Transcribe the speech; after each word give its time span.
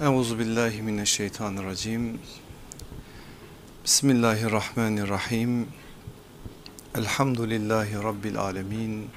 Euzu 0.00 0.38
billahi 0.38 0.82
mineşşeytanirracim. 0.82 2.20
Bismillahirrahmanirrahim. 3.84 5.68
Elhamdülillahi 6.94 7.94
rabbil 7.94 8.38
alamin. 8.38 9.08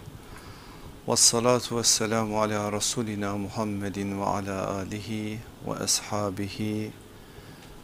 Ves 1.08 1.20
salatu 1.20 1.78
vesselamu 1.78 2.42
ala 2.42 2.72
rasulina 2.72 3.38
Muhammedin 3.38 4.20
ve 4.20 4.24
ala 4.24 4.74
alihi 4.74 5.40
ve 5.68 5.72
ashabihi 5.72 6.92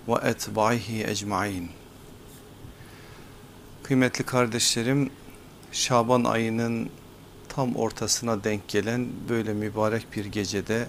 ve 0.08 0.30
etbaihi 0.30 1.04
ecmaîn. 1.04 1.70
Kıymetli 3.84 4.24
kardeşlerim, 4.24 5.10
Şaban 5.72 6.24
ayının 6.24 6.90
tam 7.50 7.76
ortasına 7.76 8.44
denk 8.44 8.68
gelen 8.68 9.08
böyle 9.30 9.54
mübarek 9.54 10.08
bir 10.16 10.26
gecede 10.26 10.88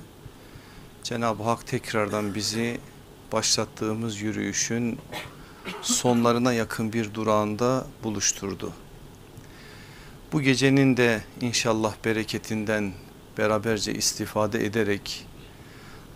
Cenab-ı 1.07 1.43
Hak 1.43 1.67
tekrardan 1.67 2.35
bizi 2.35 2.81
başlattığımız 3.33 4.21
yürüyüşün 4.21 4.99
sonlarına 5.83 6.53
yakın 6.53 6.93
bir 6.93 7.15
durağında 7.15 7.87
buluşturdu. 8.05 8.73
Bu 10.33 10.43
gecenin 10.43 10.97
de 10.97 11.23
inşallah 11.41 11.95
bereketinden 12.05 12.93
beraberce 13.39 13.95
istifade 13.95 14.67
ederek 14.67 15.27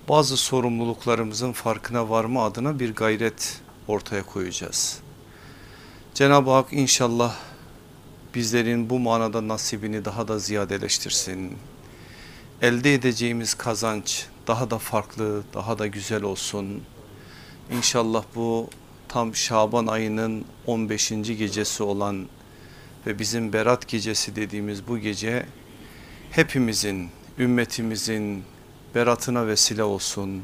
bazı 0.09 0.37
sorumluluklarımızın 0.37 1.53
farkına 1.53 2.11
varma 2.11 2.45
adına 2.45 2.79
bir 2.79 2.95
gayret 2.95 3.61
ortaya 3.89 4.23
koyacağız. 4.23 5.01
Cenab-ı 6.15 6.51
Hak 6.51 6.73
inşallah 6.73 7.37
bizlerin 8.35 8.91
bu 8.91 8.99
manada 8.99 9.49
nasibini 9.49 10.05
daha 10.05 10.29
da 10.29 10.39
ziyadeleştirsin. 10.39 11.59
Elde 12.63 12.95
edeceğimiz 12.95 13.55
kazanç 13.55 14.27
daha 14.51 14.71
da 14.71 14.79
farklı, 14.79 15.43
daha 15.55 15.79
da 15.79 15.87
güzel 15.87 16.23
olsun. 16.23 16.83
İnşallah 17.73 18.25
bu 18.35 18.71
tam 19.09 19.35
Şaban 19.35 19.87
ayının 19.87 20.45
15. 20.67 21.09
gecesi 21.11 21.83
olan 21.83 22.27
ve 23.07 23.19
bizim 23.19 23.53
Berat 23.53 23.89
gecesi 23.89 24.37
dediğimiz 24.37 24.89
bu 24.89 24.99
gece 24.99 25.47
hepimizin, 26.31 27.09
ümmetimizin 27.39 28.45
beratına 28.95 29.47
vesile 29.47 29.83
olsun. 29.83 30.43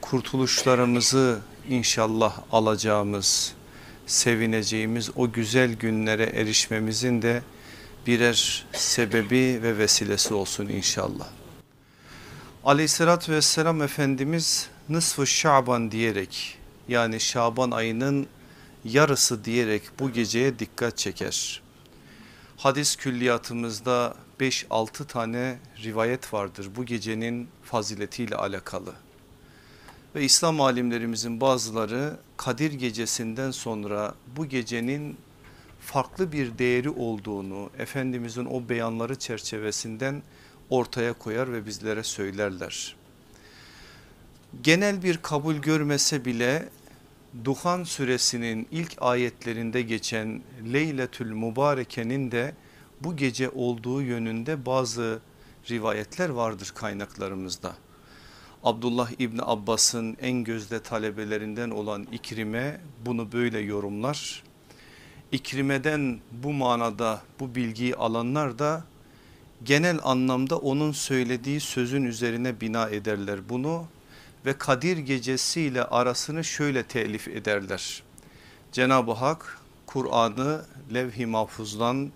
Kurtuluşlarımızı 0.00 1.40
inşallah 1.68 2.38
alacağımız, 2.52 3.52
sevineceğimiz 4.06 5.10
o 5.16 5.32
güzel 5.32 5.74
günlere 5.74 6.24
erişmemizin 6.24 7.22
de 7.22 7.42
birer 8.06 8.66
sebebi 8.72 9.60
ve 9.62 9.78
vesilesi 9.78 10.34
olsun 10.34 10.68
inşallah. 10.68 11.39
Aleyhissalatü 12.64 13.32
vesselam 13.32 13.82
Efendimiz 13.82 14.68
nısfı 14.88 15.26
Şaban 15.26 15.90
diyerek 15.90 16.58
yani 16.88 17.20
Şaban 17.20 17.70
ayının 17.70 18.26
yarısı 18.84 19.44
diyerek 19.44 19.82
bu 19.98 20.10
geceye 20.12 20.58
dikkat 20.58 20.98
çeker. 20.98 21.62
Hadis 22.56 22.96
külliyatımızda 22.96 24.14
5-6 24.40 25.06
tane 25.06 25.58
rivayet 25.82 26.34
vardır 26.34 26.68
bu 26.76 26.84
gecenin 26.84 27.48
faziletiyle 27.64 28.36
alakalı. 28.36 28.92
Ve 30.14 30.24
İslam 30.24 30.60
alimlerimizin 30.60 31.40
bazıları 31.40 32.16
Kadir 32.36 32.72
gecesinden 32.72 33.50
sonra 33.50 34.14
bu 34.36 34.46
gecenin 34.46 35.16
farklı 35.80 36.32
bir 36.32 36.58
değeri 36.58 36.90
olduğunu 36.90 37.70
Efendimizin 37.78 38.44
o 38.44 38.68
beyanları 38.68 39.18
çerçevesinden 39.18 40.22
ortaya 40.70 41.12
koyar 41.12 41.52
ve 41.52 41.66
bizlere 41.66 42.02
söylerler. 42.02 42.96
Genel 44.62 45.02
bir 45.02 45.16
kabul 45.16 45.54
görmese 45.54 46.24
bile 46.24 46.68
Duhan 47.44 47.84
suresinin 47.84 48.68
ilk 48.70 48.96
ayetlerinde 49.00 49.82
geçen 49.82 50.42
Leyletül 50.72 51.32
Mübareke'nin 51.32 52.30
de 52.30 52.54
bu 53.00 53.16
gece 53.16 53.50
olduğu 53.50 54.02
yönünde 54.02 54.66
bazı 54.66 55.20
rivayetler 55.70 56.28
vardır 56.28 56.72
kaynaklarımızda. 56.74 57.76
Abdullah 58.64 59.10
İbni 59.18 59.40
Abbas'ın 59.42 60.16
en 60.20 60.44
gözde 60.44 60.82
talebelerinden 60.82 61.70
olan 61.70 62.06
İkrime 62.12 62.80
bunu 63.06 63.32
böyle 63.32 63.58
yorumlar. 63.58 64.42
İkrime'den 65.32 66.20
bu 66.32 66.52
manada 66.52 67.22
bu 67.40 67.54
bilgiyi 67.54 67.96
alanlar 67.96 68.58
da 68.58 68.84
genel 69.64 69.98
anlamda 70.02 70.58
onun 70.58 70.92
söylediği 70.92 71.60
sözün 71.60 72.04
üzerine 72.04 72.60
bina 72.60 72.88
ederler 72.88 73.48
bunu 73.48 73.84
ve 74.46 74.58
Kadir 74.58 74.96
gecesi 74.96 75.60
ile 75.60 75.84
arasını 75.84 76.44
şöyle 76.44 76.82
telif 76.82 77.28
ederler. 77.28 78.02
Cenab-ı 78.72 79.12
Hak 79.12 79.58
Kur'an'ı 79.86 80.64
levh-i 80.94 81.26
mahfuzdan 81.26 82.10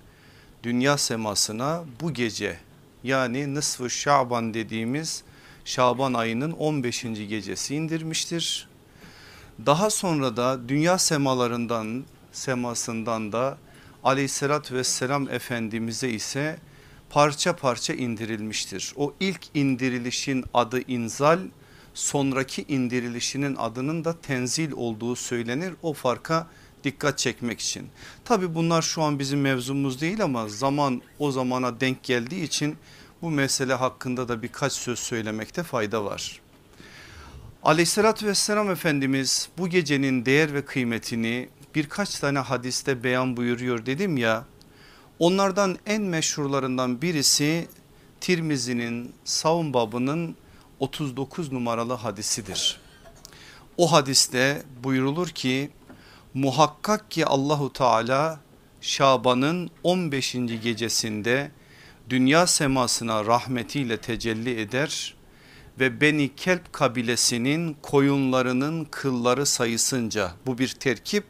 dünya 0.63 0.99
semasına 0.99 1.85
bu 2.01 2.13
gece 2.13 2.59
yani 3.05 3.55
nısfı 3.55 3.91
Şaban 3.91 4.55
dediğimiz 4.55 5.23
Şaban 5.65 6.15
ayının 6.15 6.53
15. 6.53 7.03
gecesi 7.03 7.75
indirmiştir. 7.75 8.69
Daha 9.67 9.91
sonra 9.91 10.37
da 10.37 10.69
dünya 10.69 10.99
semalarından 10.99 12.05
semasından 12.33 13.33
da 13.33 13.59
aleyhissalatü 14.05 14.75
vesselam 14.75 15.29
efendimize 15.29 16.09
ise 16.09 16.59
parça 17.15 17.57
parça 17.57 17.95
indirilmiştir. 17.95 18.93
O 18.97 19.15
ilk 19.21 19.41
indirilişin 19.55 20.45
adı 20.55 20.81
inzal 20.89 21.39
sonraki 21.95 22.65
indirilişinin 22.69 23.57
adının 23.57 24.05
da 24.05 24.21
tenzil 24.21 24.73
olduğu 24.73 25.17
söylenir 25.17 25.75
o 25.83 25.93
farka 25.93 26.47
dikkat 26.85 27.19
çekmek 27.19 27.61
için. 27.61 27.89
Tabi 28.25 28.55
bunlar 28.55 28.83
şu 28.83 29.03
an 29.03 29.19
bizim 29.19 29.41
mevzumuz 29.41 30.01
değil 30.01 30.25
ama 30.25 30.49
zaman 30.49 31.03
o 31.19 31.31
zamana 31.31 31.81
denk 31.81 32.03
geldiği 32.03 32.43
için 32.43 32.77
bu 33.23 33.31
mesele 33.31 33.75
hakkında 33.75 34.29
da 34.29 34.43
birkaç 34.43 34.73
söz 34.73 34.99
söylemekte 34.99 35.63
fayda 35.63 36.05
var. 36.05 36.41
Aleyhissalatü 37.63 38.27
vesselam 38.27 38.71
Efendimiz 38.71 39.49
bu 39.59 39.69
gecenin 39.69 40.27
değer 40.27 40.55
ve 40.55 40.65
kıymetini 40.65 41.49
birkaç 41.75 42.19
tane 42.19 42.39
hadiste 42.39 43.05
beyan 43.05 43.37
buyuruyor 43.37 43.87
dedim 43.87 44.17
ya 44.17 44.45
Onlardan 45.19 45.79
en 45.87 46.03
meşhurlarından 46.03 47.03
birisi 47.03 47.69
Tirmizi'nin 48.21 49.15
savun 49.25 49.75
babının 49.75 50.37
39 50.81 51.53
numaralı 51.53 51.93
hadisidir. 51.93 52.81
O 53.77 53.93
hadiste 53.93 54.63
buyurulur 54.85 55.29
ki 55.29 55.71
muhakkak 56.35 57.11
ki 57.11 57.27
Allahu 57.27 57.73
Teala 57.73 58.41
Şaban'ın 58.81 59.71
15. 59.83 60.33
gecesinde 60.63 61.51
dünya 62.11 62.47
semasına 62.47 63.25
rahmetiyle 63.25 63.97
tecelli 63.97 64.61
eder 64.61 65.15
ve 65.81 66.01
Beni 66.01 66.37
Kelp 66.37 66.73
kabilesinin 66.73 67.77
koyunlarının 67.83 68.85
kılları 68.85 69.47
sayısınca 69.47 70.33
bu 70.47 70.59
bir 70.59 70.69
terkip 70.69 71.25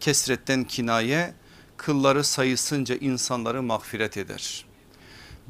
kesretten 0.00 0.64
kinaye 0.64 1.34
kılları 1.76 2.24
sayısınca 2.24 2.96
insanları 2.96 3.62
mağfiret 3.62 4.16
eder. 4.16 4.64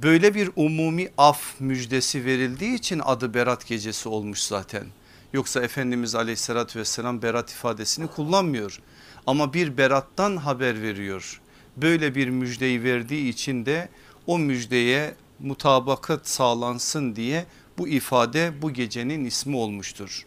Böyle 0.02 0.34
bir 0.34 0.50
umumi 0.56 1.08
af 1.18 1.60
müjdesi 1.60 2.24
verildiği 2.24 2.74
için 2.74 3.00
adı 3.04 3.34
Berat 3.34 3.66
gecesi 3.66 4.08
olmuş 4.08 4.40
zaten. 4.40 4.86
Yoksa 5.32 5.62
Efendimiz 5.62 6.14
aleyhissalatü 6.14 6.78
vesselam 6.78 7.22
berat 7.22 7.50
ifadesini 7.50 8.06
kullanmıyor. 8.06 8.80
Ama 9.26 9.54
bir 9.54 9.76
berattan 9.76 10.36
haber 10.36 10.82
veriyor. 10.82 11.40
Böyle 11.76 12.14
bir 12.14 12.28
müjdeyi 12.28 12.82
verdiği 12.82 13.28
için 13.28 13.66
de 13.66 13.88
o 14.26 14.38
müjdeye 14.38 15.14
mutabakat 15.38 16.28
sağlansın 16.28 17.16
diye 17.16 17.46
bu 17.78 17.88
ifade 17.88 18.62
bu 18.62 18.72
gecenin 18.72 19.24
ismi 19.24 19.56
olmuştur. 19.56 20.26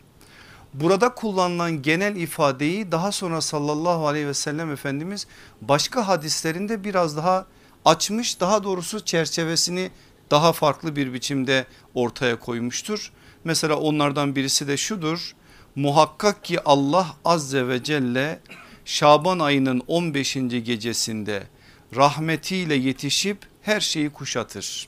Burada 0.73 1.13
kullanılan 1.13 1.81
genel 1.81 2.15
ifadeyi 2.15 2.91
daha 2.91 3.11
sonra 3.11 3.41
sallallahu 3.41 4.07
aleyhi 4.07 4.27
ve 4.27 4.33
sellem 4.33 4.71
Efendimiz 4.71 5.27
başka 5.61 6.07
hadislerinde 6.07 6.83
biraz 6.83 7.17
daha 7.17 7.45
açmış 7.85 8.39
daha 8.39 8.63
doğrusu 8.63 9.05
çerçevesini 9.05 9.91
daha 10.31 10.53
farklı 10.53 10.95
bir 10.95 11.13
biçimde 11.13 11.65
ortaya 11.93 12.39
koymuştur. 12.39 13.11
Mesela 13.43 13.75
onlardan 13.75 14.35
birisi 14.35 14.67
de 14.67 14.77
şudur 14.77 15.35
muhakkak 15.75 16.43
ki 16.43 16.63
Allah 16.63 17.15
azze 17.25 17.67
ve 17.67 17.83
celle 17.83 18.39
Şaban 18.85 19.39
ayının 19.39 19.81
15. 19.87 20.33
gecesinde 20.33 21.43
rahmetiyle 21.95 22.75
yetişip 22.75 23.37
her 23.61 23.79
şeyi 23.79 24.09
kuşatır. 24.09 24.87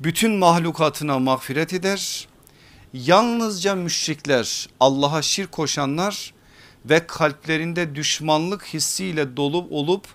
Bütün 0.00 0.32
mahlukatına 0.32 1.18
mağfiret 1.18 1.72
eder 1.72 2.28
Yalnızca 2.92 3.74
müşrikler 3.74 4.68
Allah'a 4.80 5.22
şirk 5.22 5.52
koşanlar 5.52 6.34
ve 6.84 7.06
kalplerinde 7.06 7.94
düşmanlık 7.94 8.64
hissiyle 8.64 9.36
dolup 9.36 9.72
olup 9.72 10.06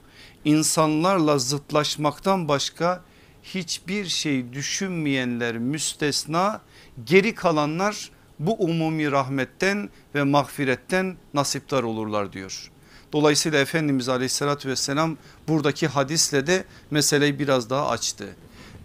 insanlarla 0.45 1.39
zıtlaşmaktan 1.39 2.47
başka 2.47 3.01
hiçbir 3.43 4.05
şey 4.05 4.53
düşünmeyenler 4.53 5.57
müstesna 5.57 6.61
geri 7.05 7.35
kalanlar 7.35 8.11
bu 8.39 8.53
umumi 8.53 9.11
rahmetten 9.11 9.89
ve 10.15 10.23
mağfiretten 10.23 11.17
nasiptar 11.33 11.83
olurlar 11.83 12.33
diyor. 12.33 12.71
Dolayısıyla 13.13 13.59
Efendimiz 13.59 14.09
aleyhissalatü 14.09 14.69
vesselam 14.69 15.17
buradaki 15.47 15.87
hadisle 15.87 16.47
de 16.47 16.65
meseleyi 16.91 17.39
biraz 17.39 17.69
daha 17.69 17.89
açtı. 17.89 18.35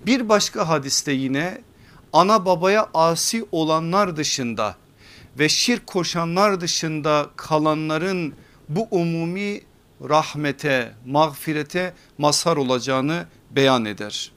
Bir 0.06 0.28
başka 0.28 0.68
hadiste 0.68 1.12
yine 1.12 1.62
ana 2.12 2.44
babaya 2.44 2.88
asi 2.94 3.44
olanlar 3.52 4.16
dışında 4.16 4.76
ve 5.38 5.48
şirk 5.48 5.86
koşanlar 5.86 6.60
dışında 6.60 7.30
kalanların 7.36 8.34
bu 8.68 8.88
umumi 8.90 9.60
rahmete, 10.08 10.94
mağfirete 11.06 11.94
mazhar 12.18 12.56
olacağını 12.56 13.26
beyan 13.50 13.84
eder. 13.84 14.32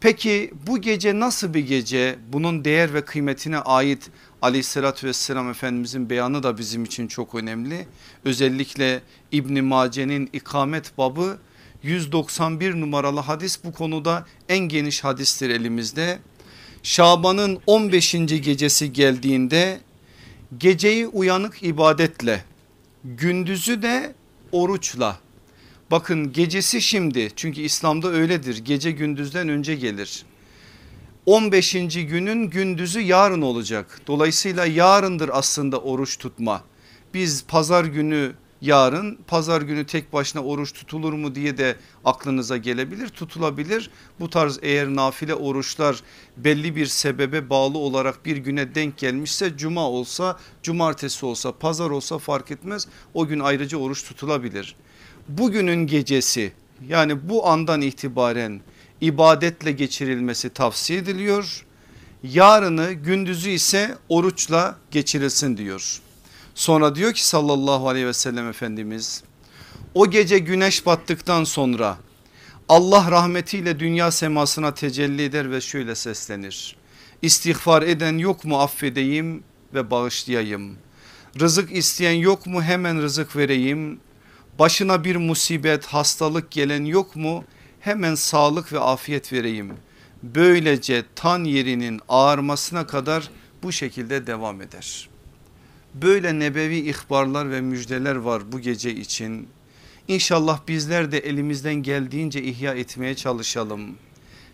Peki 0.00 0.54
bu 0.66 0.80
gece 0.80 1.20
nasıl 1.20 1.54
bir 1.54 1.66
gece? 1.66 2.18
Bunun 2.32 2.64
değer 2.64 2.94
ve 2.94 3.04
kıymetine 3.04 3.58
ait 3.58 4.10
aleyhissalatü 4.42 5.06
vesselam 5.06 5.50
Efendimizin 5.50 6.10
beyanı 6.10 6.42
da 6.42 6.58
bizim 6.58 6.84
için 6.84 7.08
çok 7.08 7.34
önemli. 7.34 7.86
Özellikle 8.24 9.02
İbn 9.32 9.64
Mace'nin 9.64 10.30
ikamet 10.32 10.98
babı 10.98 11.38
191 11.82 12.80
numaralı 12.80 13.20
hadis 13.20 13.64
bu 13.64 13.72
konuda 13.72 14.26
en 14.48 14.58
geniş 14.58 15.04
hadistir 15.04 15.50
elimizde. 15.50 16.18
Şaban'ın 16.82 17.60
15. 17.66 18.12
gecesi 18.12 18.92
geldiğinde 18.92 19.80
geceyi 20.58 21.06
uyanık 21.06 21.62
ibadetle 21.62 22.44
gündüzü 23.04 23.82
de 23.82 24.14
oruçla 24.52 25.18
bakın 25.90 26.32
gecesi 26.32 26.82
şimdi 26.82 27.30
çünkü 27.36 27.60
İslam'da 27.60 28.08
öyledir 28.08 28.58
gece 28.64 28.90
gündüzden 28.90 29.48
önce 29.48 29.74
gelir 29.74 30.24
15. 31.26 31.72
günün 31.94 32.50
gündüzü 32.50 33.00
yarın 33.00 33.42
olacak 33.42 34.00
dolayısıyla 34.06 34.66
yarındır 34.66 35.30
aslında 35.32 35.80
oruç 35.80 36.18
tutma 36.18 36.64
biz 37.14 37.44
pazar 37.44 37.84
günü 37.84 38.32
yarın 38.60 39.18
pazar 39.26 39.62
günü 39.62 39.86
tek 39.86 40.12
başına 40.12 40.44
oruç 40.44 40.72
tutulur 40.72 41.12
mu 41.12 41.34
diye 41.34 41.58
de 41.58 41.76
aklınıza 42.04 42.56
gelebilir 42.56 43.08
tutulabilir. 43.08 43.90
Bu 44.20 44.30
tarz 44.30 44.58
eğer 44.62 44.88
nafile 44.88 45.34
oruçlar 45.34 46.02
belli 46.36 46.76
bir 46.76 46.86
sebebe 46.86 47.50
bağlı 47.50 47.78
olarak 47.78 48.26
bir 48.26 48.36
güne 48.36 48.74
denk 48.74 48.98
gelmişse 48.98 49.56
cuma 49.56 49.90
olsa 49.90 50.38
cumartesi 50.62 51.26
olsa 51.26 51.52
pazar 51.52 51.90
olsa 51.90 52.18
fark 52.18 52.50
etmez 52.50 52.88
o 53.14 53.26
gün 53.26 53.40
ayrıca 53.40 53.78
oruç 53.78 54.04
tutulabilir. 54.04 54.76
Bugünün 55.28 55.86
gecesi 55.86 56.52
yani 56.88 57.28
bu 57.28 57.48
andan 57.48 57.80
itibaren 57.80 58.60
ibadetle 59.00 59.72
geçirilmesi 59.72 60.50
tavsiye 60.50 60.98
ediliyor. 60.98 61.66
Yarını 62.22 62.92
gündüzü 62.92 63.50
ise 63.50 63.98
oruçla 64.08 64.78
geçirilsin 64.90 65.56
diyor. 65.56 66.00
Sonra 66.54 66.94
diyor 66.94 67.12
ki 67.12 67.26
sallallahu 67.26 67.88
aleyhi 67.88 68.06
ve 68.06 68.12
sellem 68.12 68.48
Efendimiz 68.48 69.22
o 69.94 70.10
gece 70.10 70.38
güneş 70.38 70.86
battıktan 70.86 71.44
sonra 71.44 71.98
Allah 72.68 73.10
rahmetiyle 73.10 73.80
dünya 73.80 74.10
semasına 74.10 74.74
tecelli 74.74 75.22
eder 75.22 75.52
ve 75.52 75.60
şöyle 75.60 75.94
seslenir. 75.94 76.76
İstiğfar 77.22 77.82
eden 77.82 78.18
yok 78.18 78.44
mu 78.44 78.60
affedeyim 78.60 79.42
ve 79.74 79.90
bağışlayayım. 79.90 80.78
Rızık 81.40 81.76
isteyen 81.76 82.12
yok 82.12 82.46
mu 82.46 82.62
hemen 82.62 83.02
rızık 83.02 83.36
vereyim. 83.36 84.00
Başına 84.58 85.04
bir 85.04 85.16
musibet 85.16 85.86
hastalık 85.86 86.50
gelen 86.50 86.84
yok 86.84 87.16
mu 87.16 87.44
hemen 87.80 88.14
sağlık 88.14 88.72
ve 88.72 88.80
afiyet 88.80 89.32
vereyim. 89.32 89.72
Böylece 90.22 91.04
tan 91.14 91.44
yerinin 91.44 92.00
ağarmasına 92.08 92.86
kadar 92.86 93.30
bu 93.62 93.72
şekilde 93.72 94.26
devam 94.26 94.62
eder. 94.62 95.08
Böyle 95.94 96.38
nebevi 96.38 96.76
ihbarlar 96.76 97.50
ve 97.50 97.60
müjdeler 97.60 98.16
var 98.16 98.52
bu 98.52 98.60
gece 98.60 98.94
için. 98.94 99.48
İnşallah 100.08 100.60
bizler 100.68 101.12
de 101.12 101.18
elimizden 101.18 101.74
geldiğince 101.74 102.42
ihya 102.42 102.74
etmeye 102.74 103.14
çalışalım. 103.14 103.96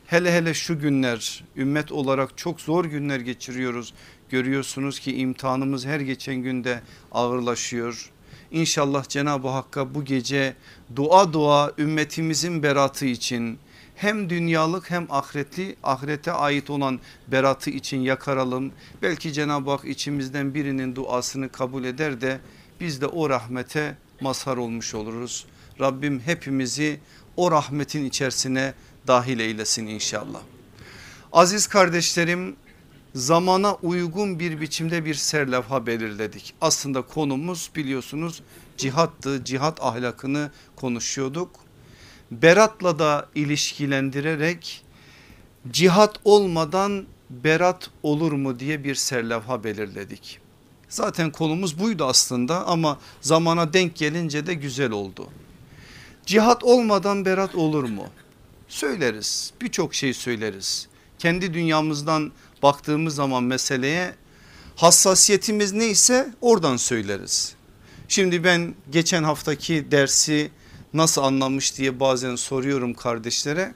Hele 0.06 0.32
hele 0.32 0.54
şu 0.54 0.80
günler 0.80 1.44
ümmet 1.56 1.92
olarak 1.92 2.38
çok 2.38 2.60
zor 2.60 2.84
günler 2.84 3.20
geçiriyoruz. 3.20 3.94
Görüyorsunuz 4.30 5.00
ki 5.00 5.16
imtihanımız 5.16 5.86
her 5.86 6.00
geçen 6.00 6.36
günde 6.36 6.80
ağırlaşıyor. 7.12 8.10
İnşallah 8.50 9.08
Cenab-ı 9.08 9.48
Hakk'a 9.48 9.94
bu 9.94 10.04
gece 10.04 10.54
dua 10.96 11.32
dua 11.32 11.72
ümmetimizin 11.78 12.62
beratı 12.62 13.06
için 13.06 13.58
hem 13.96 14.30
dünyalık 14.30 14.90
hem 14.90 15.06
ahiretli 15.10 15.76
ahirete 15.82 16.32
ait 16.32 16.70
olan 16.70 17.00
beratı 17.28 17.70
için 17.70 18.00
yakaralım. 18.00 18.72
Belki 19.02 19.32
Cenab-ı 19.32 19.70
Hak 19.70 19.84
içimizden 19.84 20.54
birinin 20.54 20.96
duasını 20.96 21.48
kabul 21.48 21.84
eder 21.84 22.20
de 22.20 22.40
biz 22.80 23.00
de 23.00 23.06
o 23.06 23.30
rahmete 23.30 23.96
mazhar 24.20 24.56
olmuş 24.56 24.94
oluruz. 24.94 25.46
Rabbim 25.80 26.20
hepimizi 26.20 27.00
o 27.36 27.50
rahmetin 27.50 28.04
içerisine 28.04 28.74
dahil 29.06 29.38
eylesin 29.38 29.86
inşallah. 29.86 30.40
Aziz 31.32 31.66
kardeşlerim 31.66 32.56
zamana 33.14 33.74
uygun 33.74 34.38
bir 34.40 34.60
biçimde 34.60 35.04
bir 35.04 35.14
serlevha 35.14 35.86
belirledik. 35.86 36.54
Aslında 36.60 37.02
konumuz 37.02 37.70
biliyorsunuz 37.76 38.42
cihattı 38.76 39.44
cihat 39.44 39.80
ahlakını 39.82 40.50
konuşuyorduk. 40.76 41.65
Beratla 42.30 42.98
da 42.98 43.28
ilişkilendirerek 43.34 44.82
cihat 45.70 46.20
olmadan 46.24 47.06
berat 47.30 47.90
olur 48.02 48.32
mu 48.32 48.58
diye 48.60 48.84
bir 48.84 48.94
serlevha 48.94 49.64
belirledik. 49.64 50.40
Zaten 50.88 51.30
konumuz 51.30 51.78
buydu 51.78 52.04
aslında 52.04 52.66
ama 52.66 52.98
zamana 53.20 53.72
denk 53.72 53.96
gelince 53.96 54.46
de 54.46 54.54
güzel 54.54 54.90
oldu. 54.90 55.28
Cihat 56.26 56.64
olmadan 56.64 57.24
berat 57.24 57.54
olur 57.54 57.84
mu? 57.84 58.06
Söyleriz 58.68 59.52
birçok 59.60 59.94
şey 59.94 60.14
söyleriz. 60.14 60.88
Kendi 61.18 61.54
dünyamızdan 61.54 62.32
baktığımız 62.62 63.14
zaman 63.14 63.44
meseleye 63.44 64.14
hassasiyetimiz 64.76 65.72
neyse 65.72 66.34
oradan 66.40 66.76
söyleriz. 66.76 67.54
Şimdi 68.08 68.44
ben 68.44 68.74
geçen 68.90 69.22
haftaki 69.22 69.90
dersi 69.90 70.50
nasıl 70.94 71.22
anlamış 71.22 71.78
diye 71.78 72.00
bazen 72.00 72.36
soruyorum 72.36 72.94
kardeşlere. 72.94 73.74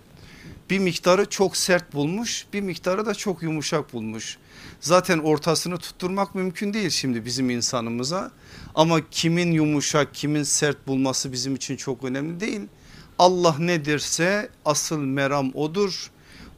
Bir 0.71 0.79
miktarı 0.79 1.27
çok 1.31 1.57
sert 1.57 1.95
bulmuş 1.95 2.47
bir 2.53 2.61
miktarı 2.61 3.07
da 3.07 3.15
çok 3.15 3.43
yumuşak 3.43 3.93
bulmuş. 3.93 4.39
Zaten 4.81 5.19
ortasını 5.19 5.79
tutturmak 5.79 6.35
mümkün 6.35 6.75
değil 6.75 6.91
şimdi 6.91 7.25
bizim 7.25 7.51
insanımıza. 7.51 8.31
Ama 8.75 9.01
kimin 9.11 9.53
yumuşak 9.53 10.15
kimin 10.15 10.43
sert 10.43 10.87
bulması 10.87 11.33
bizim 11.33 11.55
için 11.55 11.77
çok 11.77 12.05
önemli 12.05 12.41
değil. 12.41 12.61
Allah 13.19 13.57
ne 13.59 13.85
derse 13.85 14.49
asıl 14.65 14.99
meram 14.99 15.51
odur. 15.55 16.11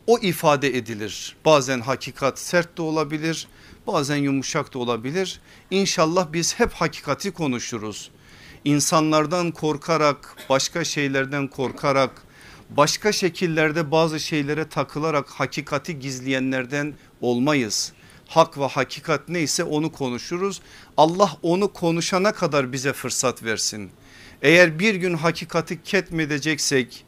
O 0.06 0.18
ifade 0.18 0.76
edilir. 0.76 1.36
Bazen 1.44 1.80
hakikat 1.80 2.38
sert 2.38 2.78
de 2.78 2.82
olabilir 2.82 3.48
bazen 3.86 4.16
yumuşak 4.16 4.74
da 4.74 4.78
olabilir. 4.78 5.40
İnşallah 5.70 6.32
biz 6.32 6.58
hep 6.58 6.72
hakikati 6.72 7.30
konuşuruz 7.30 8.10
insanlardan 8.64 9.50
korkarak 9.50 10.36
başka 10.48 10.84
şeylerden 10.84 11.48
korkarak 11.48 12.22
başka 12.70 13.12
şekillerde 13.12 13.90
bazı 13.90 14.20
şeylere 14.20 14.68
takılarak 14.68 15.30
hakikati 15.30 15.98
gizleyenlerden 15.98 16.94
olmayız. 17.20 17.92
Hak 18.28 18.58
ve 18.58 18.66
hakikat 18.66 19.28
neyse 19.28 19.64
onu 19.64 19.92
konuşuruz. 19.92 20.60
Allah 20.96 21.36
onu 21.42 21.72
konuşana 21.72 22.32
kadar 22.32 22.72
bize 22.72 22.92
fırsat 22.92 23.42
versin. 23.42 23.90
Eğer 24.42 24.78
bir 24.78 24.94
gün 24.94 25.14
hakikati 25.14 25.82
ketmedeceksek 25.82 27.04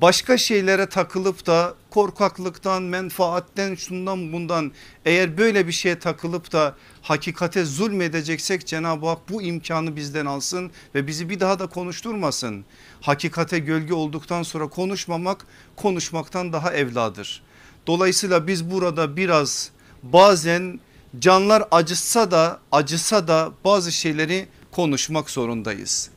başka 0.00 0.38
şeylere 0.38 0.86
takılıp 0.86 1.46
da 1.46 1.74
korkaklıktan 1.90 2.82
menfaatten 2.82 3.74
şundan 3.74 4.32
bundan 4.32 4.72
eğer 5.04 5.38
böyle 5.38 5.66
bir 5.66 5.72
şeye 5.72 5.98
takılıp 5.98 6.52
da 6.52 6.74
hakikate 7.02 7.64
zulmedeceksek 7.64 8.66
Cenab-ı 8.66 9.06
Hak 9.06 9.28
bu 9.28 9.42
imkanı 9.42 9.96
bizden 9.96 10.26
alsın 10.26 10.70
ve 10.94 11.06
bizi 11.06 11.28
bir 11.28 11.40
daha 11.40 11.58
da 11.58 11.66
konuşturmasın. 11.66 12.64
Hakikate 13.00 13.58
gölge 13.58 13.94
olduktan 13.94 14.42
sonra 14.42 14.68
konuşmamak 14.68 15.46
konuşmaktan 15.76 16.52
daha 16.52 16.72
evladır. 16.72 17.42
Dolayısıyla 17.86 18.46
biz 18.46 18.70
burada 18.70 19.16
biraz 19.16 19.70
bazen 20.02 20.80
canlar 21.18 21.64
acısa 21.70 22.30
da 22.30 22.60
acısa 22.72 23.28
da 23.28 23.52
bazı 23.64 23.92
şeyleri 23.92 24.48
konuşmak 24.72 25.30
zorundayız. 25.30 26.10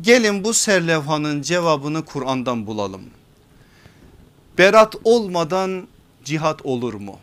Gelin 0.00 0.44
bu 0.44 0.54
serlevhanın 0.54 1.42
cevabını 1.42 2.04
Kur'an'dan 2.04 2.66
bulalım. 2.66 3.02
Berat 4.58 4.94
olmadan 5.04 5.88
cihat 6.24 6.66
olur 6.66 6.94
mu? 6.94 7.18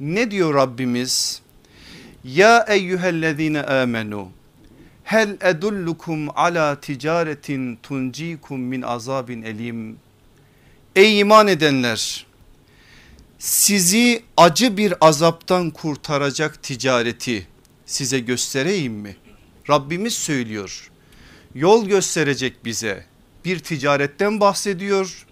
Ne 0.00 0.30
diyor 0.30 0.54
Rabbimiz? 0.54 1.42
Ya 2.24 2.66
eyyühellezine 2.68 3.62
amenu 3.62 4.28
hel 5.04 5.36
edullukum 5.40 6.38
ala 6.38 6.80
ticaretin 6.80 7.76
tuncikum 7.82 8.60
min 8.60 8.82
azabin 8.82 9.42
elim. 9.42 9.96
Ey 10.96 11.20
iman 11.20 11.48
edenler 11.48 12.26
sizi 13.38 14.22
acı 14.36 14.76
bir 14.76 14.94
azaptan 15.00 15.70
kurtaracak 15.70 16.62
ticareti 16.62 17.46
size 17.86 18.18
göstereyim 18.18 18.92
mi? 18.92 19.16
Rabbimiz 19.70 20.14
söylüyor. 20.14 20.91
Yol 21.54 21.86
gösterecek 21.86 22.64
bize. 22.64 23.04
Bir 23.44 23.58
ticaretten 23.58 24.40
bahsediyor. 24.40 25.26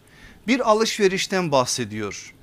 Bir 0.47 0.71
alışverişten 0.71 1.53
bahsediyor. 1.53 2.35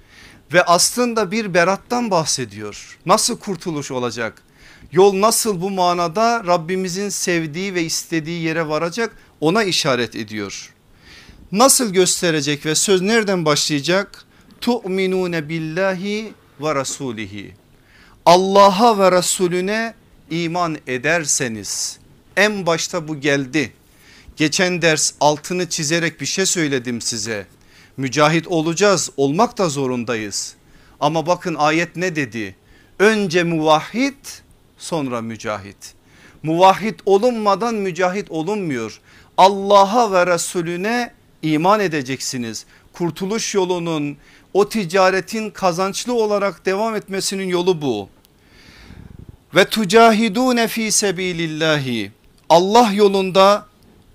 Ve 0.53 0.63
aslında 0.63 1.31
bir 1.31 1.53
berattan 1.53 2.11
bahsediyor. 2.11 2.97
Nasıl 3.05 3.39
kurtuluş 3.39 3.91
olacak? 3.91 4.43
Yol 4.91 5.21
nasıl 5.21 5.61
bu 5.61 5.69
manada 5.69 6.43
Rabbimizin 6.47 7.09
sevdiği 7.09 7.75
ve 7.75 7.83
istediği 7.83 8.43
yere 8.43 8.67
varacak 8.67 9.17
ona 9.41 9.63
işaret 9.63 10.15
ediyor. 10.15 10.73
Nasıl 11.51 11.93
gösterecek 11.93 12.65
ve 12.65 12.75
söz 12.75 13.01
nereden 13.01 13.45
başlayacak? 13.45 14.25
Tu'minune 14.61 15.49
billahi 15.49 16.33
ve 16.61 16.75
rasulihi. 16.75 17.55
Allah'a 18.25 18.99
ve 18.99 19.11
Resulüne 19.11 19.93
iman 20.29 20.77
ederseniz 20.87 21.99
en 22.37 22.65
başta 22.65 23.07
bu 23.07 23.19
geldi. 23.19 23.73
Geçen 24.35 24.81
ders 24.81 25.13
altını 25.19 25.69
çizerek 25.69 26.21
bir 26.21 26.25
şey 26.25 26.45
söyledim 26.45 27.01
size. 27.01 27.47
Mücahit 27.97 28.47
olacağız 28.47 29.09
olmak 29.17 29.57
da 29.57 29.69
zorundayız. 29.69 30.55
Ama 30.99 31.27
bakın 31.27 31.55
ayet 31.55 31.95
ne 31.95 32.15
dedi? 32.15 32.55
Önce 32.99 33.43
muvahhid 33.43 34.25
sonra 34.77 35.21
mücahit. 35.21 35.93
Muvahhid 36.43 36.99
olunmadan 37.05 37.75
mücahit 37.75 38.31
olunmuyor. 38.31 38.99
Allah'a 39.37 40.11
ve 40.11 40.33
Resulüne 40.33 41.13
iman 41.41 41.79
edeceksiniz. 41.79 42.65
Kurtuluş 42.93 43.55
yolunun 43.55 44.17
o 44.53 44.69
ticaretin 44.69 45.49
kazançlı 45.49 46.13
olarak 46.13 46.65
devam 46.65 46.95
etmesinin 46.95 47.47
yolu 47.47 47.81
bu. 47.81 48.09
Ve 49.55 49.65
tucahidune 49.65 50.67
fi 50.67 50.91
sebilillahi 50.91 52.11
Allah 52.49 52.91
yolunda 52.93 53.65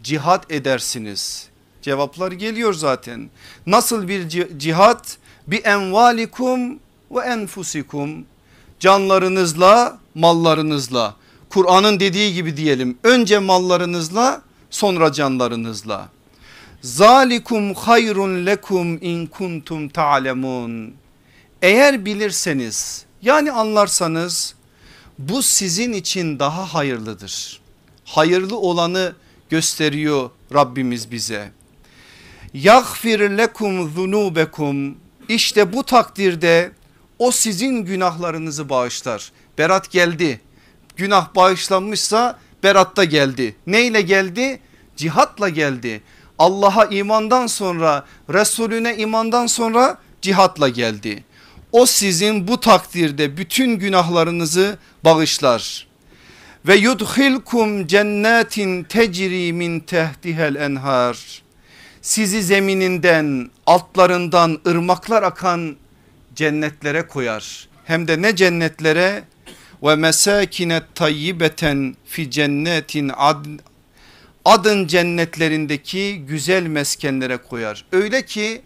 cihat 0.02 0.52
edersiniz. 0.52 1.48
Cevaplar 1.82 2.32
geliyor 2.32 2.74
zaten. 2.74 3.30
Nasıl 3.66 4.08
bir 4.08 4.28
cihat? 4.58 5.18
Bi 5.46 5.56
envalikum 5.56 6.78
ve 7.10 7.20
enfusikum. 7.20 8.24
Canlarınızla, 8.80 9.98
mallarınızla. 10.14 11.14
Kur'an'ın 11.50 12.00
dediği 12.00 12.34
gibi 12.34 12.56
diyelim. 12.56 12.98
Önce 13.02 13.38
mallarınızla, 13.38 14.42
sonra 14.70 15.12
canlarınızla. 15.12 16.08
Zalikum 16.82 17.74
hayrun 17.74 18.46
lekum 18.46 19.02
in 19.02 19.26
kuntum 19.26 19.88
ta'lemun. 19.88 20.94
Eğer 21.62 22.04
bilirseniz 22.04 23.04
yani 23.22 23.52
anlarsanız 23.52 24.54
bu 25.18 25.42
sizin 25.42 25.92
için 25.92 26.38
daha 26.38 26.74
hayırlıdır. 26.74 27.61
Hayırlı 28.12 28.56
olanı 28.58 29.12
gösteriyor 29.50 30.30
Rabbimiz 30.54 31.10
bize. 31.10 31.52
Yaghfir 32.54 33.20
lekum 33.20 33.90
zunubekum 33.90 34.96
işte 35.28 35.72
bu 35.72 35.82
takdirde 35.82 36.72
o 37.18 37.30
sizin 37.30 37.84
günahlarınızı 37.84 38.68
bağışlar. 38.68 39.32
Berat 39.58 39.90
geldi. 39.90 40.40
Günah 40.96 41.34
bağışlanmışsa 41.34 42.38
berat 42.62 42.96
da 42.96 43.04
geldi. 43.04 43.56
Neyle 43.66 44.00
geldi? 44.00 44.60
Cihatla 44.96 45.48
geldi. 45.48 46.02
Allah'a 46.38 46.84
imandan 46.84 47.46
sonra 47.46 48.06
Resulüne 48.30 48.96
imandan 48.96 49.46
sonra 49.46 49.98
cihatla 50.22 50.68
geldi. 50.68 51.24
O 51.72 51.86
sizin 51.86 52.48
bu 52.48 52.60
takdirde 52.60 53.36
bütün 53.36 53.78
günahlarınızı 53.78 54.78
bağışlar. 55.04 55.91
Ve 56.66 56.74
yudhilkum 56.74 57.86
cennetin 57.86 58.82
tecri 58.82 59.52
min 59.52 59.80
tehtihel 59.80 60.54
enhar. 60.54 61.42
Sizi 62.02 62.42
zemininden 62.42 63.50
altlarından 63.66 64.60
ırmaklar 64.66 65.22
akan 65.22 65.76
cennetlere 66.34 67.06
koyar. 67.06 67.68
Hem 67.84 68.08
de 68.08 68.22
ne 68.22 68.36
cennetlere? 68.36 69.22
Ve 69.82 69.96
mesakinet 69.96 70.82
tayyibeten 70.94 71.96
fi 72.04 72.30
cennetin 72.30 73.10
adn 73.16 73.58
adın 74.44 74.86
cennetlerindeki 74.86 76.22
güzel 76.28 76.66
meskenlere 76.66 77.36
koyar. 77.36 77.84
Öyle 77.92 78.24
ki 78.24 78.62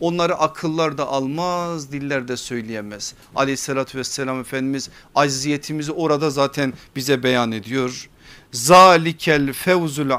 onları 0.00 0.34
akıllar 0.34 0.98
da 0.98 1.06
almaz 1.06 1.92
diller 1.92 2.28
de 2.28 2.36
söyleyemez. 2.36 3.14
Aleyhissalatü 3.34 3.98
vesselam 3.98 4.40
Efendimiz 4.40 4.90
acziyetimizi 5.14 5.92
orada 5.92 6.30
zaten 6.30 6.72
bize 6.96 7.22
beyan 7.22 7.52
ediyor. 7.52 8.08
Zalikel 8.52 9.52
fevzul 9.52 10.10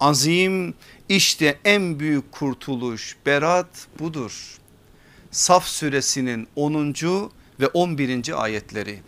azim 0.00 0.74
işte 1.08 1.58
en 1.64 2.00
büyük 2.00 2.32
kurtuluş 2.32 3.16
berat 3.26 3.86
budur. 3.98 4.58
Saf 5.30 5.66
suresinin 5.66 6.48
10. 6.56 6.94
ve 7.60 7.66
11. 7.66 8.42
ayetleri. 8.42 9.02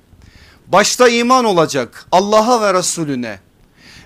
Başta 0.67 1.09
iman 1.09 1.45
olacak 1.45 2.07
Allah'a 2.12 2.62
ve 2.62 2.75
Resulüne 2.79 3.41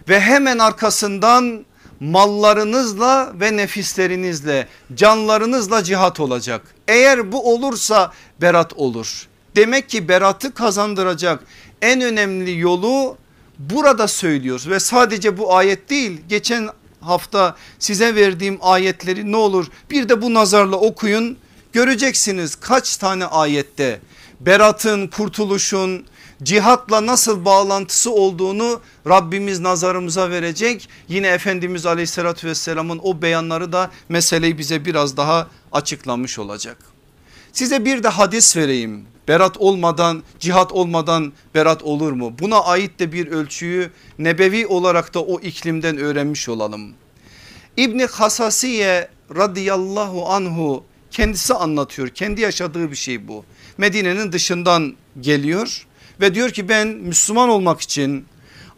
ve 0.09 0.21
hemen 0.21 0.59
arkasından 0.59 1.64
mallarınızla 2.04 3.32
ve 3.40 3.56
nefislerinizle 3.56 4.68
canlarınızla 4.94 5.84
cihat 5.84 6.20
olacak. 6.20 6.75
Eğer 6.88 7.32
bu 7.32 7.54
olursa 7.54 8.12
berat 8.40 8.73
olur. 8.73 9.28
Demek 9.56 9.88
ki 9.88 10.08
beratı 10.08 10.54
kazandıracak 10.54 11.44
en 11.82 12.00
önemli 12.00 12.58
yolu 12.58 13.16
burada 13.58 14.08
söylüyoruz 14.08 14.68
ve 14.68 14.80
sadece 14.80 15.38
bu 15.38 15.56
ayet 15.56 15.90
değil 15.90 16.20
geçen 16.28 16.68
hafta 17.00 17.56
size 17.78 18.14
verdiğim 18.14 18.58
ayetleri 18.61 19.32
ne 19.32 19.37
olur 19.37 19.66
bir 19.90 20.08
de 20.08 20.23
bu 20.23 20.34
nazarla 20.34 20.76
okuyun 20.76 21.37
göreceksiniz 21.73 22.54
kaç 22.54 22.96
tane 22.96 23.26
ayette 23.26 24.00
beratın 24.40 25.06
kurtuluşun 25.06 26.06
cihatla 26.42 27.06
nasıl 27.06 27.44
bağlantısı 27.44 28.12
olduğunu 28.12 28.80
Rabbimiz 29.08 29.60
nazarımıza 29.60 30.30
verecek. 30.30 30.88
Yine 31.08 31.28
Efendimiz 31.28 31.86
aleyhissalatü 31.86 32.46
vesselamın 32.48 33.00
o 33.02 33.22
beyanları 33.22 33.72
da 33.72 33.90
meseleyi 34.08 34.58
bize 34.58 34.84
biraz 34.84 35.16
daha 35.16 35.48
açıklamış 35.72 36.38
olacak. 36.38 36.76
Size 37.52 37.84
bir 37.84 38.02
de 38.02 38.08
hadis 38.08 38.56
vereyim. 38.56 39.06
Berat 39.28 39.56
olmadan 39.56 40.22
cihat 40.40 40.72
olmadan 40.72 41.32
berat 41.54 41.82
olur 41.82 42.12
mu? 42.12 42.34
Buna 42.38 42.60
ait 42.60 42.98
de 42.98 43.12
bir 43.12 43.26
ölçüyü 43.26 43.90
nebevi 44.18 44.66
olarak 44.66 45.14
da 45.14 45.22
o 45.22 45.40
iklimden 45.40 45.98
öğrenmiş 45.98 46.48
olalım. 46.48 46.92
İbni 47.76 48.06
Hasasiye 48.06 49.08
radıyallahu 49.36 50.28
anhu 50.28 50.84
kendisi 51.10 51.54
anlatıyor. 51.54 52.08
Kendi 52.08 52.40
yaşadığı 52.40 52.90
bir 52.90 52.96
şey 52.96 53.28
bu. 53.28 53.44
Medine'nin 53.78 54.32
dışından 54.32 54.94
geliyor 55.20 55.86
ve 56.21 56.35
diyor 56.35 56.50
ki 56.50 56.68
ben 56.68 56.88
Müslüman 56.88 57.49
olmak 57.49 57.80
için 57.80 58.26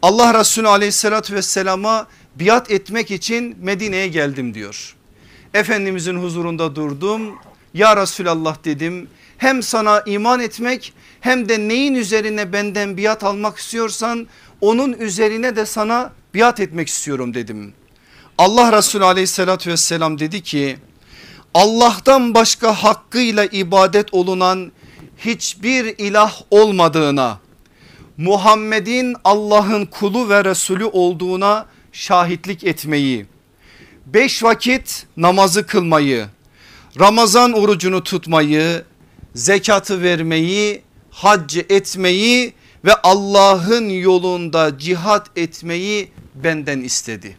Allah 0.01 0.39
Resulü 0.39 0.67
aleyhissalatü 0.67 1.35
vesselama 1.35 2.07
biat 2.35 2.71
etmek 2.71 3.11
için 3.11 3.57
Medine'ye 3.61 4.07
geldim 4.07 4.53
diyor. 4.53 4.95
Efendimizin 5.53 6.17
huzurunda 6.23 6.75
durdum 6.75 7.21
ya 7.73 7.97
Resulallah 7.97 8.63
dedim 8.63 9.07
hem 9.37 9.63
sana 9.63 10.03
iman 10.05 10.39
etmek 10.39 10.93
hem 11.21 11.49
de 11.49 11.59
neyin 11.59 11.95
üzerine 11.95 12.53
benden 12.53 12.97
biat 12.97 13.23
almak 13.23 13.57
istiyorsan 13.57 14.27
onun 14.61 14.93
üzerine 14.93 15.55
de 15.55 15.65
sana 15.65 16.13
biat 16.33 16.59
etmek 16.59 16.87
istiyorum 16.87 17.33
dedim. 17.33 17.73
Allah 18.37 18.77
Resulü 18.77 19.05
aleyhissalatü 19.05 19.69
vesselam 19.69 20.19
dedi 20.19 20.43
ki 20.43 20.77
Allah'tan 21.53 22.33
başka 22.33 22.73
hakkıyla 22.73 23.45
ibadet 23.45 24.13
olunan 24.13 24.71
hiçbir 25.17 25.95
ilah 25.97 26.41
olmadığına 26.51 27.39
Muhammed'in 28.17 29.15
Allah'ın 29.23 29.85
kulu 29.85 30.29
ve 30.29 30.45
Resulü 30.45 30.85
olduğuna 30.85 31.65
şahitlik 31.91 32.63
etmeyi, 32.63 33.25
beş 34.05 34.43
vakit 34.43 35.05
namazı 35.17 35.65
kılmayı, 35.65 36.27
Ramazan 36.99 37.53
orucunu 37.53 38.03
tutmayı, 38.03 38.83
zekatı 39.35 40.01
vermeyi, 40.01 40.81
hac 41.09 41.57
etmeyi 41.57 42.53
ve 42.85 42.95
Allah'ın 42.95 43.89
yolunda 43.89 44.77
cihat 44.77 45.37
etmeyi 45.37 46.11
benden 46.35 46.81
istedi. 46.81 47.37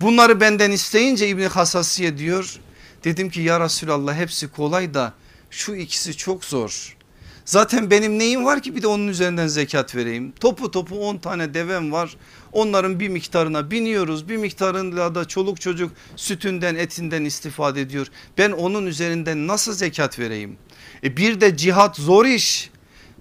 Bunları 0.00 0.40
benden 0.40 0.70
isteyince 0.70 1.28
İbni 1.28 1.46
Hasasiye 1.46 2.18
diyor 2.18 2.56
dedim 3.04 3.30
ki 3.30 3.40
ya 3.40 3.60
Resulallah 3.60 4.14
hepsi 4.16 4.48
kolay 4.48 4.94
da 4.94 5.12
şu 5.54 5.74
ikisi 5.74 6.16
çok 6.16 6.44
zor. 6.44 6.96
Zaten 7.44 7.90
benim 7.90 8.18
neyim 8.18 8.44
var 8.44 8.62
ki 8.62 8.76
bir 8.76 8.82
de 8.82 8.86
onun 8.86 9.08
üzerinden 9.08 9.46
zekat 9.46 9.96
vereyim. 9.96 10.32
Topu 10.40 10.70
topu 10.70 11.08
10 11.08 11.16
tane 11.16 11.54
devem 11.54 11.92
var. 11.92 12.16
Onların 12.52 13.00
bir 13.00 13.08
miktarına 13.08 13.70
biniyoruz. 13.70 14.28
Bir 14.28 14.36
miktarıyla 14.36 15.14
da 15.14 15.24
çoluk 15.24 15.60
çocuk 15.60 15.92
sütünden 16.16 16.74
etinden 16.74 17.24
istifade 17.24 17.80
ediyor. 17.80 18.06
Ben 18.38 18.50
onun 18.50 18.86
üzerinden 18.86 19.46
nasıl 19.46 19.72
zekat 19.72 20.18
vereyim? 20.18 20.56
E 21.04 21.16
bir 21.16 21.40
de 21.40 21.56
cihat 21.56 21.96
zor 21.96 22.26
iş. 22.26 22.70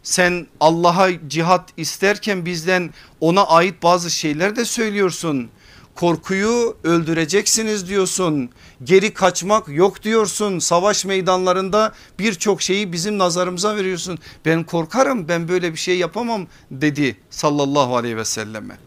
Sen 0.04 0.48
Allah'a 0.60 1.30
cihat 1.30 1.70
isterken 1.78 2.46
bizden 2.46 2.94
ona 3.20 3.46
ait 3.46 3.84
bazı 3.84 4.12
şeyler 4.12 4.56
de 4.56 4.66
söylüyorsun. 4.66 5.50
Korkuyu 5.96 6.78
öldüreceksiniz 6.84 7.88
diyorsun. 7.90 8.50
Geri 8.84 9.14
kaçmak 9.14 9.68
yok 9.68 10.04
diyorsun. 10.04 10.60
Savaş 10.60 11.06
meydanlarında 11.06 11.94
birçok 12.20 12.62
şeyi 12.62 12.92
bizim 12.92 13.18
nazarımıza 13.18 13.76
veriyorsun. 13.76 14.20
Ben 14.46 14.64
korkarım 14.64 15.28
ben 15.28 15.48
böyle 15.48 15.72
bir 15.72 15.78
şey 15.78 15.98
yapamam 15.98 16.48
dedi 16.72 17.18
sallallahu 17.30 17.96
aleyhi 17.96 18.18
ve 18.18 18.26
selleme. 18.26 18.78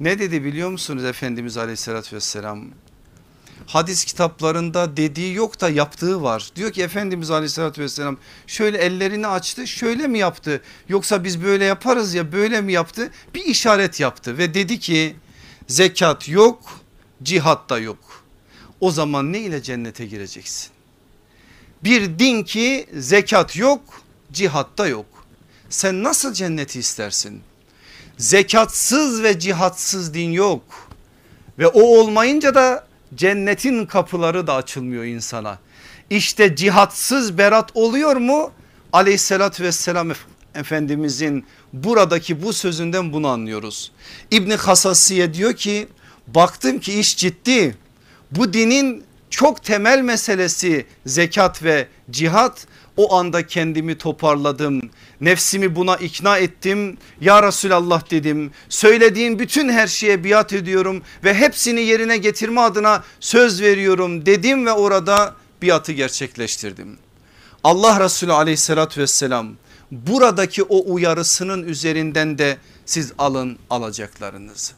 Ne 0.00 0.18
dedi 0.18 0.44
biliyor 0.44 0.70
musunuz 0.70 1.04
Efendimiz 1.04 1.56
aleyhissalatü 1.56 2.16
vesselam? 2.16 2.64
Hadis 3.66 4.04
kitaplarında 4.04 4.96
dediği 4.96 5.34
yok 5.34 5.60
da 5.60 5.68
yaptığı 5.68 6.22
var. 6.22 6.50
Diyor 6.56 6.72
ki 6.72 6.82
Efendimiz 6.82 7.30
aleyhissalatü 7.30 7.82
vesselam 7.82 8.16
şöyle 8.46 8.78
ellerini 8.78 9.26
açtı 9.26 9.66
şöyle 9.66 10.06
mi 10.06 10.18
yaptı? 10.18 10.62
Yoksa 10.88 11.24
biz 11.24 11.42
böyle 11.42 11.64
yaparız 11.64 12.14
ya 12.14 12.32
böyle 12.32 12.60
mi 12.60 12.72
yaptı? 12.72 13.10
Bir 13.34 13.44
işaret 13.44 14.00
yaptı 14.00 14.38
ve 14.38 14.54
dedi 14.54 14.78
ki 14.78 15.16
zekat 15.68 16.28
yok 16.28 16.80
cihat 17.22 17.70
da 17.70 17.78
yok. 17.78 18.24
O 18.80 18.90
zaman 18.90 19.32
ne 19.32 19.40
ile 19.40 19.62
cennete 19.62 20.06
gireceksin? 20.06 20.70
Bir 21.84 22.18
din 22.18 22.42
ki 22.42 22.86
zekat 22.96 23.56
yok 23.56 23.80
cihatta 24.32 24.86
yok. 24.86 25.06
Sen 25.70 26.02
nasıl 26.02 26.32
cenneti 26.32 26.78
istersin? 26.78 27.42
Zekatsız 28.18 29.22
ve 29.22 29.38
cihatsız 29.38 30.14
din 30.14 30.32
yok. 30.32 30.62
Ve 31.58 31.66
o 31.66 31.82
olmayınca 31.82 32.54
da 32.54 32.86
cennetin 33.14 33.86
kapıları 33.86 34.46
da 34.46 34.54
açılmıyor 34.54 35.04
insana. 35.04 35.58
İşte 36.10 36.56
cihatsız 36.56 37.38
berat 37.38 37.70
oluyor 37.74 38.16
mu? 38.16 38.52
Aleyhissalatü 38.92 39.64
vesselam 39.64 40.10
Efendimizin 40.54 41.44
buradaki 41.72 42.42
bu 42.42 42.52
sözünden 42.52 43.12
bunu 43.12 43.28
anlıyoruz. 43.28 43.92
İbni 44.30 44.54
Hasasiye 44.54 45.34
diyor 45.34 45.52
ki 45.52 45.88
baktım 46.26 46.78
ki 46.78 47.00
iş 47.00 47.16
ciddi. 47.16 47.76
Bu 48.30 48.52
dinin 48.52 49.04
çok 49.30 49.64
temel 49.64 50.00
meselesi 50.00 50.86
zekat 51.06 51.62
ve 51.62 51.88
cihat 52.10 52.66
o 52.96 53.14
anda 53.14 53.46
kendimi 53.46 53.98
toparladım. 53.98 54.90
Nefsimi 55.20 55.76
buna 55.76 55.96
ikna 55.96 56.38
ettim. 56.38 56.98
Ya 57.20 57.42
Resulallah 57.42 58.10
dedim. 58.10 58.50
Söylediğin 58.68 59.38
bütün 59.38 59.68
her 59.68 59.86
şeye 59.86 60.24
biat 60.24 60.52
ediyorum 60.52 61.02
ve 61.24 61.34
hepsini 61.34 61.80
yerine 61.80 62.16
getirme 62.16 62.60
adına 62.60 63.04
söz 63.20 63.62
veriyorum 63.62 64.26
dedim 64.26 64.66
ve 64.66 64.72
orada 64.72 65.34
biatı 65.62 65.92
gerçekleştirdim. 65.92 66.98
Allah 67.64 68.04
Resulü 68.04 68.32
aleyhissalatü 68.32 69.00
vesselam 69.00 69.52
buradaki 69.92 70.62
o 70.62 70.92
uyarısının 70.94 71.62
üzerinden 71.62 72.38
de 72.38 72.58
siz 72.86 73.12
alın 73.18 73.58
alacaklarınızı. 73.70 74.72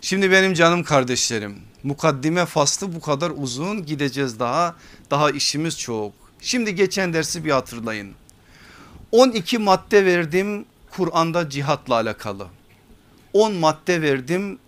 Şimdi 0.00 0.30
benim 0.30 0.54
canım 0.54 0.84
kardeşlerim 0.84 1.56
mukaddime 1.82 2.46
faslı 2.46 2.94
bu 2.94 3.00
kadar 3.00 3.32
uzun 3.36 3.86
gideceğiz 3.86 4.38
daha 4.38 4.76
daha 5.10 5.30
işimiz 5.30 5.78
çok. 5.78 6.12
Şimdi 6.40 6.74
geçen 6.74 7.12
dersi 7.12 7.44
bir 7.44 7.50
hatırlayın. 7.50 8.14
12 9.12 9.58
madde 9.58 10.04
verdim 10.04 10.64
Kur'an'da 10.90 11.50
cihatla 11.50 11.94
alakalı. 11.94 12.46
10 13.32 13.54
madde 13.54 14.02
verdim 14.02 14.58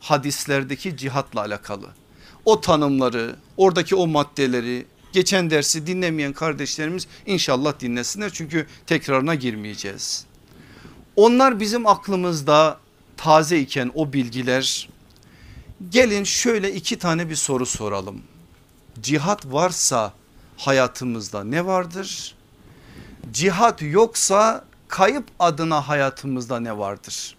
hadislerdeki 0.00 0.96
cihatla 0.96 1.40
alakalı. 1.40 1.86
O 2.44 2.60
tanımları 2.60 3.36
oradaki 3.56 3.96
o 3.96 4.06
maddeleri 4.06 4.86
geçen 5.12 5.50
dersi 5.50 5.86
dinlemeyen 5.86 6.32
kardeşlerimiz 6.32 7.06
inşallah 7.26 7.80
dinlesinler 7.80 8.30
çünkü 8.30 8.66
tekrarına 8.86 9.34
girmeyeceğiz. 9.34 10.24
Onlar 11.16 11.60
bizim 11.60 11.86
aklımızda 11.86 12.78
taze 13.16 13.58
iken 13.58 13.90
o 13.94 14.12
bilgiler 14.12 14.88
gelin 15.90 16.24
şöyle 16.24 16.74
iki 16.74 16.98
tane 16.98 17.30
bir 17.30 17.34
soru 17.34 17.66
soralım. 17.66 18.22
Cihat 19.02 19.46
varsa 19.46 20.12
hayatımızda 20.56 21.44
ne 21.44 21.66
vardır? 21.66 22.34
Cihat 23.32 23.82
yoksa 23.82 24.64
kayıp 24.88 25.24
adına 25.38 25.88
hayatımızda 25.88 26.60
ne 26.60 26.78
vardır? 26.78 27.36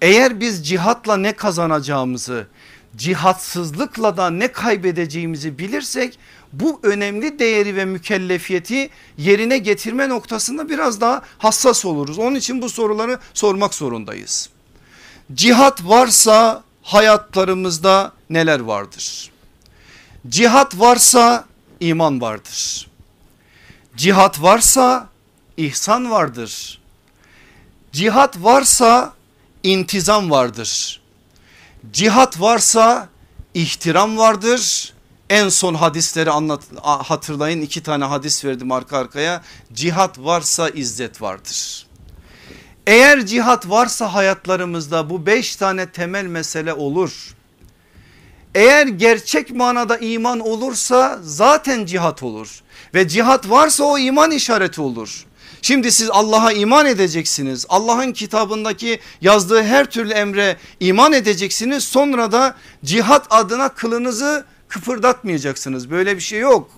Eğer 0.00 0.40
biz 0.40 0.68
cihatla 0.68 1.16
ne 1.16 1.32
kazanacağımızı 1.32 2.46
cihatsızlıkla 2.96 4.16
da 4.16 4.30
ne 4.30 4.52
kaybedeceğimizi 4.52 5.58
bilirsek 5.58 6.18
bu 6.52 6.80
önemli 6.82 7.38
değeri 7.38 7.76
ve 7.76 7.84
mükellefiyeti 7.84 8.90
yerine 9.18 9.58
getirme 9.58 10.08
noktasında 10.08 10.68
biraz 10.68 11.00
daha 11.00 11.22
hassas 11.38 11.84
oluruz. 11.84 12.18
Onun 12.18 12.34
için 12.34 12.62
bu 12.62 12.68
soruları 12.68 13.18
sormak 13.34 13.74
zorundayız. 13.74 14.50
Cihat 15.34 15.84
varsa 15.84 16.62
hayatlarımızda 16.82 18.12
neler 18.30 18.60
vardır? 18.60 19.30
Cihat 20.28 20.78
varsa 20.80 21.44
iman 21.80 22.20
vardır. 22.20 22.88
Cihat 23.96 24.42
varsa 24.42 25.08
ihsan 25.56 26.10
vardır. 26.10 26.80
Cihat 27.92 28.36
varsa 28.36 29.12
intizam 29.62 30.30
vardır. 30.30 31.00
Cihat 31.92 32.40
varsa 32.40 33.08
ihtiram 33.54 34.18
vardır. 34.18 34.92
En 35.30 35.48
son 35.48 35.74
hadisleri 35.74 36.30
anlat, 36.30 36.62
hatırlayın 36.82 37.60
iki 37.60 37.82
tane 37.82 38.04
hadis 38.04 38.44
verdim 38.44 38.72
arka 38.72 38.98
arkaya. 38.98 39.42
Cihat 39.72 40.18
varsa 40.18 40.68
izzet 40.68 41.22
vardır. 41.22 41.86
Eğer 42.86 43.26
cihat 43.26 43.70
varsa 43.70 44.14
hayatlarımızda 44.14 45.10
bu 45.10 45.26
beş 45.26 45.56
tane 45.56 45.90
temel 45.90 46.24
mesele 46.26 46.72
olur. 46.72 47.34
Eğer 48.54 48.86
gerçek 48.86 49.50
manada 49.50 49.98
iman 49.98 50.40
olursa 50.40 51.18
zaten 51.22 51.86
cihat 51.86 52.22
olur. 52.22 52.60
Ve 52.94 53.08
cihat 53.08 53.50
varsa 53.50 53.84
o 53.84 53.98
iman 53.98 54.30
işareti 54.30 54.80
olur. 54.80 55.26
Şimdi 55.62 55.92
siz 55.92 56.10
Allah'a 56.10 56.52
iman 56.52 56.86
edeceksiniz. 56.86 57.66
Allah'ın 57.68 58.12
kitabındaki 58.12 59.00
yazdığı 59.20 59.62
her 59.62 59.90
türlü 59.90 60.12
emre 60.12 60.56
iman 60.80 61.12
edeceksiniz. 61.12 61.84
Sonra 61.84 62.32
da 62.32 62.54
cihat 62.84 63.26
adına 63.30 63.68
kılınızı 63.68 64.44
kıpırdatmayacaksınız. 64.68 65.90
Böyle 65.90 66.16
bir 66.16 66.20
şey 66.20 66.40
yok. 66.40 66.70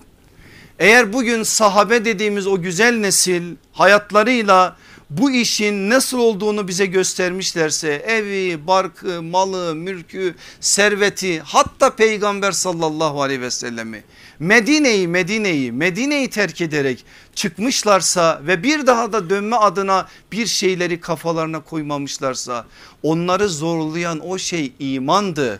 Eğer 0.79 1.13
bugün 1.13 1.43
sahabe 1.43 2.05
dediğimiz 2.05 2.47
o 2.47 2.61
güzel 2.61 2.95
nesil 2.95 3.43
hayatlarıyla 3.73 4.77
bu 5.09 5.31
işin 5.31 5.89
nasıl 5.89 6.19
olduğunu 6.19 6.67
bize 6.67 6.85
göstermişlerse 6.85 7.89
evi, 7.89 8.67
barkı, 8.67 9.21
malı, 9.21 9.75
mülkü, 9.75 10.35
serveti 10.59 11.39
hatta 11.39 11.95
peygamber 11.95 12.51
sallallahu 12.51 13.21
aleyhi 13.21 13.41
ve 13.41 13.51
sellemi 13.51 14.03
Medine'yi 14.39 15.07
Medine'yi 15.07 15.71
Medine'yi 15.71 16.29
terk 16.29 16.61
ederek 16.61 17.05
çıkmışlarsa 17.35 18.41
ve 18.47 18.63
bir 18.63 18.87
daha 18.87 19.13
da 19.13 19.29
dönme 19.29 19.55
adına 19.55 20.07
bir 20.31 20.45
şeyleri 20.45 20.99
kafalarına 20.99 21.59
koymamışlarsa 21.59 22.65
onları 23.03 23.49
zorlayan 23.49 24.27
o 24.27 24.37
şey 24.37 24.73
imandı. 24.79 25.59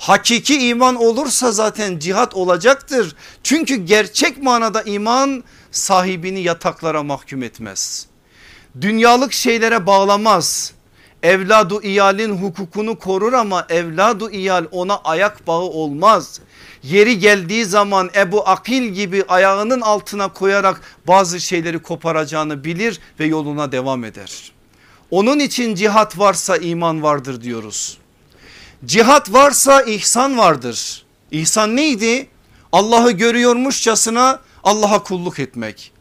Hakiki 0.00 0.68
iman 0.68 0.96
olursa 0.96 1.52
zaten 1.52 1.98
cihat 1.98 2.34
olacaktır. 2.34 3.16
Çünkü 3.42 3.76
gerçek 3.76 4.42
manada 4.42 4.82
iman 4.82 5.44
sahibini 5.70 6.40
yataklara 6.40 7.02
mahkum 7.02 7.42
etmez. 7.42 8.06
Dünyalık 8.80 9.32
şeylere 9.32 9.86
bağlamaz. 9.86 10.72
Evladu 11.22 11.82
iyalin 11.82 12.36
hukukunu 12.36 12.98
korur 12.98 13.32
ama 13.32 13.66
evladu 13.68 14.30
iyal 14.30 14.66
ona 14.70 14.96
ayak 14.96 15.46
bağı 15.46 15.60
olmaz 15.62 16.40
yeri 16.82 17.18
geldiği 17.18 17.64
zaman 17.64 18.10
Ebu 18.14 18.48
Akil 18.48 18.82
gibi 18.82 19.24
ayağının 19.28 19.80
altına 19.80 20.32
koyarak 20.32 20.80
bazı 21.08 21.40
şeyleri 21.40 21.78
koparacağını 21.78 22.64
bilir 22.64 23.00
ve 23.20 23.26
yoluna 23.26 23.72
devam 23.72 24.04
eder. 24.04 24.52
Onun 25.10 25.38
için 25.38 25.74
cihat 25.74 26.18
varsa 26.18 26.56
iman 26.56 27.02
vardır 27.02 27.42
diyoruz. 27.42 27.99
Cihat 28.84 29.32
varsa 29.32 29.82
ihsan 29.82 30.38
vardır. 30.38 31.04
İhsan 31.30 31.76
neydi? 31.76 32.28
Allah'ı 32.72 33.10
görüyormuşçasına 33.10 34.40
Allah'a 34.64 35.02
kulluk 35.02 35.38
etmek. 35.38 35.92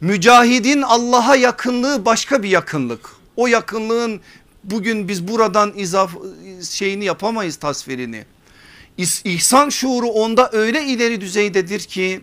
Mücahidin 0.00 0.82
Allah'a 0.82 1.36
yakınlığı 1.36 2.04
başka 2.04 2.42
bir 2.42 2.48
yakınlık. 2.48 3.10
O 3.36 3.46
yakınlığın 3.46 4.20
bugün 4.64 5.08
biz 5.08 5.28
buradan 5.28 5.72
izaf 5.76 6.10
şeyini 6.70 7.04
yapamayız 7.04 7.56
tasvirini. 7.56 8.24
İhsan 9.24 9.68
şuuru 9.68 10.06
onda 10.06 10.50
öyle 10.52 10.84
ileri 10.84 11.20
düzeydedir 11.20 11.80
ki 11.80 12.20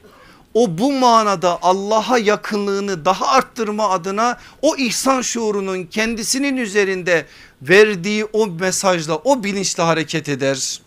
o 0.54 0.78
bu 0.78 0.94
manada 0.94 1.60
Allah'a 1.62 2.18
yakınlığını 2.18 3.06
daha 3.06 3.28
arttırma 3.28 3.90
adına 3.90 4.38
o 4.62 4.76
ihsan 4.76 5.22
şuurunun 5.22 5.84
kendisinin 5.84 6.58
üzerinde 6.58 7.26
verdiği 7.62 8.26
o 8.26 8.48
mesajla 8.48 9.16
o 9.16 9.44
bilinçle 9.44 9.84
hareket 9.84 10.30
eder. 10.30 10.82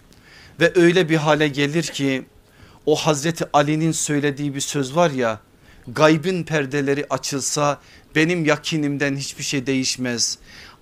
Ve 0.61 0.73
öyle 0.75 1.09
bir 1.09 1.17
hale 1.17 1.49
gelir 1.49 1.83
ki 1.83 2.25
o 2.87 2.97
Hazreti 2.97 3.45
Ali'nin 3.53 3.93
söylediği 3.93 4.55
bir 4.55 4.61
söz 4.61 4.97
var 4.97 5.11
ya 5.11 5.41
gaybın 5.89 6.43
perdeleri 6.43 7.07
açılsa 7.11 7.81
benim 8.15 8.45
yakinimden 8.45 9.17
hiçbir 9.17 9.45
şey 9.45 9.67
değişmez. 9.67 10.39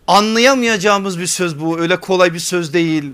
Anlayamayacağımız 0.06 1.18
bir 1.18 1.26
söz 1.26 1.60
bu 1.60 1.80
öyle 1.80 2.00
kolay 2.00 2.34
bir 2.34 2.38
söz 2.38 2.72
değil. 2.72 3.04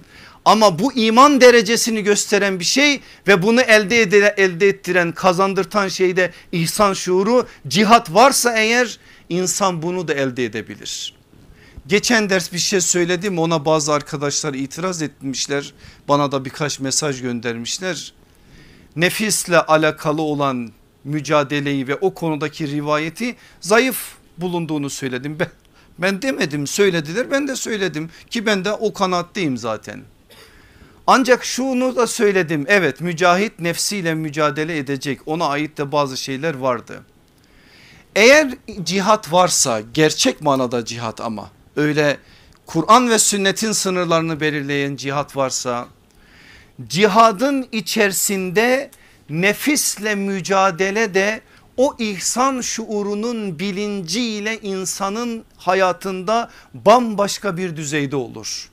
Ama 0.44 0.78
bu 0.78 0.92
iman 0.92 1.40
derecesini 1.40 2.02
gösteren 2.02 2.60
bir 2.60 2.64
şey 2.64 3.00
ve 3.26 3.42
bunu 3.42 3.60
elde, 3.60 4.00
edile, 4.00 4.34
elde 4.36 4.68
ettiren 4.68 5.12
kazandırtan 5.12 5.88
şeyde 5.88 6.32
ihsan 6.52 6.92
şuuru 6.92 7.46
cihat 7.68 8.14
varsa 8.14 8.58
eğer 8.58 8.98
insan 9.28 9.82
bunu 9.82 10.08
da 10.08 10.14
elde 10.14 10.44
edebilir. 10.44 11.17
Geçen 11.88 12.30
ders 12.30 12.52
bir 12.52 12.58
şey 12.58 12.80
söyledim 12.80 13.38
ona 13.38 13.64
bazı 13.64 13.92
arkadaşlar 13.92 14.54
itiraz 14.54 15.02
etmişler 15.02 15.72
bana 16.08 16.32
da 16.32 16.44
birkaç 16.44 16.80
mesaj 16.80 17.22
göndermişler. 17.22 18.12
Nefisle 18.96 19.60
alakalı 19.60 20.22
olan 20.22 20.72
mücadeleyi 21.04 21.88
ve 21.88 21.94
o 21.94 22.14
konudaki 22.14 22.70
rivayeti 22.70 23.36
zayıf 23.60 24.14
bulunduğunu 24.38 24.90
söyledim. 24.90 25.38
Ben, 25.38 25.48
ben 25.98 26.22
demedim 26.22 26.66
söylediler 26.66 27.30
ben 27.30 27.48
de 27.48 27.56
söyledim 27.56 28.10
ki 28.30 28.46
ben 28.46 28.64
de 28.64 28.72
o 28.72 28.92
kanaatteyim 28.92 29.56
zaten. 29.56 30.00
Ancak 31.06 31.44
şunu 31.44 31.96
da 31.96 32.06
söyledim 32.06 32.64
evet 32.68 33.00
mücahit 33.00 33.60
nefsiyle 33.60 34.14
mücadele 34.14 34.78
edecek 34.78 35.20
ona 35.26 35.46
ait 35.46 35.78
de 35.78 35.92
bazı 35.92 36.16
şeyler 36.16 36.54
vardı. 36.54 37.02
Eğer 38.16 38.54
cihat 38.82 39.32
varsa 39.32 39.80
gerçek 39.94 40.40
manada 40.40 40.84
cihat 40.84 41.20
ama 41.20 41.50
öyle 41.78 42.16
Kur'an 42.66 43.10
ve 43.10 43.18
sünnetin 43.18 43.72
sınırlarını 43.72 44.40
belirleyen 44.40 44.96
cihat 44.96 45.36
varsa 45.36 45.88
cihadın 46.86 47.68
içerisinde 47.72 48.90
nefisle 49.30 50.14
mücadele 50.14 51.14
de 51.14 51.40
o 51.76 51.96
ihsan 51.98 52.60
şuurunun 52.60 53.58
bilinciyle 53.58 54.58
insanın 54.62 55.44
hayatında 55.56 56.50
bambaşka 56.74 57.56
bir 57.56 57.76
düzeyde 57.76 58.16
olur. 58.16 58.70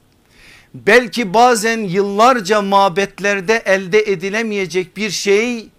Belki 0.73 1.33
bazen 1.33 1.79
yıllarca 1.79 2.61
mabetlerde 2.61 3.63
elde 3.65 4.01
edilemeyecek 4.01 4.97
bir 4.97 5.09
şey 5.09 5.69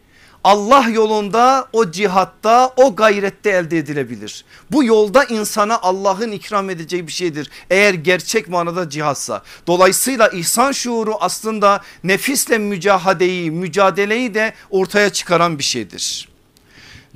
Allah 0.47 0.89
yolunda 0.89 1.69
o 1.73 1.91
cihatta 1.91 2.73
o 2.77 2.97
gayrette 2.97 3.51
elde 3.51 3.79
edilebilir. 3.79 4.45
Bu 4.71 4.85
yolda 4.85 5.25
insana 5.25 5.79
Allah'ın 5.83 6.33
ikram 6.33 6.71
edeceği 6.71 7.07
bir 7.07 7.13
şeydir. 7.13 7.51
Eğer 7.71 7.95
gerçek 7.95 8.49
manada 8.49 8.91
cihatsa. 8.91 9.43
Dolayısıyla 9.67 10.29
ihsan 10.29 10.73
şuuru 10.73 11.15
aslında 11.21 11.81
nefisle 12.05 12.59
mücahadeyi 12.59 13.51
mücadeleyi 13.51 14.35
de 14.35 14.55
ortaya 14.71 15.11
çıkaran 15.13 15.59
bir 15.59 15.65
şeydir. 15.65 16.29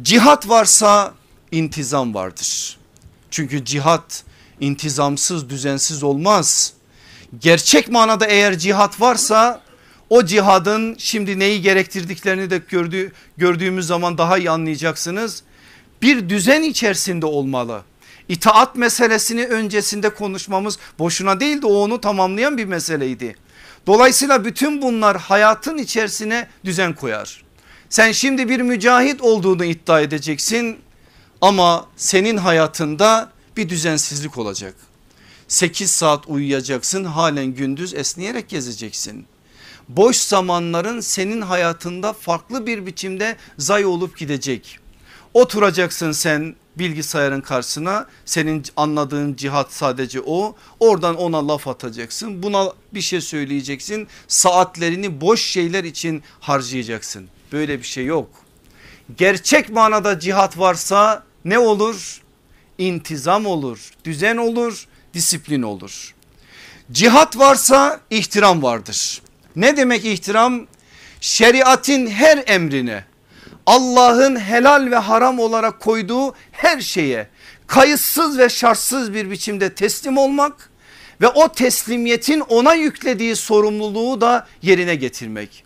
Cihat 0.03 0.49
varsa 0.49 1.14
intizam 1.53 2.14
vardır. 2.14 2.79
Çünkü 3.31 3.64
cihat 3.64 4.25
intizamsız 4.61 5.51
düzensiz 5.51 6.03
olmaz. 6.03 6.73
Gerçek 7.38 7.88
manada 7.88 8.27
eğer 8.27 8.59
cihat 8.59 9.01
varsa 9.01 9.62
o 10.11 10.25
cihadın 10.25 10.96
şimdi 10.99 11.38
neyi 11.38 11.62
gerektirdiklerini 11.62 12.51
de 12.51 12.62
gördüğü, 12.68 13.12
gördüğümüz 13.37 13.87
zaman 13.87 14.18
daha 14.18 14.38
iyi 14.38 14.51
anlayacaksınız. 14.51 15.42
Bir 16.03 16.29
düzen 16.29 16.62
içerisinde 16.62 17.27
olmalı. 17.27 17.83
İtaat 18.29 18.77
meselesini 18.77 19.46
öncesinde 19.46 20.14
konuşmamız 20.14 20.79
boşuna 20.99 21.40
değildi 21.40 21.66
o 21.66 21.75
onu 21.75 22.01
tamamlayan 22.01 22.59
bir 22.59 22.64
meseleydi. 22.64 23.37
Dolayısıyla 23.87 24.44
bütün 24.44 24.83
bunlar 24.83 25.18
hayatın 25.18 25.79
içerisine 25.79 26.49
düzen 26.64 26.94
koyar. 26.94 27.44
Sen 27.88 28.12
şimdi 28.12 28.49
bir 28.49 28.61
mücahit 28.61 29.20
olduğunu 29.20 29.64
iddia 29.64 30.01
edeceksin 30.01 30.79
ama 31.40 31.87
senin 31.96 32.37
hayatında 32.37 33.31
bir 33.57 33.68
düzensizlik 33.68 34.38
olacak. 34.38 34.75
8 35.49 35.90
saat 35.90 36.29
uyuyacaksın 36.29 37.05
halen 37.05 37.46
gündüz 37.46 37.94
esneyerek 37.94 38.49
gezeceksin 38.49 39.27
boş 39.96 40.16
zamanların 40.16 41.00
senin 41.00 41.40
hayatında 41.40 42.12
farklı 42.12 42.66
bir 42.66 42.87
biçimde 42.87 43.37
zay 43.59 43.85
olup 43.85 44.18
gidecek. 44.18 44.79
Oturacaksın 45.35 46.12
sen 46.12 46.57
bilgisayarın 46.76 47.40
karşısına 47.40 48.07
senin 48.24 48.64
anladığın 48.76 49.37
cihat 49.37 49.72
sadece 49.72 50.20
o 50.26 50.57
oradan 50.81 51.16
ona 51.16 51.48
laf 51.48 51.68
atacaksın 51.68 52.42
buna 52.42 52.72
bir 52.94 53.00
şey 53.00 53.20
söyleyeceksin 53.20 54.09
saatlerini 54.29 55.20
boş 55.20 55.44
şeyler 55.44 55.85
için 55.85 56.22
harcayacaksın 56.40 57.29
böyle 57.53 57.79
bir 57.79 57.87
şey 57.87 58.05
yok. 58.05 58.29
Gerçek 59.16 59.70
manada 59.70 60.18
cihat 60.20 60.59
varsa 60.59 61.24
ne 61.44 61.59
olur? 61.59 62.22
İntizam 62.79 63.46
olur, 63.46 63.90
düzen 64.05 64.37
olur, 64.37 64.87
disiplin 65.14 65.62
olur. 65.62 66.14
Cihat 66.92 67.38
varsa 67.38 68.00
ihtiram 68.11 68.62
vardır. 68.62 69.22
Ne 69.57 69.77
demek 69.77 70.05
ihtiram? 70.05 70.67
Şeriatın 71.21 72.07
her 72.07 72.45
emrine 72.47 73.05
Allah'ın 73.67 74.41
helal 74.41 74.91
ve 74.91 74.97
haram 74.97 75.39
olarak 75.39 75.81
koyduğu 75.81 76.35
her 76.53 76.81
şeye 76.81 77.29
kayıtsız 77.67 78.39
ve 78.39 78.49
şartsız 78.49 79.15
bir 79.15 79.31
biçimde 79.31 79.75
teslim 79.75 80.19
olmak 80.19 80.71
ve 81.21 81.29
o 81.29 81.53
teslimiyetin 81.53 82.41
ona 82.41 82.75
yüklediği 82.75 83.37
sorumluluğu 83.37 84.21
da 84.21 84.47
yerine 84.63 84.95
getirmek. 84.95 85.65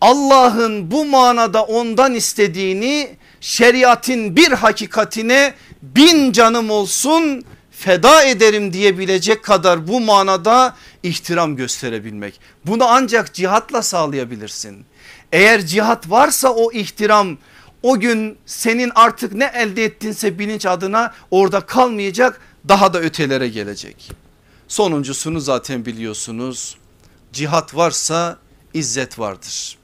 Allah'ın 0.00 0.90
bu 0.90 1.04
manada 1.04 1.62
ondan 1.62 2.14
istediğini 2.14 3.16
şeriatın 3.40 4.36
bir 4.36 4.52
hakikatine 4.52 5.54
bin 5.82 6.32
canım 6.32 6.70
olsun 6.70 7.44
feda 7.82 8.24
ederim 8.24 8.72
diyebilecek 8.72 9.42
kadar 9.42 9.88
bu 9.88 10.00
manada 10.00 10.76
ihtiram 11.02 11.56
gösterebilmek. 11.56 12.40
Bunu 12.66 12.84
ancak 12.84 13.34
cihatla 13.34 13.82
sağlayabilirsin. 13.82 14.84
Eğer 15.32 15.66
cihat 15.66 16.10
varsa 16.10 16.48
o 16.48 16.72
ihtiram 16.72 17.38
o 17.82 18.00
gün 18.00 18.38
senin 18.46 18.92
artık 18.94 19.32
ne 19.32 19.52
elde 19.54 19.84
ettinse 19.84 20.38
bilinç 20.38 20.66
adına 20.66 21.14
orada 21.30 21.60
kalmayacak 21.60 22.40
daha 22.68 22.94
da 22.94 23.00
ötelere 23.00 23.48
gelecek. 23.48 24.10
Sonuncusunu 24.68 25.40
zaten 25.40 25.86
biliyorsunuz 25.86 26.76
cihat 27.32 27.76
varsa 27.76 28.38
izzet 28.74 29.18
vardır. 29.18 29.78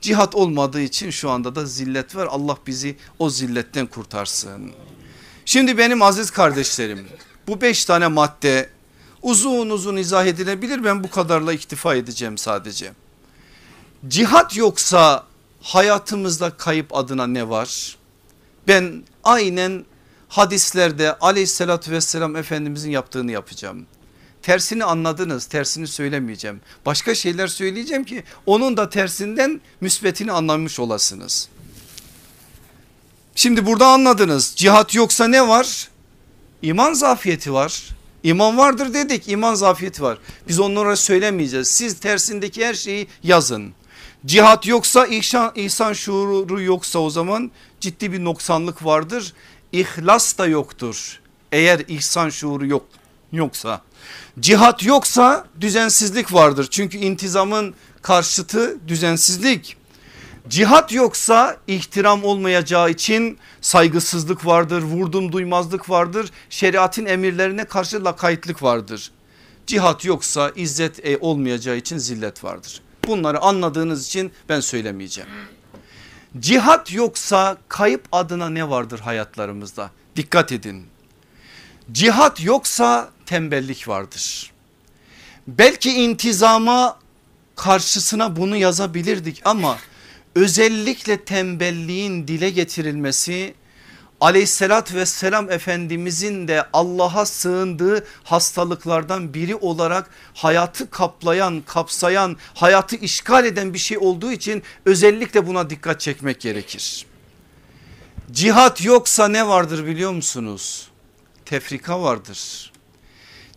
Cihat 0.00 0.34
olmadığı 0.34 0.80
için 0.80 1.10
şu 1.10 1.30
anda 1.30 1.54
da 1.54 1.66
zillet 1.66 2.16
var 2.16 2.28
Allah 2.30 2.58
bizi 2.66 2.96
o 3.18 3.30
zilletten 3.30 3.86
kurtarsın. 3.86 4.72
Şimdi 5.44 5.78
benim 5.78 6.02
aziz 6.02 6.30
kardeşlerim 6.30 7.08
bu 7.48 7.60
beş 7.60 7.84
tane 7.84 8.06
madde 8.06 8.70
uzun 9.22 9.70
uzun 9.70 9.96
izah 9.96 10.26
edilebilir 10.26 10.84
ben 10.84 11.04
bu 11.04 11.10
kadarla 11.10 11.52
iktifa 11.52 11.94
edeceğim 11.94 12.38
sadece. 12.38 12.92
Cihat 14.08 14.56
yoksa 14.56 15.26
hayatımızda 15.62 16.50
kayıp 16.50 16.96
adına 16.96 17.26
ne 17.26 17.48
var? 17.48 17.96
Ben 18.68 19.02
aynen 19.24 19.84
hadislerde 20.28 21.18
aleyhissalatü 21.18 21.92
vesselam 21.92 22.36
efendimizin 22.36 22.90
yaptığını 22.90 23.32
yapacağım. 23.32 23.86
Tersini 24.42 24.84
anladınız 24.84 25.46
tersini 25.46 25.86
söylemeyeceğim. 25.86 26.60
Başka 26.86 27.14
şeyler 27.14 27.46
söyleyeceğim 27.46 28.04
ki 28.04 28.24
onun 28.46 28.76
da 28.76 28.90
tersinden 28.90 29.60
müsbetini 29.80 30.32
anlamış 30.32 30.80
olasınız. 30.80 31.48
Şimdi 33.34 33.66
burada 33.66 33.86
anladınız 33.86 34.52
cihat 34.56 34.94
yoksa 34.94 35.28
ne 35.28 35.48
var? 35.48 35.87
İman 36.62 36.92
zafiyeti 36.92 37.52
var. 37.52 37.88
İman 38.22 38.58
vardır 38.58 38.94
dedik 38.94 39.28
iman 39.28 39.54
zafiyeti 39.54 40.02
var. 40.02 40.18
Biz 40.48 40.60
onlara 40.60 40.96
söylemeyeceğiz. 40.96 41.68
Siz 41.68 42.00
tersindeki 42.00 42.66
her 42.66 42.74
şeyi 42.74 43.06
yazın. 43.22 43.72
Cihat 44.26 44.66
yoksa 44.66 45.06
ihsan, 45.06 45.52
ihsan 45.54 45.92
şuuru 45.92 46.62
yoksa 46.62 46.98
o 46.98 47.10
zaman 47.10 47.50
ciddi 47.80 48.12
bir 48.12 48.24
noksanlık 48.24 48.84
vardır. 48.84 49.32
İhlas 49.72 50.38
da 50.38 50.46
yoktur. 50.46 51.20
Eğer 51.52 51.80
ihsan 51.88 52.30
şuuru 52.30 52.66
yok 52.66 52.86
yoksa. 53.32 53.82
Cihat 54.40 54.84
yoksa 54.84 55.46
düzensizlik 55.60 56.32
vardır. 56.32 56.68
Çünkü 56.70 56.98
intizamın 56.98 57.74
karşıtı 58.02 58.88
düzensizlik. 58.88 59.77
Cihat 60.48 60.92
yoksa 60.92 61.56
ihtiram 61.66 62.24
olmayacağı 62.24 62.90
için 62.90 63.38
saygısızlık 63.60 64.46
vardır, 64.46 64.82
vurdum 64.82 65.32
duymazlık 65.32 65.90
vardır, 65.90 66.30
şeriatın 66.50 67.06
emirlerine 67.06 67.64
karşı 67.64 68.04
lakaytlık 68.04 68.62
vardır. 68.62 69.10
Cihat 69.66 70.04
yoksa 70.04 70.52
izzet 70.56 71.06
e, 71.06 71.18
olmayacağı 71.18 71.76
için 71.76 71.98
zillet 71.98 72.44
vardır. 72.44 72.82
Bunları 73.06 73.40
anladığınız 73.40 74.06
için 74.06 74.32
ben 74.48 74.60
söylemeyeceğim. 74.60 75.30
Cihat 76.38 76.92
yoksa 76.92 77.56
kayıp 77.68 78.04
adına 78.12 78.48
ne 78.48 78.70
vardır 78.70 79.00
hayatlarımızda? 79.00 79.90
Dikkat 80.16 80.52
edin. 80.52 80.86
Cihat 81.92 82.44
yoksa 82.44 83.10
tembellik 83.26 83.88
vardır. 83.88 84.52
Belki 85.48 85.92
intizama 85.92 86.98
karşısına 87.56 88.36
bunu 88.36 88.56
yazabilirdik 88.56 89.42
ama 89.44 89.78
özellikle 90.34 91.24
tembelliğin 91.24 92.28
dile 92.28 92.50
getirilmesi 92.50 93.54
aleyhissalat 94.20 94.94
vesselam 94.94 95.50
efendimizin 95.50 96.48
de 96.48 96.64
Allah'a 96.72 97.26
sığındığı 97.26 98.04
hastalıklardan 98.24 99.34
biri 99.34 99.56
olarak 99.56 100.10
hayatı 100.34 100.90
kaplayan 100.90 101.62
kapsayan 101.66 102.36
hayatı 102.54 102.96
işgal 102.96 103.44
eden 103.44 103.74
bir 103.74 103.78
şey 103.78 103.98
olduğu 103.98 104.32
için 104.32 104.62
özellikle 104.86 105.46
buna 105.46 105.70
dikkat 105.70 106.00
çekmek 106.00 106.40
gerekir. 106.40 107.06
Cihat 108.32 108.84
yoksa 108.84 109.28
ne 109.28 109.48
vardır 109.48 109.86
biliyor 109.86 110.12
musunuz? 110.12 110.88
Tefrika 111.44 112.02
vardır. 112.02 112.72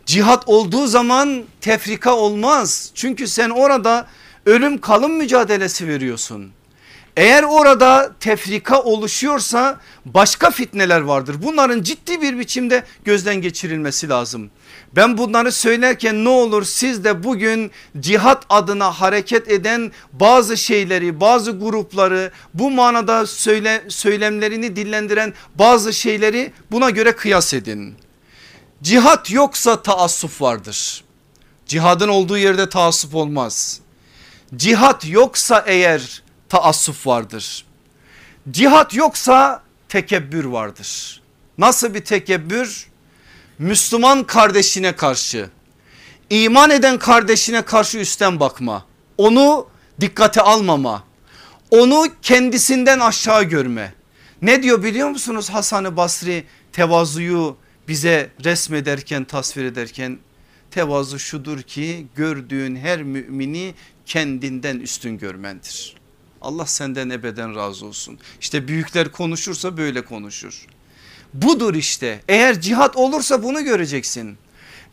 Cihat 0.06 0.44
olduğu 0.46 0.86
zaman 0.86 1.44
tefrika 1.60 2.16
olmaz. 2.16 2.90
Çünkü 2.94 3.26
sen 3.26 3.50
orada 3.50 4.08
ölüm 4.46 4.80
kalım 4.80 5.12
mücadelesi 5.12 5.88
veriyorsun. 5.88 6.52
Eğer 7.16 7.42
orada 7.42 8.12
tefrika 8.20 8.82
oluşuyorsa 8.82 9.80
başka 10.04 10.50
fitneler 10.50 11.00
vardır. 11.00 11.36
Bunların 11.42 11.82
ciddi 11.82 12.22
bir 12.22 12.38
biçimde 12.38 12.84
gözden 13.04 13.36
geçirilmesi 13.36 14.08
lazım. 14.08 14.50
Ben 14.96 15.18
bunları 15.18 15.52
söylerken 15.52 16.24
ne 16.24 16.28
olur 16.28 16.64
siz 16.64 17.04
de 17.04 17.24
bugün 17.24 17.70
cihat 18.00 18.44
adına 18.48 18.90
hareket 18.90 19.50
eden 19.50 19.92
bazı 20.12 20.56
şeyleri 20.56 21.20
bazı 21.20 21.58
grupları 21.58 22.30
bu 22.54 22.70
manada 22.70 23.26
söyle, 23.26 23.84
söylemlerini 23.88 24.76
dillendiren 24.76 25.34
bazı 25.54 25.92
şeyleri 25.92 26.52
buna 26.70 26.90
göre 26.90 27.16
kıyas 27.16 27.54
edin. 27.54 27.94
Cihat 28.82 29.30
yoksa 29.30 29.82
taassuf 29.82 30.42
vardır. 30.42 31.04
Cihadın 31.66 32.08
olduğu 32.08 32.38
yerde 32.38 32.68
taassup 32.68 33.14
olmaz. 33.14 33.80
Cihat 34.56 35.08
yoksa 35.08 35.64
eğer 35.66 36.21
taassuf 36.52 37.06
vardır. 37.06 37.64
Cihat 38.50 38.94
yoksa 38.94 39.62
tekebbür 39.88 40.44
vardır. 40.44 41.22
Nasıl 41.58 41.94
bir 41.94 42.04
tekebbür? 42.04 42.86
Müslüman 43.58 44.24
kardeşine 44.24 44.96
karşı 44.96 45.50
iman 46.30 46.70
eden 46.70 46.98
kardeşine 46.98 47.62
karşı 47.62 47.98
üstten 47.98 48.40
bakma. 48.40 48.86
Onu 49.18 49.66
dikkate 50.00 50.40
almama. 50.40 51.04
Onu 51.70 52.06
kendisinden 52.22 53.00
aşağı 53.00 53.44
görme. 53.44 53.94
Ne 54.42 54.62
diyor 54.62 54.82
biliyor 54.82 55.08
musunuz 55.08 55.50
Hasan-ı 55.50 55.96
Basri 55.96 56.44
tevazuyu 56.72 57.56
bize 57.88 58.30
resmederken 58.44 59.24
tasvir 59.24 59.64
ederken 59.64 60.18
tevazu 60.70 61.18
şudur 61.18 61.62
ki 61.62 62.06
gördüğün 62.14 62.76
her 62.76 63.02
mümini 63.02 63.74
kendinden 64.06 64.80
üstün 64.80 65.18
görmendir. 65.18 66.01
Allah 66.42 66.66
senden 66.66 67.10
ebeden 67.10 67.56
razı 67.56 67.86
olsun. 67.86 68.18
İşte 68.40 68.68
büyükler 68.68 69.12
konuşursa 69.12 69.76
böyle 69.76 70.04
konuşur. 70.04 70.66
Budur 71.34 71.74
işte 71.74 72.20
eğer 72.28 72.60
cihat 72.60 72.96
olursa 72.96 73.42
bunu 73.42 73.64
göreceksin. 73.64 74.38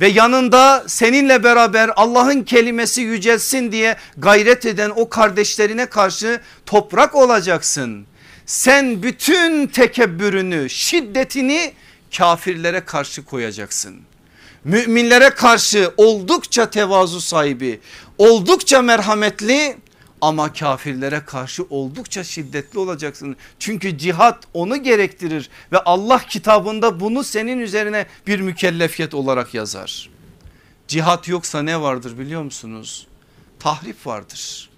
Ve 0.01 0.07
yanında 0.07 0.83
seninle 0.88 1.43
beraber 1.43 1.91
Allah'ın 1.95 2.43
kelimesi 2.43 3.01
yücelsin 3.01 3.71
diye 3.71 3.97
gayret 4.17 4.65
eden 4.65 4.91
o 4.95 5.09
kardeşlerine 5.09 5.85
karşı 5.85 6.41
toprak 6.65 7.15
olacaksın. 7.15 8.05
Sen 8.45 9.03
bütün 9.03 9.67
tekebbürünü 9.67 10.69
şiddetini 10.69 11.73
kafirlere 12.17 12.79
karşı 12.79 13.25
koyacaksın. 13.25 13.95
Müminlere 14.63 15.29
karşı 15.29 15.93
oldukça 15.97 16.69
tevazu 16.69 17.21
sahibi 17.21 17.79
oldukça 18.17 18.81
merhametli 18.81 19.77
ama 20.21 20.53
kafirlere 20.53 21.21
karşı 21.25 21.63
oldukça 21.69 22.23
şiddetli 22.23 22.79
olacaksın. 22.79 23.36
Çünkü 23.60 23.97
cihat 23.97 24.43
onu 24.53 24.84
gerektirir 24.84 25.49
ve 25.71 25.79
Allah 25.79 26.19
kitabında 26.19 26.99
bunu 26.99 27.23
senin 27.23 27.60
üzerine 27.60 28.05
bir 28.27 28.39
mükellefiyet 28.39 29.13
olarak 29.13 29.53
yazar. 29.53 30.10
Cihat 30.88 31.27
yoksa 31.27 31.62
ne 31.62 31.82
vardır 31.82 32.19
biliyor 32.19 32.43
musunuz? 32.43 33.08
Tahrip 33.60 34.08
vardır. 34.08 34.69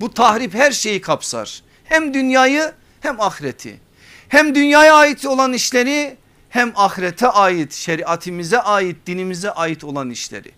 Bu 0.00 0.14
tahrip 0.14 0.54
her 0.54 0.72
şeyi 0.72 1.00
kapsar. 1.00 1.62
Hem 1.84 2.14
dünyayı 2.14 2.72
hem 3.00 3.20
ahireti. 3.20 3.80
Hem 4.28 4.54
dünyaya 4.54 4.94
ait 4.94 5.26
olan 5.26 5.52
işleri 5.52 6.16
hem 6.48 6.72
ahirete 6.74 7.28
ait 7.28 7.72
şeriatimize 7.72 8.60
ait 8.60 8.96
dinimize 9.06 9.50
ait 9.50 9.84
olan 9.84 10.10
işleri. 10.10 10.52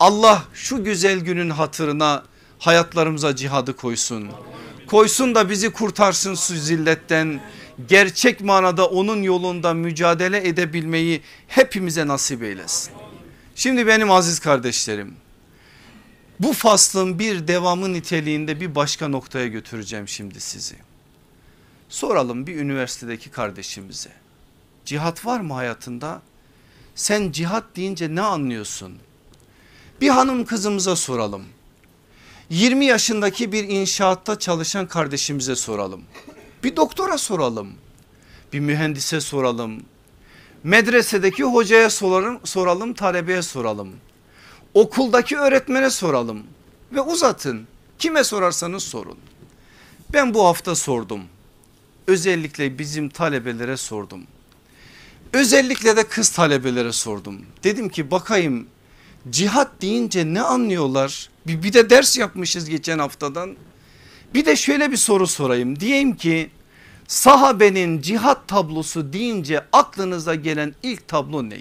Allah 0.00 0.44
şu 0.54 0.84
güzel 0.84 1.20
günün 1.20 1.50
hatırına 1.50 2.22
hayatlarımıza 2.62 3.36
cihadı 3.36 3.76
koysun. 3.76 4.28
Koysun 4.86 5.34
da 5.34 5.50
bizi 5.50 5.72
kurtarsın 5.72 6.34
su 6.34 6.54
zilletten. 6.54 7.40
Gerçek 7.88 8.40
manada 8.40 8.86
onun 8.86 9.22
yolunda 9.22 9.74
mücadele 9.74 10.48
edebilmeyi 10.48 11.22
hepimize 11.48 12.06
nasip 12.06 12.42
eylesin. 12.42 12.92
Şimdi 13.54 13.86
benim 13.86 14.10
aziz 14.10 14.40
kardeşlerim 14.40 15.14
bu 16.40 16.52
faslın 16.52 17.18
bir 17.18 17.48
devamı 17.48 17.92
niteliğinde 17.92 18.60
bir 18.60 18.74
başka 18.74 19.08
noktaya 19.08 19.46
götüreceğim 19.46 20.08
şimdi 20.08 20.40
sizi. 20.40 20.76
Soralım 21.88 22.46
bir 22.46 22.56
üniversitedeki 22.56 23.30
kardeşimize. 23.30 24.10
Cihat 24.84 25.26
var 25.26 25.40
mı 25.40 25.54
hayatında? 25.54 26.22
Sen 26.94 27.32
cihat 27.32 27.76
deyince 27.76 28.14
ne 28.14 28.20
anlıyorsun? 28.20 28.98
Bir 30.00 30.08
hanım 30.08 30.44
kızımıza 30.44 30.96
soralım. 30.96 31.44
20 32.52 32.84
yaşındaki 32.84 33.52
bir 33.52 33.64
inşaatta 33.64 34.38
çalışan 34.38 34.88
kardeşimize 34.88 35.56
soralım. 35.56 36.02
Bir 36.64 36.76
doktora 36.76 37.18
soralım. 37.18 37.72
Bir 38.52 38.60
mühendise 38.60 39.20
soralım. 39.20 39.82
Medresedeki 40.64 41.44
hocaya 41.44 41.90
soralım, 41.90 42.40
soralım 42.44 42.94
talebeye 42.94 43.42
soralım. 43.42 43.92
Okuldaki 44.74 45.38
öğretmene 45.38 45.90
soralım 45.90 46.42
ve 46.92 47.00
uzatın. 47.00 47.66
Kime 47.98 48.24
sorarsanız 48.24 48.82
sorun. 48.82 49.18
Ben 50.12 50.34
bu 50.34 50.44
hafta 50.44 50.74
sordum. 50.74 51.22
Özellikle 52.06 52.78
bizim 52.78 53.08
talebelere 53.08 53.76
sordum. 53.76 54.22
Özellikle 55.32 55.96
de 55.96 56.08
kız 56.08 56.30
talebelere 56.30 56.92
sordum. 56.92 57.46
Dedim 57.64 57.88
ki 57.88 58.10
bakayım 58.10 58.66
cihat 59.30 59.82
deyince 59.82 60.34
ne 60.34 60.42
anlıyorlar? 60.42 61.31
Bir, 61.46 61.62
bir 61.62 61.72
de 61.72 61.90
ders 61.90 62.18
yapmışız 62.18 62.68
geçen 62.68 62.98
haftadan. 62.98 63.56
Bir 64.34 64.46
de 64.46 64.56
şöyle 64.56 64.92
bir 64.92 64.96
soru 64.96 65.26
sorayım. 65.26 65.80
Diyeyim 65.80 66.16
ki 66.16 66.50
sahabenin 67.08 68.00
cihat 68.00 68.48
tablosu 68.48 69.12
deyince 69.12 69.64
aklınıza 69.72 70.34
gelen 70.34 70.74
ilk 70.82 71.08
tablo 71.08 71.50
ne? 71.50 71.60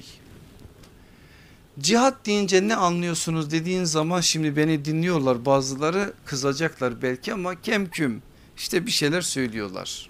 Cihat 1.79 2.25
deyince 2.25 2.67
ne 2.67 2.75
anlıyorsunuz 2.75 3.51
dediğin 3.51 3.83
zaman 3.83 4.21
şimdi 4.21 4.55
beni 4.55 4.85
dinliyorlar 4.85 5.45
bazıları 5.45 6.13
kızacaklar 6.25 7.01
belki 7.01 7.33
ama 7.33 7.61
kemküm 7.61 8.21
işte 8.57 8.85
bir 8.85 8.91
şeyler 8.91 9.21
söylüyorlar. 9.21 10.09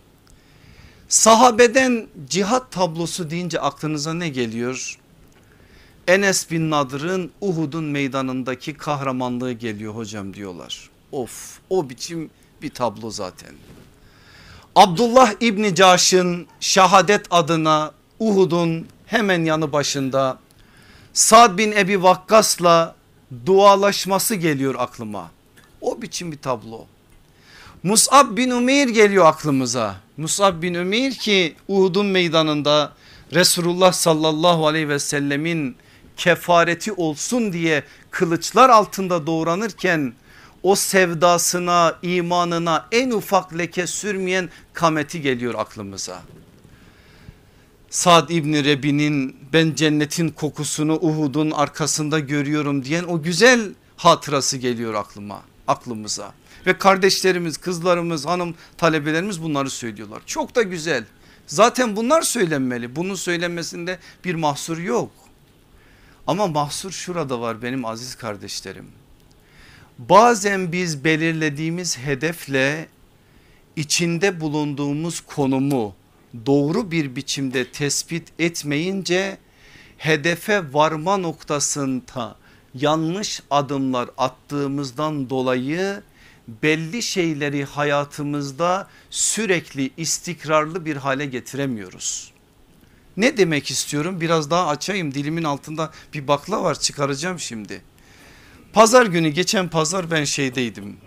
Sahabeden 1.10 2.07
cihat 2.29 2.71
tablosu 2.71 3.29
deyince 3.29 3.60
aklınıza 3.60 4.13
ne 4.13 4.29
geliyor? 4.29 4.99
Enes 6.07 6.51
bin 6.51 6.71
Nadır'ın 6.71 7.31
Uhud'un 7.41 7.83
meydanındaki 7.83 8.73
kahramanlığı 8.73 9.51
geliyor 9.51 9.95
hocam 9.95 10.33
diyorlar. 10.33 10.89
Of 11.11 11.59
o 11.69 11.89
biçim 11.89 12.29
bir 12.61 12.69
tablo 12.69 13.09
zaten. 13.09 13.51
Abdullah 14.75 15.33
İbni 15.41 15.75
Caş'ın 15.75 16.47
şehadet 16.59 17.25
adına 17.29 17.91
Uhud'un 18.19 18.87
hemen 19.05 19.43
yanı 19.45 19.71
başında 19.71 20.39
Sad 21.13 21.57
bin 21.57 21.71
Ebi 21.71 22.03
Vakkas'la 22.03 22.95
dualaşması 23.45 24.35
geliyor 24.35 24.75
aklıma. 24.77 25.31
O 25.81 26.01
biçim 26.01 26.31
bir 26.31 26.37
tablo. 26.37 26.85
Musab 27.83 28.37
bin 28.37 28.51
Umeyr 28.51 28.87
geliyor 28.87 29.25
aklımıza. 29.25 29.95
Musab 30.17 30.61
bin 30.61 30.75
Umeyr 30.75 31.11
ki 31.11 31.55
Uhud'un 31.67 32.05
meydanında 32.05 32.93
Resulullah 33.33 33.91
sallallahu 33.91 34.67
aleyhi 34.67 34.89
ve 34.89 34.99
sellemin 34.99 35.75
kefareti 36.17 36.93
olsun 36.93 37.54
diye 37.54 37.84
kılıçlar 38.12 38.69
altında 38.69 39.28
doğranırken 39.28 40.13
o 40.63 40.76
sevdasına 40.76 41.95
imanına 42.02 42.88
en 42.91 43.12
ufak 43.12 43.58
leke 43.58 43.88
sürmeyen 43.88 44.50
kameti 44.74 45.21
geliyor 45.21 45.54
aklımıza. 45.58 46.21
Sad 47.89 48.30
İbni 48.30 48.63
Rebi'nin 48.63 49.36
ben 49.54 49.76
cennetin 49.76 50.30
kokusunu 50.30 51.00
Uhud'un 51.02 51.52
arkasında 51.52 52.19
görüyorum 52.19 52.86
diyen 52.86 53.04
o 53.04 53.21
güzel 53.21 53.74
hatırası 53.97 54.58
geliyor 54.58 54.93
aklıma 54.93 55.41
aklımıza. 55.67 56.34
Ve 56.65 56.78
kardeşlerimiz, 56.78 57.58
kızlarımız, 57.58 58.26
hanım 58.26 58.56
talebelerimiz 58.78 59.43
bunları 59.43 59.69
söylüyorlar. 59.69 60.21
Çok 60.26 60.56
da 60.56 60.62
güzel. 60.62 61.06
Zaten 61.47 61.95
bunlar 61.95 62.21
söylenmeli. 62.21 62.95
Bunun 62.95 63.15
söylenmesinde 63.15 64.00
bir 64.26 64.36
mahsur 64.36 64.78
yok. 64.78 65.12
Ama 66.31 66.47
mahsur 66.47 66.91
şurada 66.91 67.41
var 67.41 67.61
benim 67.61 67.85
aziz 67.85 68.15
kardeşlerim. 68.15 68.87
Bazen 69.99 70.71
biz 70.71 71.03
belirlediğimiz 71.03 71.97
hedefle 71.97 72.87
içinde 73.75 74.41
bulunduğumuz 74.41 75.21
konumu 75.21 75.95
doğru 76.45 76.91
bir 76.91 77.15
biçimde 77.15 77.71
tespit 77.71 78.27
etmeyince 78.39 79.37
hedefe 79.97 80.73
varma 80.73 81.17
noktasında 81.17 82.35
yanlış 82.73 83.41
adımlar 83.49 84.09
attığımızdan 84.17 85.29
dolayı 85.29 86.03
belli 86.63 87.03
şeyleri 87.03 87.65
hayatımızda 87.65 88.87
sürekli 89.09 89.91
istikrarlı 89.97 90.85
bir 90.85 90.95
hale 90.95 91.25
getiremiyoruz. 91.25 92.30
Ne 93.17 93.38
demek 93.38 93.71
istiyorum 93.71 94.21
biraz 94.21 94.50
daha 94.50 94.67
açayım 94.67 95.13
dilimin 95.13 95.43
altında 95.43 95.91
bir 96.13 96.28
bakla 96.28 96.63
var 96.63 96.80
çıkaracağım 96.80 97.39
şimdi. 97.39 97.82
Pazar 98.74 99.06
günü 99.06 99.30
geçen 99.30 99.69
pazar 99.69 100.12
ben 100.12 100.24
şeydeydim 100.24 100.97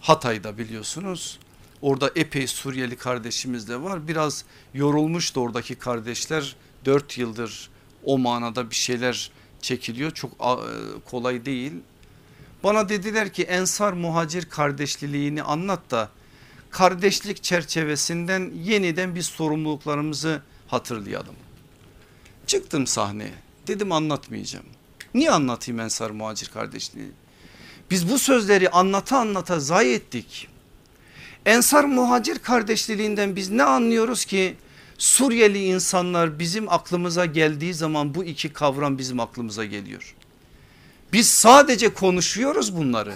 Hatay'da 0.00 0.58
biliyorsunuz. 0.58 1.38
Orada 1.82 2.10
epey 2.16 2.46
Suriyeli 2.46 2.96
kardeşimiz 2.96 3.68
de 3.68 3.82
var 3.82 4.08
biraz 4.08 4.44
yorulmuştu 4.74 5.40
oradaki 5.40 5.74
kardeşler 5.74 6.56
4 6.84 7.18
yıldır 7.18 7.70
o 8.04 8.18
manada 8.18 8.70
bir 8.70 8.74
şeyler 8.74 9.30
çekiliyor 9.62 10.10
çok 10.10 10.30
e, 10.32 10.64
kolay 11.10 11.44
değil. 11.44 11.72
Bana 12.64 12.88
dediler 12.88 13.32
ki 13.32 13.42
ensar 13.42 13.92
muhacir 13.92 14.44
kardeşliğini 14.44 15.42
anlat 15.42 15.90
da 15.90 16.08
kardeşlik 16.70 17.42
çerçevesinden 17.42 18.52
yeniden 18.64 19.14
biz 19.14 19.26
sorumluluklarımızı 19.26 20.42
hatırlayalım. 20.68 21.34
Çıktım 22.48 22.86
sahneye 22.86 23.34
dedim 23.66 23.92
anlatmayacağım. 23.92 24.66
Niye 25.14 25.30
anlatayım 25.30 25.80
ensar 25.80 26.10
muhacir 26.10 26.48
kardeşliği? 26.48 27.10
Biz 27.90 28.10
bu 28.10 28.18
sözleri 28.18 28.70
anlata 28.70 29.18
anlata 29.18 29.60
zayi 29.60 29.94
ettik. 29.94 30.48
Ensar 31.46 31.84
muhacir 31.84 32.38
kardeşliğinden 32.38 33.36
biz 33.36 33.50
ne 33.50 33.62
anlıyoruz 33.62 34.24
ki? 34.24 34.56
Suriyeli 34.98 35.64
insanlar 35.64 36.38
bizim 36.38 36.72
aklımıza 36.72 37.26
geldiği 37.26 37.74
zaman 37.74 38.14
bu 38.14 38.24
iki 38.24 38.52
kavram 38.52 38.98
bizim 38.98 39.20
aklımıza 39.20 39.64
geliyor. 39.64 40.14
Biz 41.12 41.28
sadece 41.30 41.94
konuşuyoruz 41.94 42.76
bunları. 42.76 43.14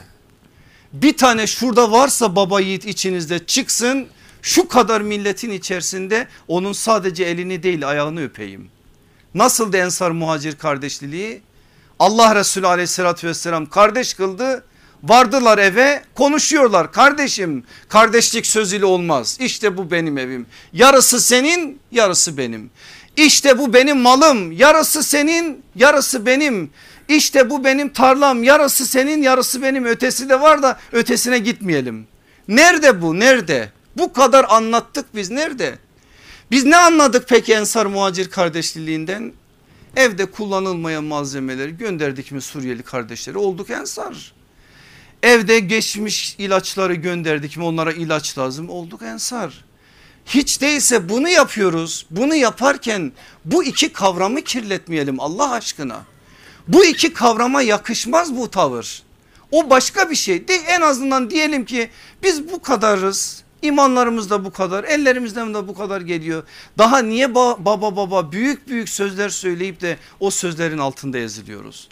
Bir 0.93 1.17
tane 1.17 1.47
şurada 1.47 1.93
varsa 1.93 2.37
baba 2.37 2.61
yiğit 2.61 2.87
içinizde 2.87 3.47
çıksın 3.47 4.07
şu 4.43 4.69
kadar 4.69 5.01
milletin 5.01 5.51
içerisinde 5.51 6.29
onun 6.49 6.73
sadece 6.73 7.25
elini 7.25 7.63
değil 7.63 7.89
ayağını 7.89 8.25
öpeyim. 8.25 8.71
Nasıl 9.35 9.73
da 9.73 9.77
ensar 9.77 10.11
muhacir 10.11 10.57
kardeşliği? 10.57 11.43
Allah 11.99 12.35
Resulü 12.35 12.67
aleyhissalatü 12.67 13.27
vesselam 13.27 13.67
kardeş 13.67 14.15
kıldı. 14.15 14.65
Vardılar 15.03 15.59
eve 15.59 16.03
konuşuyorlar. 16.15 16.93
Kardeşim 16.93 17.65
kardeşlik 17.89 18.47
sözüyle 18.47 18.85
olmaz. 18.85 19.39
İşte 19.41 19.77
bu 19.77 19.91
benim 19.91 20.19
evim. 20.19 20.47
Yarısı 20.73 21.21
senin 21.21 21.81
yarısı 21.93 22.39
benim. 22.39 22.71
İşte 23.17 23.59
bu 23.59 23.75
benim 23.75 23.99
malım. 23.99 24.53
Yarısı 24.53 25.03
senin 25.03 25.63
yarısı 25.75 26.27
benim. 26.27 26.71
İşte 27.09 27.51
bu 27.51 27.65
benim 27.65 27.93
tarlam. 27.93 28.45
Yarısı 28.45 28.87
senin 28.87 29.23
yarısı 29.23 29.63
benim. 29.63 29.85
Ötesi 29.85 30.29
de 30.29 30.41
var 30.41 30.63
da 30.63 30.79
ötesine 30.93 31.39
gitmeyelim. 31.39 32.07
Nerede 32.49 33.03
bu? 33.03 33.21
Nerede? 33.21 33.73
Bu 33.97 34.13
kadar 34.13 34.47
anlattık 34.49 35.15
biz. 35.15 35.31
Nerede? 35.31 35.79
Biz 36.53 36.65
ne 36.65 36.77
anladık 36.77 37.29
peki 37.29 37.53
Ensar 37.53 37.87
Muhacir 37.87 38.31
kardeşliğinden? 38.31 39.33
Evde 39.97 40.27
kullanılmayan 40.27 41.05
malzemeleri 41.05 41.77
gönderdik 41.77 42.33
mi 42.33 42.41
Suriyeli 42.41 42.83
kardeşleri 42.83 43.39
olduk 43.39 43.71
Ensar. 43.71 44.33
Evde 45.23 45.59
geçmiş 45.59 46.35
ilaçları 46.39 46.95
gönderdik 46.95 47.57
mi 47.57 47.65
onlara 47.65 47.93
ilaç 47.93 48.39
lazım 48.39 48.71
olduk 48.71 49.03
Ensar. 49.03 49.65
Hiç 50.27 50.61
değilse 50.61 51.09
bunu 51.09 51.29
yapıyoruz. 51.29 52.07
Bunu 52.11 52.35
yaparken 52.35 53.13
bu 53.45 53.65
iki 53.65 53.93
kavramı 53.93 54.43
kirletmeyelim 54.43 55.21
Allah 55.21 55.51
aşkına. 55.51 56.01
Bu 56.69 56.85
iki 56.85 57.13
kavrama 57.13 57.63
yakışmaz 57.63 58.37
bu 58.37 58.51
tavır. 58.51 59.03
O 59.51 59.71
başka 59.71 60.11
bir 60.11 60.17
şey. 60.17 60.49
De, 60.49 60.55
en 60.55 60.81
azından 60.81 61.31
diyelim 61.31 61.65
ki 61.65 61.91
biz 62.23 62.51
bu 62.51 62.63
kadarız. 62.63 63.42
İmanlarımız 63.63 64.31
da 64.31 64.45
bu 64.45 64.53
kadar 64.53 64.85
ellerimizden 64.85 65.55
de 65.55 65.69
bu 65.69 65.75
kadar 65.75 66.01
geliyor. 66.01 66.43
Daha 66.79 66.99
niye 66.99 67.35
ba 67.35 67.65
baba 67.65 67.97
baba 67.97 68.33
büyük 68.33 68.69
büyük 68.69 68.89
sözler 68.89 69.29
söyleyip 69.29 69.81
de 69.81 69.99
o 70.21 70.31
sözlerin 70.31 70.79
altında 70.79 71.19
eziliyoruz. 71.19 71.89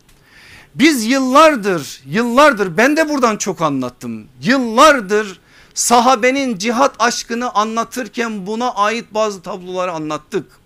Biz 0.75 1.05
yıllardır 1.05 2.03
yıllardır 2.07 2.77
ben 2.77 2.97
de 2.97 3.09
buradan 3.09 3.37
çok 3.37 3.63
anlattım. 3.63 4.27
Yıllardır 4.43 5.41
sahabenin 5.75 6.59
cihat 6.59 6.95
aşkını 6.99 7.55
anlatırken 7.55 8.47
buna 8.47 8.75
ait 8.75 9.15
bazı 9.15 9.43
tabloları 9.43 9.93
anlattık. 9.93 10.61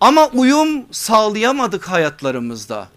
Ama 0.00 0.26
uyum 0.26 0.84
sağlayamadık 0.90 1.88
hayatlarımızda. 1.88 2.88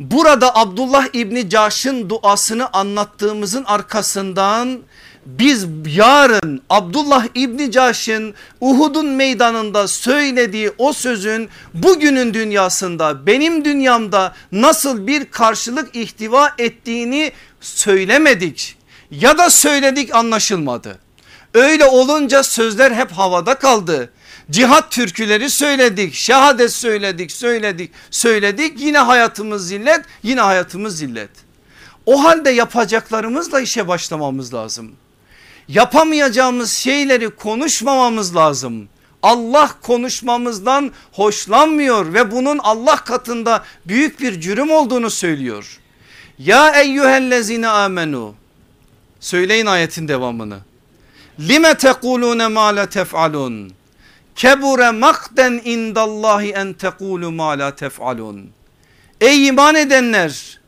Burada 0.00 0.56
Abdullah 0.56 1.06
İbni 1.12 1.50
Caş'ın 1.50 2.10
duasını 2.10 2.72
anlattığımızın 2.72 3.64
arkasından 3.64 4.78
biz 5.26 5.66
yarın 5.96 6.62
Abdullah 6.70 7.26
İbni 7.34 7.70
Caş'ın 7.70 8.34
Uhud'un 8.60 9.06
meydanında 9.06 9.88
söylediği 9.88 10.72
o 10.78 10.92
sözün 10.92 11.48
bugünün 11.74 12.34
dünyasında 12.34 13.26
benim 13.26 13.64
dünyamda 13.64 14.34
nasıl 14.52 15.06
bir 15.06 15.24
karşılık 15.24 15.96
ihtiva 15.96 16.54
ettiğini 16.58 17.32
söylemedik 17.60 18.76
ya 19.10 19.38
da 19.38 19.50
söyledik 19.50 20.14
anlaşılmadı. 20.14 20.98
Öyle 21.54 21.84
olunca 21.84 22.42
sözler 22.42 22.92
hep 22.92 23.12
havada 23.12 23.54
kaldı. 23.54 24.12
Cihat 24.50 24.90
türküleri 24.90 25.50
söyledik, 25.50 26.14
şehadet 26.14 26.72
söyledik, 26.72 27.32
söyledik, 27.32 27.90
söyledik. 28.10 28.80
Yine 28.80 28.98
hayatımız 28.98 29.68
zillet, 29.68 30.00
yine 30.22 30.40
hayatımız 30.40 30.98
zillet. 30.98 31.30
O 32.06 32.24
halde 32.24 32.50
yapacaklarımızla 32.50 33.60
işe 33.60 33.88
başlamamız 33.88 34.54
lazım. 34.54 34.92
Yapamayacağımız 35.74 36.72
şeyleri 36.72 37.30
konuşmamamız 37.30 38.36
lazım. 38.36 38.88
Allah 39.22 39.70
konuşmamızdan 39.82 40.92
hoşlanmıyor 41.12 42.14
ve 42.14 42.30
bunun 42.30 42.58
Allah 42.58 42.96
katında 42.96 43.64
büyük 43.86 44.20
bir 44.20 44.40
cürüm 44.40 44.70
olduğunu 44.70 45.10
söylüyor. 45.10 45.80
Ya 46.38 46.80
eyyühellezine 46.80 47.68
amenu. 47.68 48.34
Söyleyin 49.20 49.66
ayetin 49.66 50.08
devamını. 50.08 50.58
Lime 51.40 51.74
tekulune 51.74 52.48
ma 52.48 52.76
la 52.76 52.88
tef'alun. 52.88 53.72
Kebure 54.36 54.90
makden 54.90 55.60
indallahi 55.64 56.50
en 56.50 56.72
tekulu 56.72 57.30
ma 57.30 57.48
la 57.48 57.74
tef'alun. 57.74 58.50
Ey 59.20 59.46
iman 59.46 59.74
edenler 59.74 60.60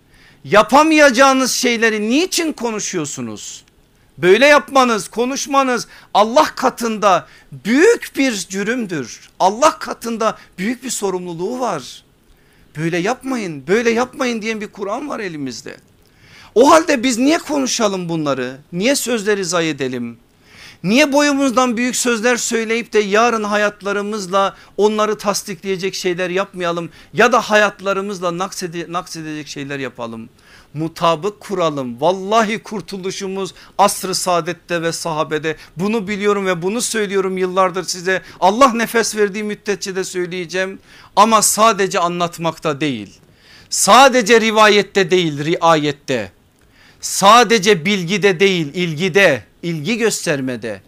yapamayacağınız 0.45 1.53
şeyleri 1.53 2.11
niçin 2.11 2.53
konuşuyorsunuz? 2.53 3.62
Böyle 4.19 4.47
yapmanız 4.47 5.09
konuşmanız 5.09 5.89
Allah 6.15 6.45
katında 6.45 7.27
büyük 7.65 8.13
bir 8.17 8.33
cürümdür. 8.33 9.21
Allah 9.41 9.79
katında 9.79 10.39
büyük 10.59 10.85
bir 10.85 10.91
sorumluluğu 10.91 11.61
var. 11.61 12.05
Böyle 12.77 12.99
yapmayın 12.99 13.67
böyle 13.67 13.91
yapmayın 13.91 14.43
diyen 14.43 14.61
bir 14.61 14.69
Kur'an 14.69 15.09
var 15.09 15.21
elimizde. 15.21 15.77
O 16.55 16.71
halde 16.71 17.03
biz 17.03 17.19
niye 17.19 17.39
konuşalım 17.39 18.09
bunları? 18.09 18.57
Niye 18.73 18.97
sözleri 18.97 19.45
zayi 19.45 19.71
edelim? 19.71 20.19
Niye 20.85 21.13
boyumuzdan 21.13 21.77
büyük 21.77 21.97
sözler 21.97 22.37
söyleyip 22.37 22.93
de 22.93 22.99
yarın 22.99 23.45
hayatlarımızla 23.45 24.57
onları 24.77 25.19
tasdikleyecek 25.19 25.95
şeyler 25.95 26.31
yapmayalım 26.31 26.91
ya 27.13 27.33
da 27.33 27.41
hayatlarımızla 27.41 28.39
naksede, 28.39 28.87
naksedecek 28.89 29.49
şeyler 29.49 29.79
yapalım? 29.79 30.29
Mutabık 30.75 31.41
kuralım. 31.41 32.01
Vallahi 32.01 32.59
kurtuluşumuz 32.59 33.55
asr-ı 33.79 34.15
saadette 34.15 34.83
ve 34.83 34.93
sahabede 34.93 35.57
bunu 35.77 36.09
biliyorum 36.09 36.47
ve 36.47 36.63
bunu 36.63 36.81
söylüyorum 36.81 37.39
yıllardır 37.39 37.85
size. 37.85 38.23
Allah 38.41 38.73
nefes 38.73 39.17
verdiği 39.17 39.45
müddetçe 39.45 39.97
de 39.97 40.05
söyleyeceğim 40.05 40.79
ama 41.17 41.43
sadece 41.43 41.99
anlatmakta 41.99 42.81
değil. 42.81 43.19
Sadece 43.71 44.41
rivayette 44.41 45.11
değil 45.11 45.45
riayette. 45.45 46.33
Sadece 47.01 47.85
bilgide 47.85 48.41
değil 48.41 48.75
ilgide 48.75 49.45
ilgi 49.63 49.99
göstermede 49.99 50.83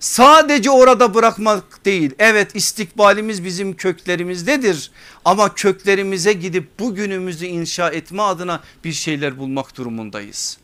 sadece 0.00 0.70
orada 0.70 1.14
bırakmak 1.14 1.84
değil 1.84 2.10
evet 2.18 2.56
istikbalimiz 2.56 3.44
bizim 3.44 3.76
köklerimizdedir 3.76 4.90
ama 5.24 5.54
köklerimize 5.54 6.32
gidip 6.32 6.78
bugünümüzü 6.78 7.46
inşa 7.46 7.90
etme 7.90 8.22
adına 8.22 8.60
bir 8.84 8.92
şeyler 8.92 9.38
bulmak 9.38 9.76
durumundayız. 9.76 10.58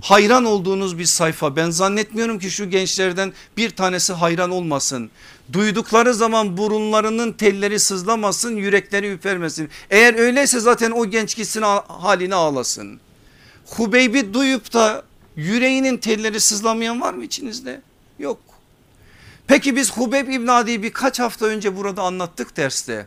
hayran 0.00 0.44
olduğunuz 0.44 0.98
bir 0.98 1.04
sayfa. 1.04 1.56
Ben 1.56 1.70
zannetmiyorum 1.70 2.38
ki 2.38 2.50
şu 2.50 2.70
gençlerden 2.70 3.32
bir 3.56 3.70
tanesi 3.70 4.12
hayran 4.12 4.50
olmasın. 4.50 5.10
Duydukları 5.52 6.14
zaman 6.14 6.56
burunlarının 6.56 7.32
telleri 7.32 7.80
sızlamasın 7.80 8.56
yürekleri 8.56 9.12
üpermesin. 9.12 9.68
Eğer 9.90 10.14
öyleyse 10.14 10.60
zaten 10.60 10.90
o 10.90 11.06
genç 11.06 11.36
gitsin 11.36 11.62
haline 11.88 12.34
ağlasın. 12.34 13.00
Hubeyb'i 13.66 14.34
duyup 14.34 14.72
da 14.72 15.04
yüreğinin 15.36 15.96
telleri 15.96 16.40
sızlamayan 16.40 17.00
var 17.00 17.14
mı 17.14 17.24
içinizde? 17.24 17.82
Yok. 18.18 18.38
Peki 19.46 19.76
biz 19.76 19.92
Hubeyb 19.92 20.28
İbn 20.28 20.46
Adi'yi 20.46 20.82
birkaç 20.82 21.20
hafta 21.20 21.46
önce 21.46 21.76
burada 21.76 22.02
anlattık 22.02 22.56
derste. 22.56 23.06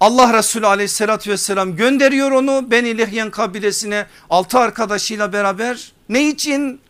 Allah 0.00 0.38
Resulü 0.38 0.66
aleyhissalatü 0.66 1.30
vesselam 1.30 1.76
gönderiyor 1.76 2.30
onu 2.30 2.70
Beni 2.70 2.98
Lihyen 2.98 3.30
kabilesine 3.30 4.06
altı 4.30 4.58
arkadaşıyla 4.58 5.32
beraber. 5.32 5.92
Ne 6.08 6.28
için? 6.28 6.80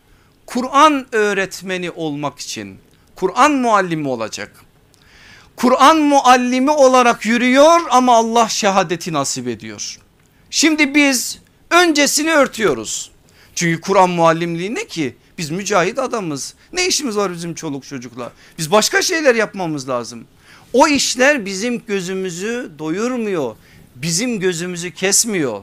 Kur'an 0.45 1.05
öğretmeni 1.11 1.91
olmak 1.91 2.39
için. 2.39 2.77
Kur'an 3.15 3.51
muallimi 3.51 4.07
olacak. 4.07 4.51
Kur'an 5.55 5.97
muallimi 5.97 6.71
olarak 6.71 7.25
yürüyor 7.25 7.79
ama 7.89 8.15
Allah 8.15 8.49
şehadeti 8.49 9.13
nasip 9.13 9.47
ediyor. 9.47 9.99
Şimdi 10.49 10.95
biz 10.95 11.39
öncesini 11.71 12.31
örtüyoruz. 12.31 13.11
Çünkü 13.55 13.81
Kur'an 13.81 14.09
muallimliği 14.09 14.75
ne 14.75 14.87
ki? 14.87 15.15
Biz 15.37 15.49
mücahit 15.49 15.99
adamız. 15.99 16.53
Ne 16.73 16.87
işimiz 16.87 17.17
var 17.17 17.33
bizim 17.33 17.53
çoluk 17.53 17.83
çocukla? 17.83 18.31
Biz 18.57 18.71
başka 18.71 19.01
şeyler 19.01 19.35
yapmamız 19.35 19.89
lazım. 19.89 20.25
O 20.73 20.87
işler 20.87 21.45
bizim 21.45 21.85
gözümüzü 21.87 22.71
doyurmuyor. 22.79 23.55
Bizim 23.95 24.39
gözümüzü 24.39 24.91
kesmiyor. 24.91 25.61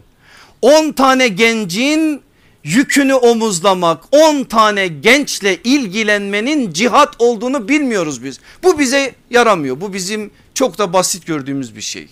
10 0.63 0.93
tane 0.93 1.29
gencin 1.29 2.23
yükünü 2.65 3.15
omuzlamak 3.15 4.05
10 4.13 4.45
tane 4.45 4.87
gençle 4.87 5.57
ilgilenmenin 5.65 6.73
cihat 6.73 7.15
olduğunu 7.19 7.69
bilmiyoruz 7.69 8.25
biz. 8.25 8.41
Bu 8.63 8.79
bize 8.79 9.15
yaramıyor. 9.31 9.81
Bu 9.81 9.93
bizim 9.93 10.31
çok 10.55 10.79
da 10.79 10.93
basit 10.93 11.27
gördüğümüz 11.27 11.77
bir 11.77 11.81
şey. 11.81 12.09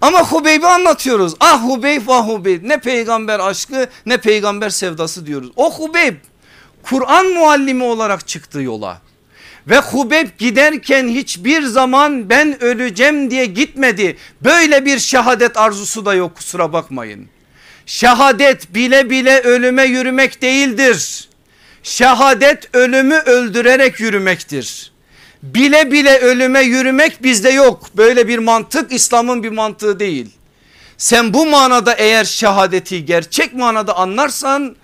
Ama 0.00 0.32
Hubeyb'i 0.32 0.66
anlatıyoruz. 0.66 1.34
Ah 1.40 1.62
Hubeyb 1.62 2.02
ah 2.08 2.28
Hubeyb 2.28 2.64
ne 2.64 2.80
peygamber 2.80 3.40
aşkı 3.40 3.88
ne 4.06 4.16
peygamber 4.16 4.70
sevdası 4.70 5.26
diyoruz. 5.26 5.50
O 5.56 5.72
Hubeyb 5.78 6.14
Kur'an 6.82 7.26
muallimi 7.26 7.84
olarak 7.84 8.28
çıktı 8.28 8.62
yola. 8.62 9.00
Ve 9.66 9.78
Hubeyb 9.78 10.28
giderken 10.38 11.08
hiçbir 11.08 11.62
zaman 11.62 12.30
ben 12.30 12.62
öleceğim 12.62 13.30
diye 13.30 13.44
gitmedi. 13.44 14.16
Böyle 14.40 14.84
bir 14.84 14.98
şehadet 14.98 15.56
arzusu 15.56 16.06
da 16.06 16.14
yok 16.14 16.36
kusura 16.36 16.72
bakmayın. 16.72 17.28
Şehadet 17.86 18.74
bile 18.74 19.10
bile 19.10 19.40
ölüme 19.40 19.84
yürümek 19.84 20.42
değildir. 20.42 21.28
Şehadet 21.82 22.76
ölümü 22.76 23.14
öldürerek 23.14 24.00
yürümektir. 24.00 24.92
Bile 25.42 25.92
bile 25.92 26.18
ölüme 26.18 26.60
yürümek 26.60 27.22
bizde 27.22 27.50
yok. 27.50 27.90
Böyle 27.96 28.28
bir 28.28 28.38
mantık 28.38 28.92
İslam'ın 28.92 29.42
bir 29.42 29.50
mantığı 29.50 30.00
değil. 30.00 30.30
Sen 30.98 31.34
bu 31.34 31.46
manada 31.46 31.94
eğer 31.94 32.24
şehadeti 32.24 33.04
gerçek 33.04 33.54
manada 33.54 33.96
anlarsan 33.96 34.76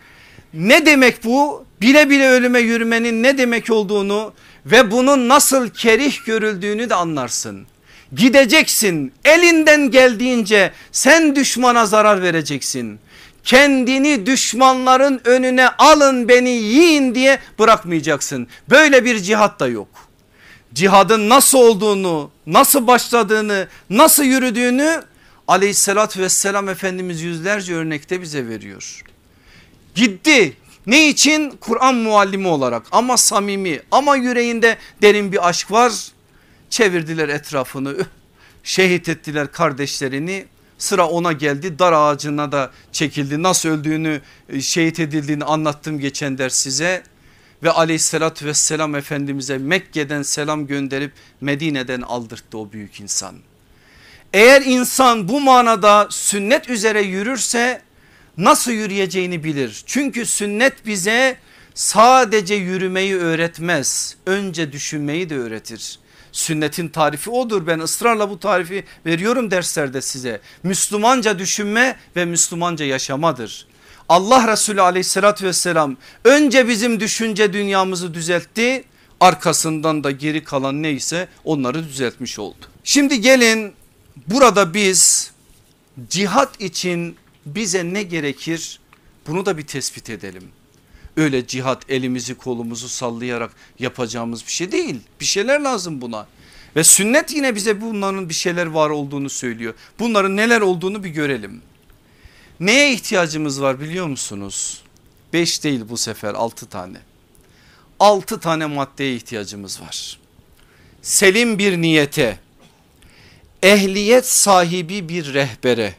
ne 0.54 0.86
demek 0.86 1.24
bu? 1.24 1.64
Bile 1.80 2.10
bile 2.10 2.28
ölüme 2.28 2.60
yürümenin 2.60 3.22
ne 3.22 3.38
demek 3.38 3.70
olduğunu 3.70 4.32
ve 4.66 4.90
bunun 4.90 5.28
nasıl 5.28 5.68
kerih 5.68 6.24
görüldüğünü 6.24 6.90
de 6.90 6.94
anlarsın. 6.94 7.66
Gideceksin 8.12 9.12
elinden 9.24 9.90
geldiğince 9.90 10.72
sen 10.92 11.36
düşmana 11.36 11.86
zarar 11.86 12.22
vereceksin. 12.22 12.98
Kendini 13.44 14.26
düşmanların 14.26 15.20
önüne 15.24 15.68
alın 15.68 16.28
beni 16.28 16.50
yiyin 16.50 17.14
diye 17.14 17.38
bırakmayacaksın. 17.58 18.48
Böyle 18.70 19.04
bir 19.04 19.18
cihat 19.18 19.60
da 19.60 19.66
yok. 19.68 19.88
Cihadın 20.74 21.28
nasıl 21.28 21.58
olduğunu, 21.58 22.30
nasıl 22.46 22.86
başladığını, 22.86 23.68
nasıl 23.90 24.24
yürüdüğünü 24.24 25.02
aleyhissalatü 25.48 26.20
vesselam 26.20 26.68
Efendimiz 26.68 27.22
yüzlerce 27.22 27.74
örnekte 27.74 28.22
bize 28.22 28.48
veriyor. 28.48 29.04
Gitti 29.94 30.56
ne 30.86 31.08
için? 31.08 31.50
Kur'an 31.50 31.94
muallimi 31.94 32.48
olarak. 32.48 32.86
Ama 32.92 33.16
samimi. 33.16 33.80
Ama 33.90 34.16
yüreğinde 34.16 34.76
derin 35.02 35.32
bir 35.32 35.48
aşk 35.48 35.70
var. 35.70 35.92
Çevirdiler 36.70 37.28
etrafını. 37.28 37.96
Şehit 38.64 39.08
ettiler 39.08 39.52
kardeşlerini. 39.52 40.46
Sıra 40.78 41.08
ona 41.08 41.32
geldi. 41.32 41.78
Dar 41.78 41.92
ağacına 41.92 42.52
da 42.52 42.70
çekildi. 42.92 43.42
Nasıl 43.42 43.68
öldüğünü 43.68 44.20
e, 44.48 44.60
şehit 44.60 45.00
edildiğini 45.00 45.44
anlattım 45.44 45.98
geçen 45.98 46.38
ders 46.38 46.54
size. 46.54 47.02
Ve 47.62 47.70
aleyhissalatü 47.70 48.46
vesselam 48.46 48.94
efendimize 48.94 49.58
Mekke'den 49.58 50.22
selam 50.22 50.66
gönderip 50.66 51.12
Medine'den 51.40 52.00
aldırttı 52.00 52.58
o 52.58 52.72
büyük 52.72 53.00
insan. 53.00 53.34
Eğer 54.32 54.62
insan 54.62 55.28
bu 55.28 55.40
manada 55.40 56.06
sünnet 56.10 56.70
üzere 56.70 57.02
yürürse 57.02 57.82
nasıl 58.38 58.72
yürüyeceğini 58.72 59.44
bilir. 59.44 59.82
Çünkü 59.86 60.26
sünnet 60.26 60.86
bize 60.86 61.36
sadece 61.74 62.54
yürümeyi 62.54 63.16
öğretmez 63.16 64.16
önce 64.26 64.72
düşünmeyi 64.72 65.30
de 65.30 65.38
öğretir. 65.38 65.98
Sünnetin 66.32 66.88
tarifi 66.88 67.30
odur 67.30 67.66
ben 67.66 67.78
ısrarla 67.78 68.30
bu 68.30 68.38
tarifi 68.40 68.84
veriyorum 69.06 69.50
derslerde 69.50 70.00
size. 70.00 70.40
Müslümanca 70.62 71.38
düşünme 71.38 71.96
ve 72.16 72.24
Müslümanca 72.24 72.84
yaşamadır. 72.84 73.66
Allah 74.08 74.52
Resulü 74.52 74.80
aleyhissalatü 74.80 75.46
vesselam 75.46 75.96
önce 76.24 76.68
bizim 76.68 77.00
düşünce 77.00 77.52
dünyamızı 77.52 78.14
düzeltti 78.14 78.84
arkasından 79.20 80.04
da 80.04 80.10
geri 80.10 80.44
kalan 80.44 80.82
neyse 80.82 81.28
onları 81.44 81.88
düzeltmiş 81.88 82.38
oldu. 82.38 82.66
Şimdi 82.84 83.20
gelin 83.20 83.72
burada 84.26 84.74
biz 84.74 85.30
cihat 86.10 86.60
için 86.60 87.16
bize 87.46 87.84
ne 87.84 88.02
gerekir 88.02 88.80
bunu 89.26 89.46
da 89.46 89.58
bir 89.58 89.66
tespit 89.66 90.10
edelim. 90.10 90.48
Öyle 91.16 91.46
cihat 91.46 91.90
elimizi 91.90 92.34
kolumuzu 92.34 92.88
sallayarak 92.88 93.50
yapacağımız 93.78 94.46
bir 94.46 94.52
şey 94.52 94.72
değil. 94.72 95.00
Bir 95.20 95.24
şeyler 95.24 95.60
lazım 95.60 96.00
buna. 96.00 96.26
Ve 96.76 96.84
sünnet 96.84 97.32
yine 97.34 97.54
bize 97.54 97.80
bunların 97.80 98.28
bir 98.28 98.34
şeyler 98.34 98.66
var 98.66 98.90
olduğunu 98.90 99.30
söylüyor. 99.30 99.74
Bunların 99.98 100.36
neler 100.36 100.60
olduğunu 100.60 101.04
bir 101.04 101.08
görelim. 101.08 101.62
Neye 102.60 102.92
ihtiyacımız 102.92 103.62
var 103.62 103.80
biliyor 103.80 104.06
musunuz? 104.06 104.82
Beş 105.32 105.64
değil 105.64 105.80
bu 105.88 105.96
sefer 105.96 106.34
altı 106.34 106.66
tane. 106.66 106.98
Altı 108.00 108.40
tane 108.40 108.66
maddeye 108.66 109.14
ihtiyacımız 109.14 109.80
var. 109.80 110.18
Selim 111.02 111.58
bir 111.58 111.80
niyete, 111.80 112.38
ehliyet 113.62 114.26
sahibi 114.26 115.08
bir 115.08 115.34
rehbere, 115.34 115.94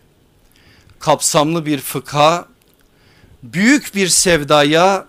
kapsamlı 1.06 1.66
bir 1.66 1.80
fıkha, 1.80 2.46
büyük 3.44 3.96
bir 3.96 4.08
sevdaya, 4.08 5.06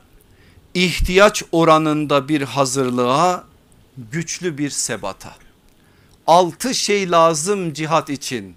ihtiyaç 0.75 1.43
oranında 1.53 2.29
bir 2.29 2.43
hazırlığa, 2.43 3.45
güçlü 4.13 4.59
bir 4.59 4.71
sebata. 4.71 5.35
Altı 6.27 6.75
şey 6.75 7.11
lazım 7.11 7.73
cihat 7.73 8.11
için. 8.11 8.55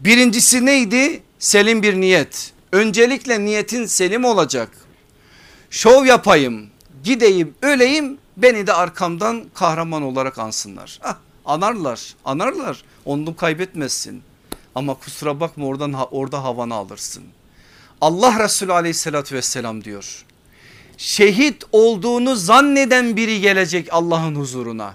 Birincisi 0.00 0.66
neydi? 0.66 1.22
Selim 1.38 1.82
bir 1.82 2.00
niyet. 2.00 2.52
Öncelikle 2.72 3.44
niyetin 3.44 3.86
selim 3.86 4.24
olacak. 4.24 4.70
Şov 5.70 6.04
yapayım, 6.04 6.66
gideyim, 7.04 7.54
öleyim, 7.62 8.18
beni 8.36 8.66
de 8.66 8.72
arkamdan 8.72 9.44
kahraman 9.54 10.02
olarak 10.02 10.38
ansınlar. 10.38 10.98
Ah, 11.02 11.16
anarlar, 11.44 12.14
anarlar. 12.24 12.84
Onu 13.04 13.36
kaybetmezsin. 13.36 14.22
Ama 14.74 14.94
kusura 14.94 15.40
bakma 15.40 15.66
oradan 15.66 15.92
orada 15.92 16.44
havanı 16.44 16.74
alırsın. 16.74 17.24
Allah 18.00 18.44
Resulü 18.44 18.72
aleyhissalatü 18.72 19.34
vesselam 19.34 19.84
diyor. 19.84 20.24
Şehit 20.96 21.64
olduğunu 21.72 22.36
zanneden 22.36 23.16
biri 23.16 23.40
gelecek 23.40 23.88
Allah'ın 23.92 24.34
huzuruna. 24.34 24.94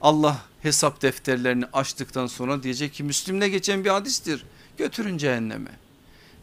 Allah 0.00 0.42
hesap 0.62 1.02
defterlerini 1.02 1.64
açtıktan 1.72 2.26
sonra 2.26 2.62
diyecek 2.62 2.94
ki 2.94 3.04
Müslim'le 3.04 3.50
geçen 3.50 3.84
bir 3.84 3.90
hadistir. 3.90 4.44
Götürün 4.76 5.18
cehenneme. 5.18 5.70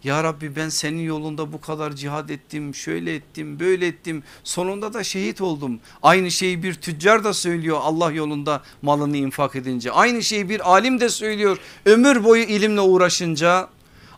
Ya 0.06 0.24
Rabbi 0.24 0.56
ben 0.56 0.70
senin 0.70 1.04
yolunda 1.04 1.54
bu 1.54 1.62
kadar 1.62 1.94
cihad 1.94 2.30
ettim 2.30 2.76
şöyle 2.76 3.16
ettim 3.16 3.60
böyle 3.60 3.88
ettim 3.88 4.24
sonunda 4.44 4.94
da 4.94 5.04
şehit 5.04 5.42
oldum. 5.42 5.80
Aynı 6.04 6.32
şeyi 6.32 6.64
bir 6.64 6.74
tüccar 6.74 7.24
da 7.24 7.34
söylüyor 7.34 7.78
Allah 7.82 8.12
yolunda 8.12 8.64
malını 8.82 9.18
infak 9.18 9.56
edince. 9.56 9.92
Aynı 9.92 10.24
şeyi 10.24 10.50
bir 10.50 10.72
alim 10.72 11.00
de 11.00 11.10
söylüyor 11.10 11.58
ömür 11.86 12.24
boyu 12.24 12.44
ilimle 12.44 12.82
uğraşınca. 12.82 13.70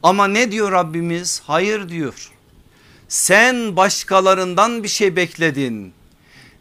Ama 0.04 0.28
ne 0.28 0.52
diyor 0.52 0.72
Rabbimiz? 0.72 1.42
Hayır 1.46 1.90
diyor. 1.90 2.32
Sen 3.08 3.76
başkalarından 3.76 4.84
bir 4.84 4.88
şey 4.88 5.16
bekledin. 5.16 5.94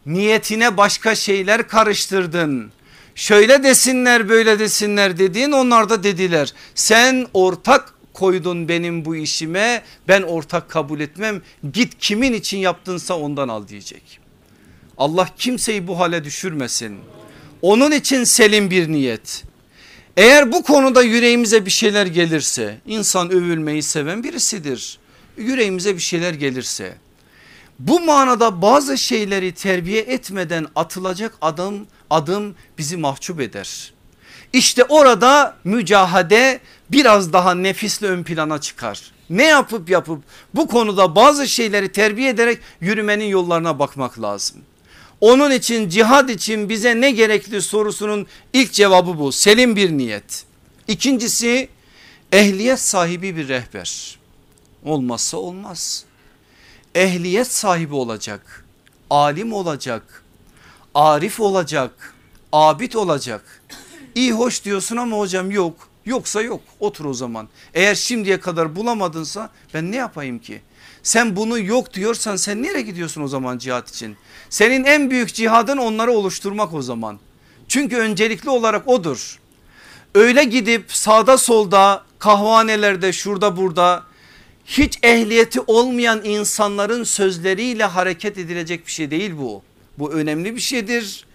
Niyetine 0.05 0.77
başka 0.77 1.15
şeyler 1.15 1.67
karıştırdın. 1.67 2.71
Şöyle 3.15 3.63
desinler 3.63 4.29
böyle 4.29 4.59
desinler 4.59 5.17
dediğin 5.17 5.51
onlar 5.51 5.89
da 5.89 6.03
dediler. 6.03 6.53
Sen 6.75 7.27
ortak 7.33 7.96
koydun 8.17 8.69
benim 8.69 9.05
bu 9.05 9.15
işime 9.15 9.83
ben 10.07 10.21
ortak 10.21 10.69
kabul 10.69 10.99
etmem 10.99 11.41
git 11.73 11.99
kimin 11.99 12.33
için 12.33 12.57
yaptınsa 12.57 13.19
ondan 13.19 13.47
al 13.47 13.67
diyecek. 13.67 14.19
Allah 14.97 15.29
kimseyi 15.37 15.87
bu 15.87 15.99
hale 15.99 16.23
düşürmesin. 16.23 16.97
Onun 17.61 17.91
için 17.91 18.23
selim 18.23 18.71
bir 18.71 18.91
niyet. 18.91 19.43
Eğer 20.17 20.51
bu 20.51 20.63
konuda 20.63 21.03
yüreğimize 21.03 21.65
bir 21.65 21.71
şeyler 21.71 22.05
gelirse 22.05 22.77
insan 22.85 23.31
övülmeyi 23.31 23.83
seven 23.83 24.23
birisidir. 24.23 24.99
Yüreğimize 25.37 25.95
bir 25.95 26.01
şeyler 26.01 26.33
gelirse 26.33 26.95
bu 27.79 27.99
manada 27.99 28.61
bazı 28.61 28.97
şeyleri 28.97 29.51
terbiye 29.51 30.01
etmeden 30.01 30.67
atılacak 30.75 31.33
adım 31.41 31.87
adım 32.09 32.55
bizi 32.77 32.97
mahcup 32.97 33.41
eder. 33.41 33.93
İşte 34.53 34.83
orada 34.83 35.55
mücahade 35.63 36.59
biraz 36.91 37.33
daha 37.33 37.55
nefisle 37.55 38.07
ön 38.07 38.23
plana 38.23 38.61
çıkar. 38.61 39.11
Ne 39.29 39.43
yapıp 39.45 39.89
yapıp 39.89 40.23
bu 40.55 40.67
konuda 40.67 41.15
bazı 41.15 41.47
şeyleri 41.47 41.91
terbiye 41.91 42.29
ederek 42.29 42.59
yürümenin 42.81 43.25
yollarına 43.25 43.79
bakmak 43.79 44.21
lazım. 44.21 44.57
Onun 45.21 45.51
için 45.51 45.89
cihad 45.89 46.29
için 46.29 46.69
bize 46.69 47.01
ne 47.01 47.11
gerekli 47.11 47.61
sorusunun 47.61 48.27
ilk 48.53 48.73
cevabı 48.73 49.19
bu 49.19 49.31
selim 49.31 49.75
bir 49.75 49.91
niyet. 49.91 50.45
İkincisi 50.87 51.69
ehliyet 52.31 52.79
sahibi 52.79 53.35
bir 53.37 53.47
rehber 53.47 54.19
olmazsa 54.83 55.37
olmaz. 55.37 56.03
Ehliyet 56.95 57.51
sahibi 57.51 57.95
olacak, 57.95 58.65
alim 59.09 59.53
olacak, 59.53 60.23
arif 60.95 61.39
olacak, 61.39 62.13
abid 62.51 62.93
olacak. 62.93 63.61
İyi 64.15 64.31
hoş 64.31 64.65
diyorsun 64.65 64.97
ama 64.97 65.17
hocam 65.17 65.51
yok. 65.51 65.86
Yoksa 66.07 66.41
yok 66.41 66.61
otur 66.79 67.05
o 67.05 67.13
zaman. 67.13 67.47
Eğer 67.73 67.95
şimdiye 67.95 68.39
kadar 68.39 68.75
bulamadınsa 68.75 69.49
ben 69.73 69.91
ne 69.91 69.95
yapayım 69.95 70.39
ki? 70.39 70.61
Sen 71.03 71.35
bunu 71.35 71.59
yok 71.59 71.93
diyorsan 71.93 72.35
sen 72.35 72.63
nereye 72.63 72.81
gidiyorsun 72.81 73.21
o 73.21 73.27
zaman 73.27 73.57
cihat 73.57 73.89
için? 73.89 74.17
Senin 74.49 74.83
en 74.83 75.09
büyük 75.09 75.33
cihadın 75.33 75.77
onları 75.77 76.11
oluşturmak 76.11 76.73
o 76.73 76.81
zaman. 76.81 77.19
Çünkü 77.67 77.95
öncelikli 77.95 78.49
olarak 78.49 78.87
odur. 78.87 79.39
Öyle 80.15 80.43
gidip 80.43 80.91
sağda 80.91 81.37
solda 81.37 82.03
kahvanelerde 82.19 83.13
şurada 83.13 83.57
burada 83.57 84.03
hiç 84.65 84.99
ehliyeti 85.03 85.59
olmayan 85.67 86.21
insanların 86.23 87.03
sözleriyle 87.03 87.83
hareket 87.83 88.37
edilecek 88.37 88.87
bir 88.87 88.91
şey 88.91 89.11
değil 89.11 89.33
bu. 89.37 89.63
Bu 89.99 90.11
önemli 90.13 90.55
bir 90.55 90.61
şeydir 90.61 91.25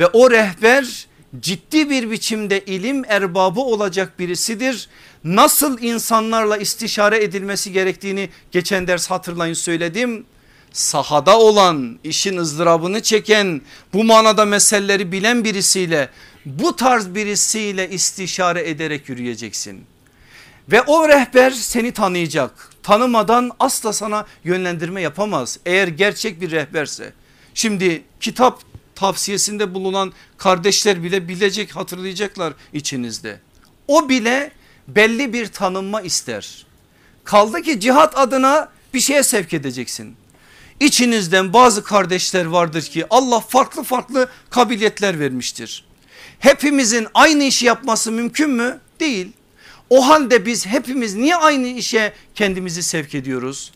ve 0.00 0.06
o 0.06 0.30
rehber 0.30 1.06
ciddi 1.40 1.90
bir 1.90 2.10
biçimde 2.10 2.64
ilim 2.64 3.04
erbabı 3.08 3.60
olacak 3.60 4.18
birisidir. 4.18 4.88
Nasıl 5.24 5.82
insanlarla 5.82 6.56
istişare 6.56 7.24
edilmesi 7.24 7.72
gerektiğini 7.72 8.28
geçen 8.50 8.86
ders 8.86 9.10
hatırlayın 9.10 9.54
söyledim. 9.54 10.24
Sahada 10.72 11.38
olan 11.38 11.98
işin 12.04 12.36
ızdırabını 12.36 13.02
çeken 13.02 13.60
bu 13.92 14.04
manada 14.04 14.44
meseleleri 14.44 15.12
bilen 15.12 15.44
birisiyle 15.44 16.08
bu 16.46 16.76
tarz 16.76 17.14
birisiyle 17.14 17.90
istişare 17.90 18.68
ederek 18.68 19.08
yürüyeceksin. 19.08 19.84
Ve 20.72 20.82
o 20.82 21.08
rehber 21.08 21.50
seni 21.50 21.92
tanıyacak. 21.92 22.70
Tanımadan 22.82 23.50
asla 23.58 23.92
sana 23.92 24.26
yönlendirme 24.44 25.02
yapamaz. 25.02 25.58
Eğer 25.66 25.88
gerçek 25.88 26.40
bir 26.40 26.50
rehberse. 26.50 27.12
Şimdi 27.54 28.02
kitap 28.20 28.69
tavsiyesinde 29.00 29.74
bulunan 29.74 30.12
kardeşler 30.38 31.02
bile 31.02 31.28
bilecek 31.28 31.76
hatırlayacaklar 31.76 32.52
içinizde. 32.72 33.40
O 33.88 34.08
bile 34.08 34.52
belli 34.88 35.32
bir 35.32 35.46
tanınma 35.46 36.00
ister. 36.00 36.66
Kaldı 37.24 37.62
ki 37.62 37.80
cihat 37.80 38.18
adına 38.18 38.68
bir 38.94 39.00
şeye 39.00 39.22
sevk 39.22 39.54
edeceksin. 39.54 40.16
İçinizden 40.80 41.52
bazı 41.52 41.84
kardeşler 41.84 42.44
vardır 42.44 42.82
ki 42.82 43.06
Allah 43.10 43.40
farklı 43.40 43.82
farklı 43.82 44.28
kabiliyetler 44.50 45.20
vermiştir. 45.20 45.84
Hepimizin 46.38 47.06
aynı 47.14 47.44
işi 47.44 47.66
yapması 47.66 48.12
mümkün 48.12 48.50
mü? 48.50 48.80
Değil. 49.00 49.32
O 49.90 50.08
halde 50.08 50.46
biz 50.46 50.66
hepimiz 50.66 51.14
niye 51.14 51.36
aynı 51.36 51.66
işe 51.66 52.12
kendimizi 52.34 52.82
sevk 52.82 53.14
ediyoruz? 53.14 53.72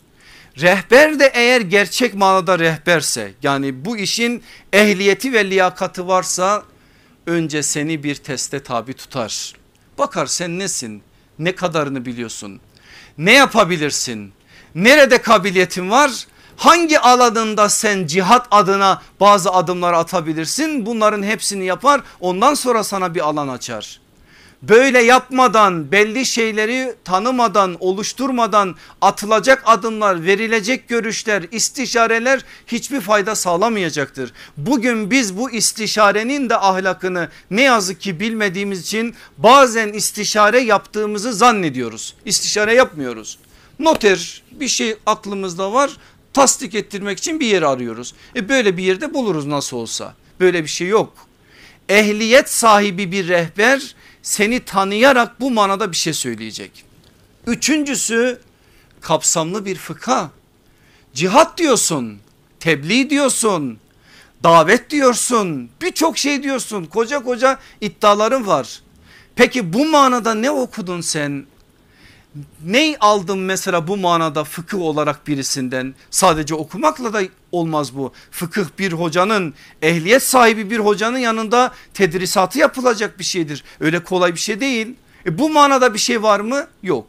Rehber 0.61 1.19
de 1.19 1.31
eğer 1.33 1.61
gerçek 1.61 2.13
manada 2.13 2.59
rehberse 2.59 3.33
yani 3.43 3.85
bu 3.85 3.97
işin 3.97 4.43
ehliyeti 4.73 5.33
ve 5.33 5.49
liyakati 5.49 6.07
varsa 6.07 6.63
önce 7.27 7.63
seni 7.63 8.03
bir 8.03 8.15
teste 8.15 8.63
tabi 8.63 8.93
tutar. 8.93 9.53
Bakar 9.97 10.25
sen 10.25 10.59
nesin 10.59 11.03
ne 11.39 11.55
kadarını 11.55 12.05
biliyorsun 12.05 12.61
ne 13.17 13.33
yapabilirsin 13.33 14.33
nerede 14.75 15.17
kabiliyetin 15.17 15.89
var 15.89 16.27
hangi 16.57 16.99
alanında 16.99 17.69
sen 17.69 18.07
cihat 18.07 18.47
adına 18.51 19.01
bazı 19.19 19.51
adımlar 19.51 19.93
atabilirsin 19.93 20.85
bunların 20.85 21.23
hepsini 21.23 21.65
yapar 21.65 22.01
ondan 22.19 22.53
sonra 22.53 22.83
sana 22.83 23.15
bir 23.15 23.27
alan 23.27 23.47
açar. 23.47 23.99
Böyle 24.69 25.01
yapmadan 25.01 25.91
belli 25.91 26.25
şeyleri 26.25 26.95
tanımadan 27.03 27.77
oluşturmadan 27.79 28.75
atılacak 29.01 29.63
adımlar 29.65 30.23
verilecek 30.23 30.87
görüşler 30.87 31.43
istişareler 31.51 32.45
hiçbir 32.67 33.01
fayda 33.01 33.35
sağlamayacaktır. 33.35 34.33
Bugün 34.57 35.11
biz 35.11 35.37
bu 35.37 35.51
istişarenin 35.51 36.49
de 36.49 36.57
ahlakını 36.57 37.29
ne 37.51 37.61
yazık 37.61 38.01
ki 38.01 38.19
bilmediğimiz 38.19 38.81
için 38.81 39.15
bazen 39.37 39.93
istişare 39.93 40.59
yaptığımızı 40.59 41.33
zannediyoruz. 41.33 42.15
İstişare 42.25 42.73
yapmıyoruz. 42.73 43.39
Noter 43.79 44.43
bir 44.51 44.67
şey 44.67 44.97
aklımızda 45.05 45.73
var 45.73 45.97
tasdik 46.33 46.75
ettirmek 46.75 47.17
için 47.17 47.39
bir 47.39 47.47
yer 47.47 47.61
arıyoruz. 47.61 48.13
E 48.35 48.49
böyle 48.49 48.77
bir 48.77 48.83
yerde 48.83 49.13
buluruz 49.13 49.45
nasıl 49.45 49.77
olsa 49.77 50.13
böyle 50.39 50.63
bir 50.63 50.69
şey 50.69 50.87
yok. 50.87 51.13
Ehliyet 51.89 52.49
sahibi 52.49 53.11
bir 53.11 53.27
rehber 53.27 53.95
seni 54.25 54.59
tanıyarak 54.59 55.41
bu 55.41 55.51
manada 55.51 55.91
bir 55.91 55.97
şey 55.97 56.13
söyleyecek. 56.13 56.85
Üçüncüsü 57.47 58.39
kapsamlı 59.01 59.65
bir 59.65 59.75
fıkha. 59.75 60.31
Cihat 61.13 61.57
diyorsun, 61.57 62.19
tebliğ 62.59 63.09
diyorsun, 63.09 63.79
davet 64.43 64.89
diyorsun, 64.89 65.69
birçok 65.81 66.17
şey 66.17 66.43
diyorsun. 66.43 66.85
Koca 66.85 67.23
koca 67.23 67.59
iddiaların 67.81 68.47
var. 68.47 68.81
Peki 69.35 69.73
bu 69.73 69.85
manada 69.85 70.33
ne 70.33 70.51
okudun 70.51 71.01
sen? 71.01 71.45
Ney 72.65 72.97
aldın 72.99 73.39
mesela 73.39 73.87
bu 73.87 73.97
manada 73.97 74.43
fıkıh 74.43 74.81
olarak 74.81 75.27
birisinden 75.27 75.95
sadece 76.09 76.55
okumakla 76.55 77.13
da 77.13 77.21
olmaz 77.51 77.95
bu. 77.95 78.13
Fıkıh 78.31 78.65
bir 78.79 78.91
hocanın 78.91 79.53
ehliyet 79.81 80.23
sahibi 80.23 80.69
bir 80.69 80.79
hocanın 80.79 81.17
yanında 81.17 81.73
tedrisatı 81.93 82.59
yapılacak 82.59 83.19
bir 83.19 83.23
şeydir. 83.23 83.63
Öyle 83.79 84.03
kolay 84.03 84.33
bir 84.33 84.39
şey 84.39 84.59
değil. 84.59 84.95
E 85.25 85.37
bu 85.37 85.49
manada 85.49 85.93
bir 85.93 85.99
şey 85.99 86.23
var 86.23 86.39
mı? 86.39 86.67
Yok. 86.83 87.07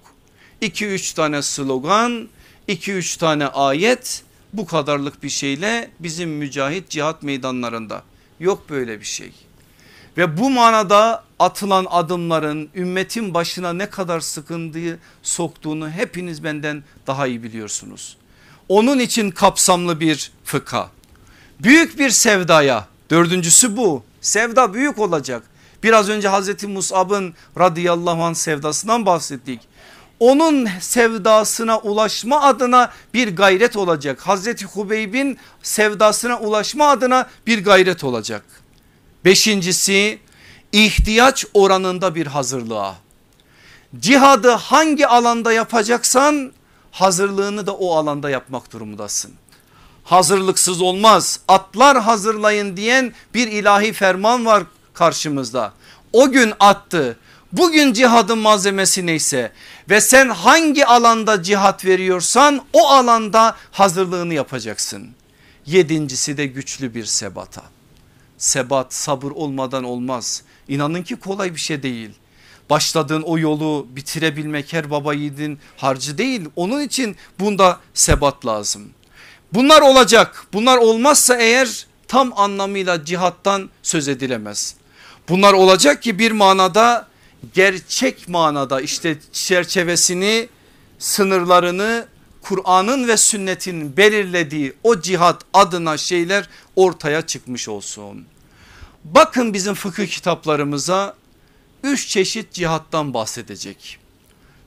2-3 0.63 1.15
tane 1.15 1.43
slogan 1.43 2.29
2-3 2.69 3.19
tane 3.19 3.47
ayet 3.47 4.23
bu 4.53 4.67
kadarlık 4.67 5.23
bir 5.23 5.29
şeyle 5.29 5.91
bizim 6.01 6.31
mücahit 6.31 6.91
cihat 6.91 7.23
meydanlarında 7.23 8.03
yok 8.41 8.71
böyle 8.71 9.01
bir 9.01 9.05
şey. 9.05 9.33
Ve 10.17 10.39
bu 10.39 10.51
manada 10.51 11.25
atılan 11.39 11.87
adımların 11.91 12.69
ümmetin 12.75 13.35
başına 13.35 13.73
ne 13.73 13.91
kadar 13.91 14.21
sıkıntıyı 14.21 14.99
soktuğunu 15.23 15.91
hepiniz 15.91 16.45
benden 16.45 16.85
daha 17.07 17.27
iyi 17.27 17.43
biliyorsunuz. 17.43 18.17
Onun 18.69 18.99
için 18.99 19.31
kapsamlı 19.31 20.01
bir 20.01 20.33
fıkha. 20.45 20.91
Büyük 21.61 21.99
bir 21.99 22.11
sevdaya 22.11 22.87
dördüncüsü 23.11 23.77
bu 23.77 24.05
sevda 24.21 24.75
büyük 24.75 24.99
olacak. 24.99 25.43
Biraz 25.83 26.09
önce 26.09 26.29
Hazreti 26.29 26.67
Musab'ın 26.67 27.35
radıyallahu 27.59 28.25
anh 28.25 28.35
sevdasından 28.35 29.07
bahsettik. 29.07 29.61
Onun 30.21 30.69
sevdasına 30.81 31.79
ulaşma 31.79 32.43
adına 32.43 32.93
bir 33.15 33.37
gayret 33.37 33.77
olacak. 33.77 34.21
Hazreti 34.21 34.65
Hubeyb'in 34.65 35.39
sevdasına 35.63 36.39
ulaşma 36.39 36.89
adına 36.89 37.29
bir 37.47 37.65
gayret 37.65 38.05
olacak. 38.05 38.43
Beşincisi 39.25 40.19
ihtiyaç 40.73 41.45
oranında 41.55 42.15
bir 42.15 42.27
hazırlığa. 42.27 42.95
Cihadı 43.99 44.51
hangi 44.51 45.07
alanda 45.07 45.53
yapacaksan 45.53 46.53
hazırlığını 46.91 47.67
da 47.67 47.75
o 47.75 47.97
alanda 47.97 48.31
yapmak 48.31 48.73
durumundasın. 48.73 49.33
Hazırlıksız 50.05 50.81
olmaz 50.81 51.41
atlar 51.49 52.01
hazırlayın 52.01 52.77
diyen 52.77 53.13
bir 53.35 53.49
ilahi 53.49 53.93
ferman 53.93 54.47
var 54.47 54.63
karşımızda. 54.95 55.73
O 56.13 56.31
gün 56.31 56.53
attı 56.61 57.17
bugün 57.53 57.93
cihadın 57.93 58.39
malzemesi 58.39 59.07
neyse 59.07 59.53
ve 59.91 60.01
sen 60.01 60.29
hangi 60.29 60.87
alanda 60.87 61.43
cihat 61.43 61.85
veriyorsan 61.85 62.65
o 62.73 62.89
alanda 62.89 63.57
hazırlığını 63.73 64.35
yapacaksın. 64.35 65.09
Yedincisi 65.67 66.37
de 66.37 66.47
güçlü 66.47 66.95
bir 66.95 67.05
sebata. 67.05 67.63
Sebat 68.39 68.95
sabır 68.95 69.31
olmadan 69.31 69.85
olmaz. 69.85 70.43
İnanın 70.69 71.03
ki 71.03 71.17
kolay 71.17 71.55
bir 71.55 71.61
şey 71.61 71.83
değil. 71.83 72.11
başladığın 72.71 73.23
o 73.23 73.39
yolu 73.39 73.87
bitirebilmek 73.91 74.73
her 74.73 74.91
baba 74.91 75.15
yiğidin 75.15 75.59
harcı 75.77 76.19
değil. 76.19 76.49
Onun 76.57 76.81
için 76.81 77.17
bunda 77.41 77.81
sebat 77.95 78.47
lazım. 78.47 78.91
Bunlar 79.53 79.81
olacak. 79.81 80.47
Bunlar 80.53 80.77
olmazsa 80.77 81.37
eğer 81.37 81.87
tam 82.09 82.33
anlamıyla 82.39 83.05
cihattan 83.05 83.71
söz 83.83 84.09
edilemez. 84.09 84.75
Bunlar 85.29 85.53
olacak 85.53 86.03
ki 86.03 86.19
bir 86.19 86.31
manada 86.31 87.09
gerçek 87.55 88.29
manada 88.29 88.81
işte 88.81 89.19
çerçevesini 89.33 90.49
sınırlarını 90.99 92.07
Kur'an'ın 92.49 93.09
ve 93.09 93.17
sünnetin 93.17 93.97
belirlediği 93.97 94.73
o 94.83 95.01
cihat 95.01 95.43
adına 95.53 95.97
şeyler 95.97 96.49
ortaya 96.77 97.23
çıkmış 97.23 97.69
olsun. 97.69 98.27
Bakın 99.05 99.55
bizim 99.55 99.75
fıkıh 99.75 100.07
kitaplarımıza 100.07 101.17
üç 101.83 102.09
çeşit 102.09 102.53
cihattan 102.53 103.15
bahsedecek. 103.15 103.99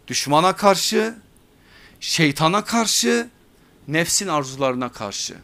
Düşmana 0.08 0.56
karşı, 0.56 1.16
şeytana 2.00 2.64
karşı, 2.64 3.30
nefsin 3.88 4.28
arzularına 4.28 4.90
karşı. 4.90 5.36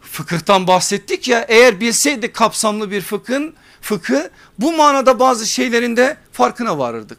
Fıkıhtan 0.00 0.66
bahsettik 0.66 1.28
ya 1.28 1.46
eğer 1.48 1.80
bilseydik 1.80 2.34
kapsamlı 2.34 2.90
bir 2.90 3.00
fıkhın 3.00 3.54
fıkı 3.80 4.30
bu 4.58 4.72
manada 4.72 5.18
bazı 5.18 5.46
şeylerin 5.46 5.96
de 5.96 6.16
farkına 6.32 6.78
varırdık. 6.78 7.18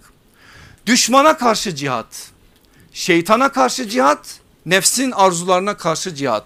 Düşmana 0.86 1.38
karşı 1.38 1.76
cihat, 1.76 2.33
şeytana 2.94 3.52
karşı 3.52 3.89
cihat, 3.89 4.39
nefsin 4.66 5.12
arzularına 5.12 5.78
karşı 5.78 6.16
cihat. 6.16 6.46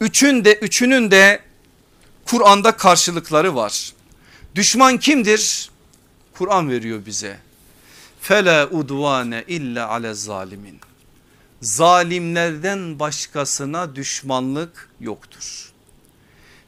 Üçün 0.00 0.44
de, 0.44 0.54
üçünün 0.54 1.10
de 1.10 1.40
Kur'an'da 2.26 2.76
karşılıkları 2.76 3.54
var. 3.54 3.92
Düşman 4.54 4.98
kimdir? 4.98 5.70
Kur'an 6.34 6.70
veriyor 6.70 7.06
bize. 7.06 7.38
Fela 8.20 8.68
udvane 8.70 9.44
illa 9.48 9.88
ale 9.88 10.14
zalimin. 10.14 10.80
Zalimlerden 11.62 12.98
başkasına 12.98 13.96
düşmanlık 13.96 14.88
yoktur. 15.00 15.72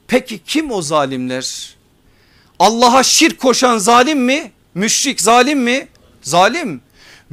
Peki 0.09 0.40
kim 0.45 0.70
o 0.70 0.82
zalimler? 0.82 1.76
Allah'a 2.59 3.03
şirk 3.03 3.40
koşan 3.40 3.78
zalim 3.78 4.24
mi? 4.24 4.53
Müşrik 4.74 5.20
zalim 5.20 5.61
mi? 5.61 5.88
Zalim. 6.22 6.80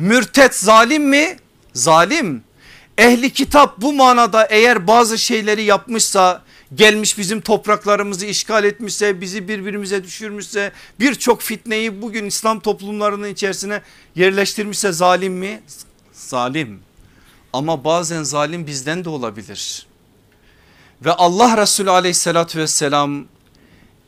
Mürtet 0.01 0.55
zalim 0.55 1.09
mi? 1.09 1.37
Zalim. 1.73 2.43
Ehli 2.97 3.29
kitap 3.29 3.81
bu 3.81 3.93
manada 3.93 4.45
eğer 4.45 4.87
bazı 4.87 5.17
şeyleri 5.17 5.63
yapmışsa 5.63 6.41
gelmiş 6.75 7.17
bizim 7.17 7.41
topraklarımızı 7.41 8.25
işgal 8.25 8.63
etmişse 8.63 9.21
bizi 9.21 9.47
birbirimize 9.47 10.03
düşürmüşse 10.03 10.71
birçok 10.99 11.41
fitneyi 11.41 12.01
bugün 12.01 12.25
İslam 12.25 12.59
toplumlarının 12.59 13.29
içerisine 13.29 13.81
yerleştirmişse 14.15 14.91
zalim 14.91 15.33
mi? 15.33 15.61
Zalim 16.13 16.79
ama 17.53 17.83
bazen 17.83 18.23
zalim 18.23 18.67
bizden 18.67 19.05
de 19.05 19.09
olabilir. 19.09 19.87
Ve 21.05 21.11
Allah 21.11 21.57
Resulü 21.57 21.89
aleyhissalatü 21.89 22.59
vesselam 22.59 23.25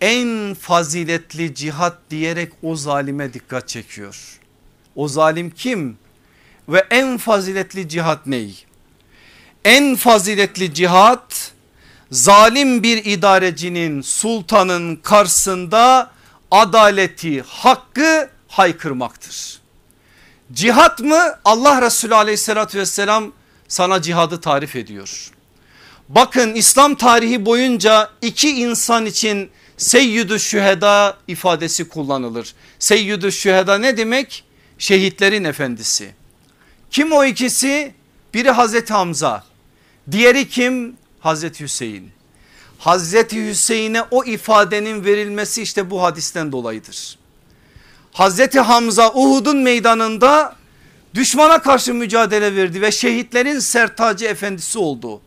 en 0.01 0.53
faziletli 0.53 1.55
cihat 1.55 1.97
diyerek 2.09 2.53
o 2.63 2.75
zalime 2.75 3.33
dikkat 3.33 3.67
çekiyor. 3.67 4.39
O 4.95 5.07
zalim 5.07 5.49
kim? 5.49 5.97
Ve 6.69 6.87
en 6.89 7.17
faziletli 7.17 7.89
cihat 7.89 8.27
ney? 8.27 8.65
En 9.65 9.95
faziletli 9.95 10.73
cihat 10.73 11.51
zalim 12.11 12.83
bir 12.83 13.05
idarecinin 13.05 14.01
sultanın 14.01 14.95
karşısında 14.95 16.11
adaleti 16.51 17.41
hakkı 17.41 18.29
haykırmaktır. 18.47 19.59
Cihat 20.53 20.99
mı 20.99 21.21
Allah 21.45 21.81
Resulü 21.81 22.15
aleyhissalatü 22.15 22.79
vesselam 22.79 23.31
sana 23.67 24.01
cihadı 24.01 24.41
tarif 24.41 24.75
ediyor. 24.75 25.31
Bakın 26.09 26.53
İslam 26.53 26.95
tarihi 26.95 27.45
boyunca 27.45 28.09
iki 28.21 28.49
insan 28.49 29.05
için 29.05 29.49
seyyidü 29.77 30.39
şüheda 30.39 31.17
ifadesi 31.27 31.89
kullanılır. 31.89 32.53
Seyyidü 32.79 33.31
şüheda 33.31 33.77
ne 33.77 33.97
demek? 33.97 34.43
Şehitlerin 34.83 35.43
efendisi. 35.43 36.15
Kim 36.91 37.11
o 37.11 37.25
ikisi? 37.25 37.93
Biri 38.33 38.51
Hazreti 38.51 38.93
Hamza 38.93 39.43
diğeri 40.11 40.49
kim? 40.49 40.97
Hazreti 41.19 41.63
Hüseyin. 41.63 42.11
Hazreti 42.79 43.47
Hüseyin'e 43.47 44.01
o 44.11 44.23
ifadenin 44.23 45.05
verilmesi 45.05 45.61
işte 45.61 45.89
bu 45.89 46.03
hadisten 46.03 46.51
dolayıdır. 46.51 47.17
Hazreti 48.13 48.59
Hamza 48.59 49.11
Uhud'un 49.13 49.57
meydanında 49.57 50.55
düşmana 51.13 51.61
karşı 51.61 51.93
mücadele 51.93 52.55
verdi 52.55 52.81
ve 52.81 52.91
şehitlerin 52.91 53.59
sertacı 53.59 54.25
efendisi 54.25 54.79
oldu. 54.79 55.21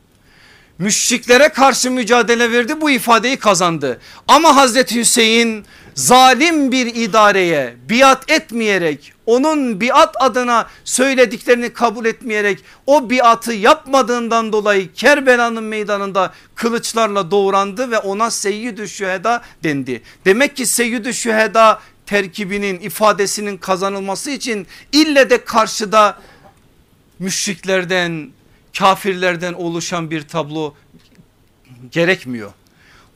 Müşriklere 0.78 1.48
karşı 1.48 1.90
mücadele 1.90 2.52
verdi 2.52 2.80
bu 2.80 2.90
ifadeyi 2.90 3.36
kazandı. 3.36 4.00
Ama 4.28 4.56
Hazreti 4.56 5.00
Hüseyin 5.00 5.66
zalim 5.94 6.72
bir 6.72 6.86
idareye 6.86 7.76
biat 7.90 8.30
etmeyerek 8.30 9.12
onun 9.26 9.80
biat 9.80 10.14
adına 10.20 10.66
söylediklerini 10.84 11.72
kabul 11.72 12.04
etmeyerek 12.04 12.64
o 12.86 13.10
biatı 13.10 13.52
yapmadığından 13.52 14.52
dolayı 14.52 14.92
Kerbela'nın 14.92 15.64
meydanında 15.64 16.32
kılıçlarla 16.54 17.30
doğrandı 17.30 17.90
ve 17.90 17.98
ona 17.98 18.30
seyyidü 18.30 18.88
şüheda 18.88 19.42
dendi. 19.64 20.02
Demek 20.24 20.56
ki 20.56 20.66
seyyidü 20.66 21.14
şüheda 21.14 21.80
terkibinin 22.06 22.80
ifadesinin 22.80 23.56
kazanılması 23.56 24.30
için 24.30 24.66
ille 24.92 25.30
de 25.30 25.44
karşıda 25.44 26.18
müşriklerden 27.18 28.30
kafirlerden 28.78 29.52
oluşan 29.52 30.10
bir 30.10 30.28
tablo 30.28 30.74
gerekmiyor. 31.90 32.52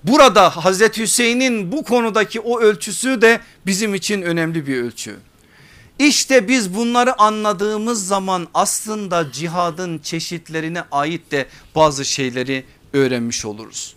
Burada 0.05 0.51
Hazreti 0.65 1.03
Hüseyin'in 1.03 1.73
bu 1.73 1.85
konudaki 1.85 2.41
o 2.41 2.61
ölçüsü 2.61 3.23
de 3.23 3.41
bizim 3.67 3.95
için 3.95 4.23
önemli 4.23 4.67
bir 4.67 4.83
ölçü. 4.83 5.17
İşte 5.99 6.49
biz 6.49 6.75
bunları 6.75 7.21
anladığımız 7.21 8.07
zaman 8.07 8.49
aslında 8.55 9.33
cihadın 9.33 9.99
çeşitlerine 9.99 10.83
ait 10.91 11.31
de 11.31 11.47
bazı 11.75 12.05
şeyleri 12.05 12.65
öğrenmiş 12.93 13.45
oluruz. 13.45 13.95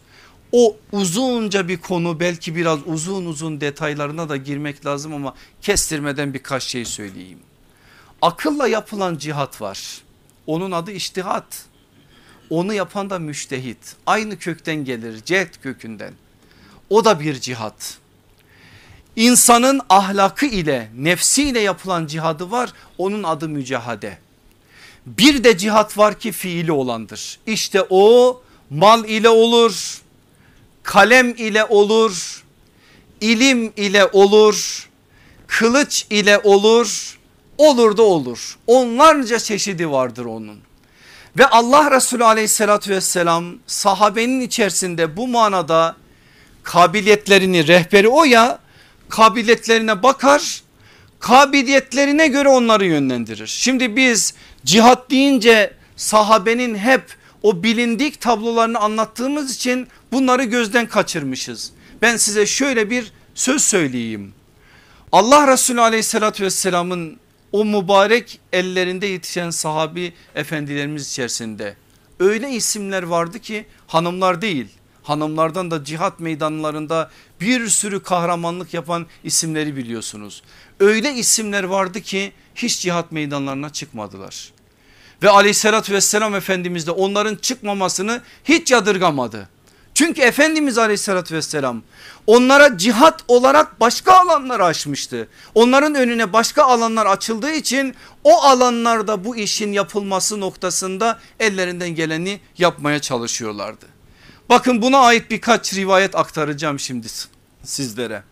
O 0.51 0.77
uzunca 0.91 1.67
bir 1.67 1.77
konu 1.77 2.19
belki 2.19 2.55
biraz 2.55 2.79
uzun 2.85 3.25
uzun 3.25 3.61
detaylarına 3.61 4.29
da 4.29 4.37
girmek 4.37 4.85
lazım 4.85 5.13
ama 5.13 5.35
kestirmeden 5.61 6.33
birkaç 6.33 6.63
şey 6.63 6.85
söyleyeyim. 6.85 7.39
Akılla 8.21 8.67
yapılan 8.67 9.17
cihat 9.17 9.61
var. 9.61 10.03
Onun 10.47 10.71
adı 10.71 10.91
iştihat. 10.91 11.65
Onu 12.49 12.73
yapan 12.73 13.09
da 13.09 13.19
müştehit. 13.19 13.95
Aynı 14.05 14.39
kökten 14.39 14.85
gelir 14.85 15.21
cehd 15.25 15.53
kökünden. 15.63 16.13
O 16.89 17.05
da 17.05 17.19
bir 17.19 17.39
cihat. 17.39 17.97
İnsanın 19.15 19.81
ahlakı 19.89 20.45
ile 20.45 20.89
nefsiyle 20.97 21.59
yapılan 21.59 22.05
cihadı 22.05 22.51
var 22.51 22.73
onun 22.97 23.23
adı 23.23 23.49
mücahade. 23.49 24.17
Bir 25.05 25.43
de 25.43 25.57
cihat 25.57 25.97
var 25.97 26.19
ki 26.19 26.31
fiili 26.31 26.71
olandır. 26.71 27.39
İşte 27.47 27.85
o 27.89 28.41
mal 28.69 29.05
ile 29.05 29.29
olur, 29.29 30.01
kalem 30.83 31.29
ile 31.29 31.65
olur, 31.65 32.43
ilim 33.21 33.73
ile 33.77 34.05
olur, 34.05 34.89
kılıç 35.47 36.05
ile 36.09 36.39
olur, 36.43 37.19
olur 37.57 37.97
da 37.97 38.03
olur. 38.03 38.57
Onlarca 38.67 39.39
çeşidi 39.39 39.91
vardır 39.91 40.25
onun. 40.25 40.59
Ve 41.37 41.47
Allah 41.47 41.91
Resulü 41.91 42.23
aleyhissalatü 42.23 42.91
vesselam 42.91 43.45
sahabenin 43.67 44.41
içerisinde 44.41 45.17
bu 45.17 45.27
manada 45.27 45.95
kabiliyetlerini 46.63 47.67
rehberi 47.67 48.07
o 48.07 48.23
ya 48.23 48.59
kabiliyetlerine 49.09 50.03
bakar 50.03 50.61
kabiliyetlerine 51.19 52.27
göre 52.27 52.49
onları 52.49 52.85
yönlendirir. 52.85 53.47
Şimdi 53.47 53.95
biz 53.95 54.33
cihat 54.65 55.11
deyince 55.11 55.73
sahabenin 55.95 56.75
hep 56.75 57.03
o 57.43 57.63
bilindik 57.63 58.21
tablolarını 58.21 58.79
anlattığımız 58.79 59.55
için 59.55 59.87
bunları 60.11 60.43
gözden 60.43 60.85
kaçırmışız. 60.85 61.71
Ben 62.01 62.17
size 62.17 62.45
şöyle 62.45 62.89
bir 62.89 63.11
söz 63.35 63.63
söyleyeyim. 63.63 64.33
Allah 65.11 65.47
Resulü 65.47 65.81
aleyhissalatü 65.81 66.43
vesselamın 66.43 67.17
o 67.53 67.65
mübarek 67.65 68.39
ellerinde 68.53 69.05
yetişen 69.07 69.49
sahabi 69.49 70.13
efendilerimiz 70.35 71.11
içerisinde 71.11 71.75
öyle 72.19 72.49
isimler 72.49 73.03
vardı 73.03 73.39
ki 73.39 73.65
hanımlar 73.87 74.41
değil 74.41 74.67
hanımlardan 75.03 75.71
da 75.71 75.83
cihat 75.83 76.19
meydanlarında 76.19 77.11
bir 77.41 77.67
sürü 77.67 78.03
kahramanlık 78.03 78.73
yapan 78.73 79.07
isimleri 79.23 79.75
biliyorsunuz. 79.75 80.43
Öyle 80.79 81.13
isimler 81.13 81.63
vardı 81.63 82.01
ki 82.01 82.31
hiç 82.55 82.79
cihat 82.79 83.11
meydanlarına 83.11 83.69
çıkmadılar. 83.69 84.51
Ve 85.23 85.29
aleyhissalatü 85.29 85.93
vesselam 85.93 86.35
efendimiz 86.35 86.87
de 86.87 86.91
onların 86.91 87.35
çıkmamasını 87.35 88.21
hiç 88.43 88.71
yadırgamadı. 88.71 89.49
Çünkü 89.93 90.21
Efendimiz 90.21 90.77
aleyhissalatü 90.77 91.35
vesselam 91.35 91.81
onlara 92.27 92.77
cihat 92.77 93.23
olarak 93.27 93.79
başka 93.79 94.13
alanları 94.13 94.65
açmıştı. 94.65 95.27
Onların 95.55 95.95
önüne 95.95 96.33
başka 96.33 96.63
alanlar 96.63 97.05
açıldığı 97.05 97.51
için 97.51 97.95
o 98.23 98.41
alanlarda 98.41 99.25
bu 99.25 99.35
işin 99.35 99.71
yapılması 99.73 100.39
noktasında 100.39 101.19
ellerinden 101.39 101.89
geleni 101.89 102.39
yapmaya 102.57 102.99
çalışıyorlardı. 102.99 103.85
Bakın 104.49 104.81
buna 104.81 104.97
ait 104.97 105.31
birkaç 105.31 105.73
rivayet 105.73 106.15
aktaracağım 106.15 106.79
şimdi 106.79 107.07
sizlere. 107.63 108.23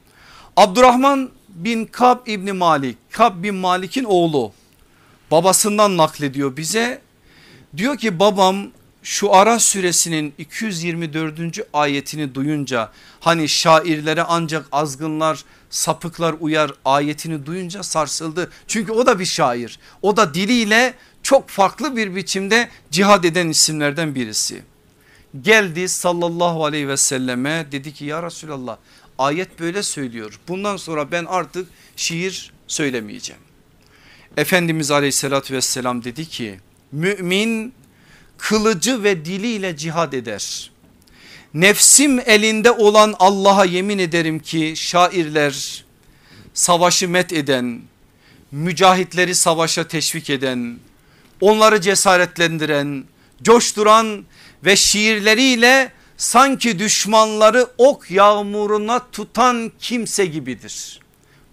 Abdurrahman 0.57 1.29
bin 1.49 1.85
Kab 1.85 2.27
İbni 2.27 2.53
Malik, 2.53 2.97
Kab 3.11 3.43
bin 3.43 3.55
Malik'in 3.55 4.03
oğlu 4.03 4.51
babasından 5.31 5.97
naklediyor 5.97 6.57
bize. 6.57 7.01
Diyor 7.77 7.97
ki 7.97 8.19
babam 8.19 8.67
şu 9.03 9.33
Ara 9.33 9.59
suresinin 9.59 10.33
224. 10.37 11.39
ayetini 11.73 12.35
duyunca 12.35 12.91
hani 13.19 13.49
şairlere 13.49 14.23
ancak 14.23 14.65
azgınlar 14.71 15.43
sapıklar 15.69 16.35
uyar 16.39 16.71
ayetini 16.85 17.45
duyunca 17.45 17.83
sarsıldı. 17.83 18.51
Çünkü 18.67 18.91
o 18.91 19.05
da 19.05 19.19
bir 19.19 19.25
şair 19.25 19.79
o 20.01 20.17
da 20.17 20.33
diliyle 20.33 20.93
çok 21.23 21.49
farklı 21.49 21.95
bir 21.95 22.15
biçimde 22.15 22.69
cihad 22.91 23.23
eden 23.23 23.47
isimlerden 23.47 24.15
birisi. 24.15 24.63
Geldi 25.41 25.89
sallallahu 25.89 26.65
aleyhi 26.65 26.87
ve 26.87 26.97
selleme 26.97 27.67
dedi 27.71 27.93
ki 27.93 28.05
ya 28.05 28.23
Resulallah 28.23 28.77
ayet 29.17 29.59
böyle 29.59 29.83
söylüyor 29.83 30.39
bundan 30.47 30.77
sonra 30.77 31.11
ben 31.11 31.25
artık 31.25 31.67
şiir 31.95 32.51
söylemeyeceğim. 32.67 33.41
Efendimiz 34.37 34.91
aleyhissalatü 34.91 35.53
vesselam 35.53 36.03
dedi 36.03 36.25
ki 36.25 36.59
mümin 36.91 37.73
kılıcı 38.41 39.03
ve 39.03 39.25
diliyle 39.25 39.77
cihad 39.77 40.13
eder. 40.13 40.71
Nefsim 41.53 42.19
elinde 42.19 42.71
olan 42.71 43.15
Allah'a 43.19 43.65
yemin 43.65 43.99
ederim 43.99 44.39
ki 44.39 44.73
şairler 44.75 45.85
savaşı 46.53 47.09
met 47.09 47.33
eden, 47.33 47.81
mücahitleri 48.51 49.35
savaşa 49.35 49.87
teşvik 49.87 50.29
eden, 50.29 50.77
onları 51.41 51.81
cesaretlendiren, 51.81 53.03
coşturan 53.43 54.25
ve 54.65 54.75
şiirleriyle 54.75 55.91
sanki 56.17 56.79
düşmanları 56.79 57.67
ok 57.77 58.11
yağmuruna 58.11 59.01
tutan 59.11 59.71
kimse 59.79 60.25
gibidir. 60.25 60.99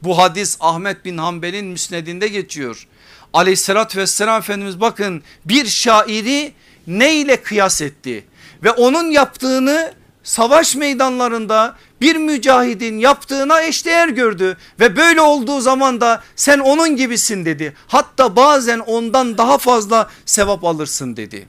Bu 0.02 0.18
hadis 0.18 0.56
Ahmet 0.60 1.04
bin 1.04 1.18
Hanbel'in 1.18 1.66
müsnedinde 1.66 2.28
geçiyor. 2.28 2.86
Aleyhissalatü 3.32 3.98
vesselam 3.98 4.38
Efendimiz 4.38 4.80
bakın 4.80 5.22
bir 5.44 5.66
şairi 5.66 6.52
ne 6.88 7.14
ile 7.14 7.42
kıyas 7.42 7.82
etti 7.82 8.24
ve 8.64 8.70
onun 8.70 9.10
yaptığını 9.10 9.92
savaş 10.22 10.76
meydanlarında 10.76 11.76
bir 12.00 12.16
mücahidin 12.16 12.98
yaptığına 12.98 13.62
eşdeğer 13.62 14.08
gördü 14.08 14.56
ve 14.80 14.96
böyle 14.96 15.20
olduğu 15.20 15.60
zaman 15.60 16.00
da 16.00 16.22
sen 16.36 16.58
onun 16.58 16.96
gibisin 16.96 17.44
dedi. 17.44 17.74
Hatta 17.86 18.36
bazen 18.36 18.78
ondan 18.78 19.38
daha 19.38 19.58
fazla 19.58 20.10
sevap 20.26 20.64
alırsın 20.64 21.16
dedi. 21.16 21.48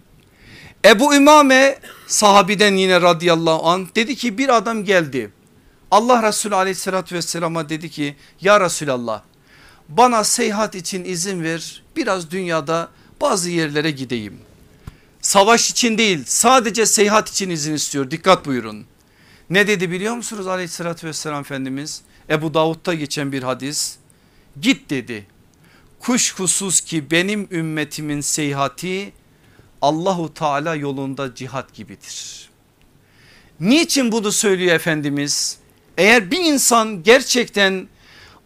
Ebu 0.85 1.15
İmame 1.15 1.79
sahabiden 2.07 2.73
yine 2.73 3.01
radıyallahu 3.01 3.67
an 3.69 3.87
dedi 3.95 4.15
ki 4.15 4.37
bir 4.37 4.57
adam 4.57 4.83
geldi. 4.85 5.31
Allah 5.91 6.23
Resulü 6.23 6.55
aleyhissalatü 6.55 7.15
vesselama 7.15 7.69
dedi 7.69 7.89
ki 7.89 8.15
ya 8.41 8.59
Resulallah 8.59 9.21
bana 9.89 10.23
seyahat 10.23 10.75
için 10.75 11.05
izin 11.05 11.43
ver 11.43 11.83
biraz 11.95 12.31
dünyada 12.31 12.89
bazı 13.21 13.49
yerlere 13.49 13.91
gideyim. 13.91 14.48
Savaş 15.21 15.71
için 15.71 15.97
değil 15.97 16.23
sadece 16.25 16.85
seyahat 16.85 17.29
için 17.29 17.49
izin 17.49 17.73
istiyor 17.73 18.11
dikkat 18.11 18.45
buyurun. 18.45 18.85
Ne 19.49 19.67
dedi 19.67 19.91
biliyor 19.91 20.15
musunuz 20.15 20.47
aleyhissalatü 20.47 21.07
vesselam 21.07 21.41
Efendimiz? 21.41 22.01
Ebu 22.29 22.53
Davud'da 22.53 22.93
geçen 22.93 23.31
bir 23.31 23.43
hadis. 23.43 23.95
Git 24.61 24.89
dedi. 24.89 25.27
Kuşkusuz 25.99 26.81
ki 26.81 27.11
benim 27.11 27.47
ümmetimin 27.51 28.21
seyahati 28.21 29.13
Allahu 29.81 30.33
Teala 30.33 30.75
yolunda 30.75 31.35
cihat 31.35 31.73
gibidir. 31.73 32.49
Niçin 33.59 34.11
bunu 34.11 34.31
söylüyor 34.31 34.75
Efendimiz? 34.75 35.57
Eğer 35.97 36.31
bir 36.31 36.39
insan 36.39 37.03
gerçekten 37.03 37.87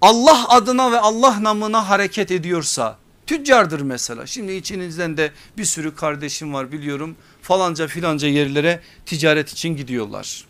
Allah 0.02 0.50
adına 0.50 0.92
ve 0.92 1.00
Allah 1.00 1.44
namına 1.44 1.90
hareket 1.90 2.32
ediyorsa 2.32 2.98
tüccardır 3.28 3.82
mesela. 3.82 4.28
Şimdi 4.28 4.52
içinizden 4.52 5.18
de 5.18 5.32
bir 5.58 5.66
sürü 5.66 5.96
kardeşim 5.96 6.54
var 6.54 6.72
biliyorum 6.72 7.16
falanca 7.42 7.88
filanca 7.88 8.28
yerlere 8.28 8.82
ticaret 9.06 9.50
için 9.50 9.70
gidiyorlar. 9.76 10.46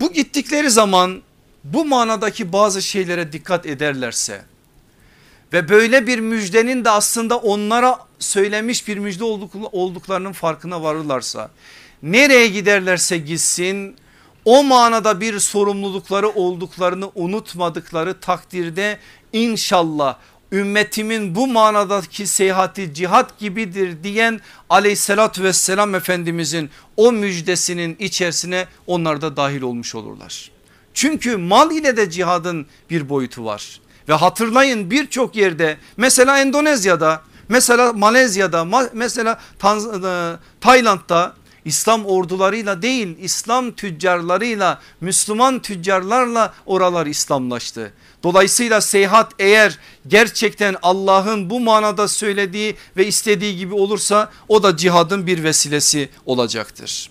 Bu 0.00 0.12
gittikleri 0.12 0.70
zaman 0.70 1.22
bu 1.64 1.84
manadaki 1.84 2.52
bazı 2.52 2.82
şeylere 2.82 3.32
dikkat 3.32 3.66
ederlerse 3.66 4.42
ve 5.52 5.68
böyle 5.68 6.06
bir 6.06 6.18
müjdenin 6.18 6.84
de 6.84 6.90
aslında 6.90 7.36
onlara 7.36 7.98
söylemiş 8.18 8.88
bir 8.88 8.98
müjde 8.98 9.24
olduklarının 9.72 10.32
farkına 10.32 10.82
varırlarsa 10.82 11.50
nereye 12.02 12.48
giderlerse 12.48 13.18
gitsin 13.18 13.96
o 14.44 14.64
manada 14.64 15.20
bir 15.20 15.38
sorumlulukları 15.38 16.28
olduklarını 16.28 17.10
unutmadıkları 17.14 18.20
takdirde 18.20 18.98
inşallah 19.32 20.16
ümmetimin 20.52 21.34
bu 21.34 21.46
manadaki 21.46 22.26
seyahati 22.26 22.94
cihat 22.94 23.38
gibidir 23.38 24.02
diyen 24.02 24.40
aleyhissalatü 24.70 25.42
vesselam 25.42 25.94
efendimizin 25.94 26.70
o 26.96 27.12
müjdesinin 27.12 27.96
içerisine 27.98 28.66
onlar 28.86 29.20
da 29.20 29.36
dahil 29.36 29.62
olmuş 29.62 29.94
olurlar. 29.94 30.50
Çünkü 30.94 31.36
mal 31.36 31.70
ile 31.70 31.96
de 31.96 32.10
cihadın 32.10 32.66
bir 32.90 33.08
boyutu 33.08 33.44
var 33.44 33.80
ve 34.08 34.12
hatırlayın 34.12 34.90
birçok 34.90 35.36
yerde 35.36 35.78
mesela 35.96 36.40
Endonezya'da 36.40 37.22
mesela 37.48 37.92
Malezya'da 37.92 38.90
mesela 38.92 39.40
e, 39.64 40.36
Tayland'da 40.60 41.34
İslam 41.66 42.06
ordularıyla 42.06 42.82
değil 42.82 43.16
İslam 43.20 43.72
tüccarlarıyla 43.72 44.80
Müslüman 45.00 45.62
tüccarlarla 45.62 46.54
oralar 46.66 47.06
İslamlaştı. 47.06 47.92
Dolayısıyla 48.22 48.80
seyahat 48.80 49.32
eğer 49.38 49.78
gerçekten 50.06 50.76
Allah'ın 50.82 51.50
bu 51.50 51.60
manada 51.60 52.08
söylediği 52.08 52.76
ve 52.96 53.06
istediği 53.06 53.56
gibi 53.56 53.74
olursa 53.74 54.30
o 54.48 54.62
da 54.62 54.76
cihadın 54.76 55.26
bir 55.26 55.44
vesilesi 55.44 56.08
olacaktır. 56.26 57.10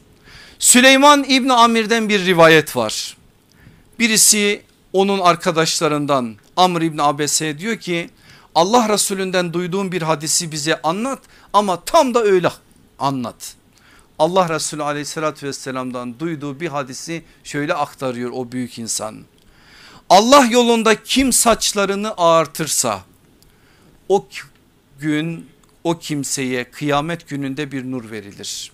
Süleyman 0.59 1.23
İbni 1.23 1.53
Amir'den 1.53 2.09
bir 2.09 2.25
rivayet 2.25 2.75
var. 2.75 3.17
Birisi 3.99 4.61
onun 4.93 5.19
arkadaşlarından 5.19 6.35
Amr 6.57 6.81
İbni 6.81 7.01
Abese 7.01 7.59
diyor 7.59 7.77
ki 7.77 8.09
Allah 8.55 8.89
Resulünden 8.89 9.53
duyduğum 9.53 9.91
bir 9.91 10.01
hadisi 10.01 10.51
bize 10.51 10.81
anlat 10.81 11.19
ama 11.53 11.81
tam 11.81 12.13
da 12.13 12.23
öyle 12.23 12.51
anlat. 12.99 13.55
Allah 14.19 14.49
Resulü 14.49 14.83
aleyhissalatü 14.83 15.47
vesselamdan 15.47 16.19
duyduğu 16.19 16.59
bir 16.59 16.67
hadisi 16.67 17.23
şöyle 17.43 17.73
aktarıyor 17.73 18.31
o 18.31 18.51
büyük 18.51 18.79
insan. 18.79 19.25
Allah 20.09 20.45
yolunda 20.45 21.03
kim 21.03 21.33
saçlarını 21.33 22.13
ağartırsa 22.17 23.03
o 24.09 24.27
gün 24.99 25.49
o 25.83 25.99
kimseye 25.99 26.63
kıyamet 26.63 27.27
gününde 27.27 27.71
bir 27.71 27.91
nur 27.91 28.11
verilir. 28.11 28.71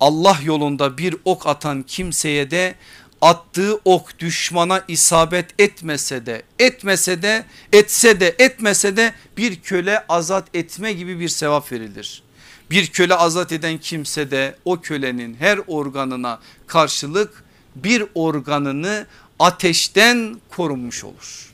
Allah 0.00 0.38
yolunda 0.44 0.98
bir 0.98 1.16
ok 1.24 1.46
atan 1.46 1.82
kimseye 1.82 2.50
de 2.50 2.74
attığı 3.20 3.80
ok 3.84 4.18
düşmana 4.18 4.84
isabet 4.88 5.60
etmese 5.60 6.26
de 6.26 6.42
etmese 6.58 7.22
de 7.22 7.44
etse 7.72 8.20
de 8.20 8.36
etmese 8.38 8.96
de 8.96 9.12
bir 9.36 9.60
köle 9.60 10.06
azat 10.08 10.48
etme 10.54 10.92
gibi 10.92 11.20
bir 11.20 11.28
sevap 11.28 11.72
verilir. 11.72 12.22
Bir 12.70 12.86
köle 12.86 13.14
azat 13.14 13.52
eden 13.52 13.78
kimse 13.78 14.30
de 14.30 14.56
o 14.64 14.80
kölenin 14.80 15.34
her 15.34 15.60
organına 15.66 16.40
karşılık 16.66 17.44
bir 17.76 18.04
organını 18.14 19.06
ateşten 19.38 20.40
korunmuş 20.56 21.04
olur. 21.04 21.52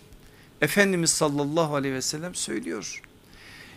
Efendimiz 0.61 1.11
sallallahu 1.11 1.75
aleyhi 1.75 1.95
ve 1.95 2.03
sellem 2.03 2.35
söylüyor. 2.35 3.03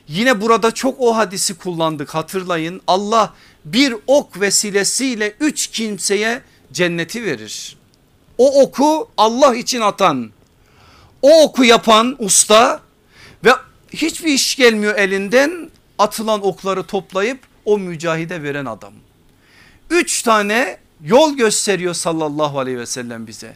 Yine 0.07 0.41
burada 0.41 0.71
çok 0.71 0.99
o 0.99 1.15
hadisi 1.15 1.57
kullandık 1.57 2.09
hatırlayın. 2.09 2.81
Allah 2.87 3.33
bir 3.65 3.95
ok 4.07 4.41
vesilesiyle 4.41 5.33
üç 5.39 5.67
kimseye 5.67 6.41
cenneti 6.73 7.23
verir. 7.23 7.77
O 8.37 8.61
oku 8.61 9.09
Allah 9.17 9.55
için 9.55 9.81
atan, 9.81 10.31
o 11.21 11.43
oku 11.43 11.63
yapan 11.63 12.15
usta 12.19 12.81
ve 13.45 13.49
hiçbir 13.93 14.33
iş 14.33 14.55
gelmiyor 14.55 14.95
elinden 14.95 15.71
atılan 15.99 16.45
okları 16.45 16.83
toplayıp 16.83 17.39
o 17.65 17.77
mücahide 17.77 18.43
veren 18.43 18.65
adam. 18.65 18.93
Üç 19.89 20.21
tane 20.21 20.77
yol 21.03 21.33
gösteriyor 21.33 21.93
sallallahu 21.93 22.59
aleyhi 22.59 22.77
ve 22.77 22.85
sellem 22.85 23.27
bize. 23.27 23.55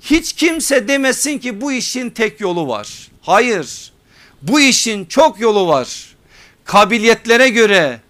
Hiç 0.00 0.32
kimse 0.32 0.88
demesin 0.88 1.38
ki 1.38 1.60
bu 1.60 1.72
işin 1.72 2.10
tek 2.10 2.40
yolu 2.40 2.68
var. 2.68 3.08
Hayır 3.22 3.92
bu 4.42 4.60
işin 4.60 5.04
çok 5.04 5.40
yolu 5.40 5.68
var. 5.68 6.16
Kabiliyetlere 6.64 7.48
göre, 7.48 8.00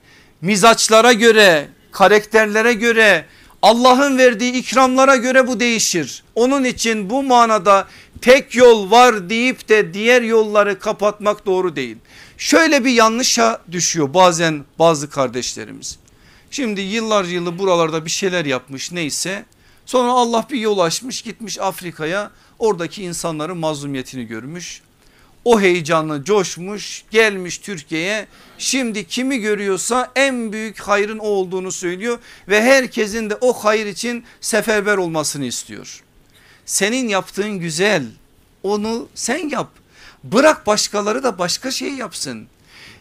mizaçlara 0.40 1.12
göre, 1.12 1.68
karakterlere 1.92 2.72
göre, 2.72 3.26
Allah'ın 3.62 4.18
verdiği 4.18 4.52
ikramlara 4.52 5.16
göre 5.16 5.46
bu 5.46 5.60
değişir. 5.60 6.24
Onun 6.34 6.64
için 6.64 7.10
bu 7.10 7.22
manada 7.22 7.88
tek 8.20 8.54
yol 8.54 8.90
var 8.90 9.30
deyip 9.30 9.68
de 9.68 9.94
diğer 9.94 10.22
yolları 10.22 10.78
kapatmak 10.78 11.46
doğru 11.46 11.76
değil. 11.76 11.96
Şöyle 12.39 12.84
bir 12.84 12.91
yanlışa 12.91 13.62
düşüyor 13.72 14.14
bazen 14.14 14.64
bazı 14.78 15.11
kardeşlerimiz. 15.11 15.99
Şimdi 16.51 16.80
yıllar 16.80 17.24
yılı 17.24 17.59
buralarda 17.59 18.05
bir 18.05 18.11
şeyler 18.11 18.45
yapmış 18.45 18.93
neyse 18.93 19.45
sonra 19.87 20.12
Allah 20.12 20.47
bir 20.51 20.61
yol 20.61 20.78
açmış 20.78 21.22
gitmiş 21.22 21.59
Afrika'ya 21.61 22.30
oradaki 22.59 23.03
insanların 23.03 23.57
mazlumiyetini 23.57 24.26
görmüş. 24.26 24.82
O 25.45 25.61
heyecanlı 25.61 26.24
coşmuş 26.24 27.05
gelmiş 27.11 27.59
Türkiye'ye 27.59 28.26
şimdi 28.59 29.05
kimi 29.05 29.39
görüyorsa 29.39 30.12
en 30.16 30.53
büyük 30.53 30.80
hayrın 30.80 31.18
o 31.18 31.26
olduğunu 31.26 31.72
söylüyor 31.72 32.18
ve 32.49 32.62
herkesin 32.62 33.30
de 33.30 33.39
o 33.41 33.53
hayır 33.53 33.87
için 33.87 34.24
seferber 34.41 34.97
olmasını 34.97 35.45
istiyor. 35.45 36.03
Senin 36.66 37.09
yaptığın 37.09 37.59
güzel 37.59 38.05
onu 38.62 39.09
sen 39.14 39.49
yap 39.49 39.70
bırak 40.32 40.66
başkaları 40.66 41.22
da 41.22 41.38
başka 41.38 41.70
şey 41.70 41.92
yapsın. 41.92 42.46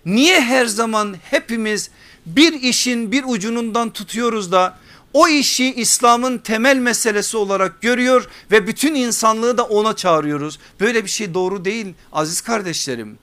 Niye 0.05 0.41
her 0.41 0.65
zaman 0.65 1.15
hepimiz 1.29 1.89
bir 2.25 2.53
işin 2.53 3.11
bir 3.11 3.23
ucundan 3.27 3.89
tutuyoruz 3.89 4.51
da 4.51 4.77
o 5.13 5.27
işi 5.27 5.73
İslam'ın 5.73 6.37
temel 6.37 6.77
meselesi 6.77 7.37
olarak 7.37 7.81
görüyor 7.81 8.27
ve 8.51 8.67
bütün 8.67 8.95
insanlığı 8.95 9.57
da 9.57 9.63
ona 9.63 9.95
çağırıyoruz. 9.95 10.59
Böyle 10.79 11.05
bir 11.05 11.09
şey 11.09 11.33
doğru 11.33 11.65
değil 11.65 11.93
aziz 12.11 12.41
kardeşlerim. 12.41 13.17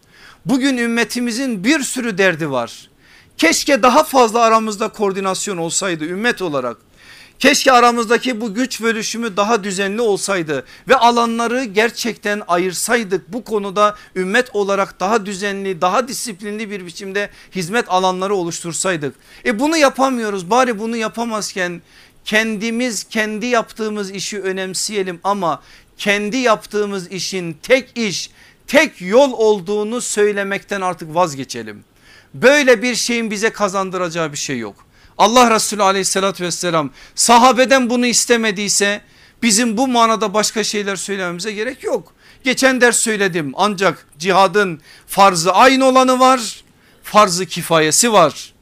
Bugün 0.46 0.76
ümmetimizin 0.76 1.64
bir 1.64 1.80
sürü 1.80 2.18
derdi 2.18 2.50
var. 2.50 2.90
Keşke 3.36 3.82
daha 3.82 4.04
fazla 4.04 4.40
aramızda 4.40 4.88
koordinasyon 4.88 5.56
olsaydı 5.56 6.04
ümmet 6.04 6.42
olarak. 6.42 6.76
Keşke 7.42 7.72
aramızdaki 7.72 8.40
bu 8.40 8.54
güç 8.54 8.80
bölüşümü 8.80 9.36
daha 9.36 9.64
düzenli 9.64 10.00
olsaydı 10.00 10.64
ve 10.88 10.96
alanları 10.96 11.64
gerçekten 11.64 12.42
ayırsaydık 12.48 13.32
bu 13.32 13.44
konuda 13.44 13.96
ümmet 14.16 14.56
olarak 14.56 15.00
daha 15.00 15.26
düzenli 15.26 15.80
daha 15.80 16.08
disiplinli 16.08 16.70
bir 16.70 16.86
biçimde 16.86 17.30
hizmet 17.54 17.84
alanları 17.88 18.34
oluştursaydık. 18.34 19.14
E 19.44 19.58
bunu 19.58 19.76
yapamıyoruz 19.76 20.50
bari 20.50 20.78
bunu 20.78 20.96
yapamazken 20.96 21.82
kendimiz 22.24 23.04
kendi 23.04 23.46
yaptığımız 23.46 24.10
işi 24.10 24.40
önemseyelim 24.40 25.20
ama 25.24 25.62
kendi 25.98 26.36
yaptığımız 26.36 27.12
işin 27.12 27.52
tek 27.62 27.98
iş 27.98 28.30
tek 28.66 29.00
yol 29.00 29.32
olduğunu 29.32 30.00
söylemekten 30.00 30.80
artık 30.80 31.14
vazgeçelim. 31.14 31.84
Böyle 32.34 32.82
bir 32.82 32.94
şeyin 32.94 33.30
bize 33.30 33.50
kazandıracağı 33.50 34.32
bir 34.32 34.38
şey 34.38 34.58
yok. 34.58 34.91
Allah 35.18 35.50
Resulü 35.50 35.82
aleyhissalatü 35.82 36.44
vesselam 36.44 36.90
sahabeden 37.14 37.90
bunu 37.90 38.06
istemediyse 38.06 39.00
bizim 39.42 39.76
bu 39.76 39.88
manada 39.88 40.34
başka 40.34 40.64
şeyler 40.64 40.96
söylememize 40.96 41.52
gerek 41.52 41.84
yok. 41.84 42.12
Geçen 42.44 42.80
ders 42.80 42.96
söyledim 42.96 43.52
ancak 43.56 44.06
cihadın 44.18 44.80
farzı 45.06 45.52
aynı 45.52 45.84
olanı 45.84 46.20
var 46.20 46.64
farzı 47.02 47.46
kifayesi 47.46 48.12
var. 48.12 48.52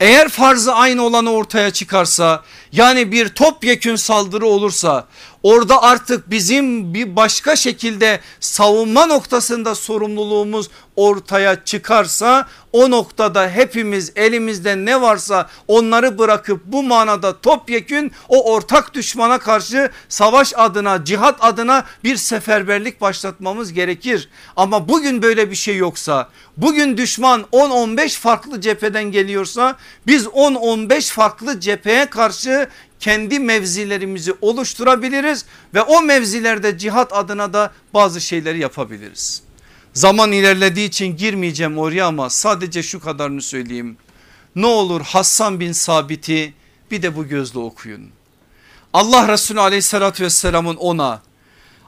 Eğer 0.00 0.28
farzı 0.28 0.74
aynı 0.74 1.02
olanı 1.02 1.30
ortaya 1.30 1.70
çıkarsa 1.70 2.42
yani 2.74 3.12
bir 3.12 3.28
topyekün 3.28 3.96
saldırı 3.96 4.46
olursa 4.46 5.06
orada 5.42 5.82
artık 5.82 6.30
bizim 6.30 6.94
bir 6.94 7.16
başka 7.16 7.56
şekilde 7.56 8.20
savunma 8.40 9.06
noktasında 9.06 9.74
sorumluluğumuz 9.74 10.70
ortaya 10.96 11.64
çıkarsa 11.64 12.46
o 12.72 12.90
noktada 12.90 13.50
hepimiz 13.50 14.12
elimizde 14.16 14.76
ne 14.76 15.00
varsa 15.00 15.48
onları 15.68 16.18
bırakıp 16.18 16.60
bu 16.64 16.82
manada 16.82 17.40
topyekün 17.40 18.12
o 18.28 18.52
ortak 18.52 18.94
düşmana 18.94 19.38
karşı 19.38 19.90
savaş 20.08 20.52
adına 20.56 21.04
cihat 21.04 21.44
adına 21.44 21.84
bir 22.04 22.16
seferberlik 22.16 23.00
başlatmamız 23.00 23.72
gerekir. 23.72 24.28
Ama 24.56 24.88
bugün 24.88 25.22
böyle 25.22 25.50
bir 25.50 25.56
şey 25.56 25.76
yoksa 25.76 26.28
bugün 26.56 26.96
düşman 26.96 27.44
10-15 27.52 28.18
farklı 28.18 28.60
cepheden 28.60 29.04
geliyorsa 29.04 29.76
biz 30.06 30.26
10-15 30.26 31.12
farklı 31.12 31.60
cepheye 31.60 32.06
karşı 32.06 32.63
kendi 33.00 33.38
mevzilerimizi 33.38 34.34
oluşturabiliriz 34.40 35.44
ve 35.74 35.82
o 35.82 36.02
mevzilerde 36.02 36.78
cihat 36.78 37.12
adına 37.12 37.52
da 37.52 37.72
bazı 37.94 38.20
şeyleri 38.20 38.58
yapabiliriz. 38.58 39.42
Zaman 39.92 40.32
ilerlediği 40.32 40.88
için 40.88 41.16
girmeyeceğim 41.16 41.78
oraya 41.78 42.06
ama 42.06 42.30
sadece 42.30 42.82
şu 42.82 43.00
kadarını 43.00 43.42
söyleyeyim. 43.42 43.96
Ne 44.56 44.66
olur 44.66 45.00
Hassan 45.00 45.60
bin 45.60 45.72
Sabit'i 45.72 46.54
bir 46.90 47.02
de 47.02 47.16
bu 47.16 47.28
gözle 47.28 47.58
okuyun. 47.58 48.10
Allah 48.92 49.28
Resulü 49.28 49.60
aleyhissalatü 49.60 50.24
vesselamın 50.24 50.76
ona 50.76 51.22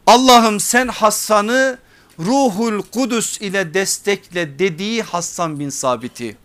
Allah'ım 0.07 0.61
sen 0.61 0.89
Hassan'ı 0.89 1.79
ruhul 2.19 2.83
kudüs 2.83 3.41
ile 3.41 3.75
destekle 3.75 4.59
dediği 4.59 5.03
Hassan 5.03 5.61
bin 5.61 5.71
Sabit'i 5.71 6.37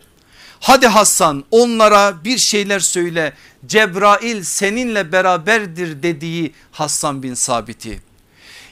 Hadi 0.62 0.88
Hasan 0.88 1.44
onlara 1.52 2.24
bir 2.24 2.38
şeyler 2.38 2.80
söyle 2.80 3.34
Cebrail 3.66 4.44
seninle 4.44 5.12
beraberdir 5.12 6.04
dediği 6.04 6.54
Hassan 6.72 7.24
bin 7.24 7.34
Sabit'i. 7.34 8.02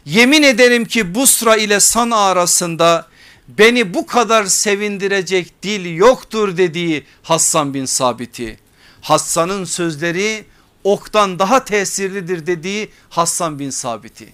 Yemin 0.05 0.43
ederim 0.43 0.85
ki 0.85 1.15
Busra 1.15 1.55
ile 1.55 1.79
Sana 1.79 2.17
arasında 2.17 3.07
beni 3.47 3.93
bu 3.93 4.05
kadar 4.05 4.45
sevindirecek 4.45 5.63
dil 5.63 5.95
yoktur 5.95 6.57
dediği 6.57 7.03
Hassan 7.23 7.73
bin 7.73 7.85
Sabit'i. 7.85 8.59
Hassan'ın 9.01 9.63
sözleri 9.63 10.45
oktan 10.83 11.39
daha 11.39 11.65
tesirlidir 11.65 12.47
dediği 12.47 12.89
Hassan 13.09 13.59
bin 13.59 13.69
Sabit'i. 13.69 14.33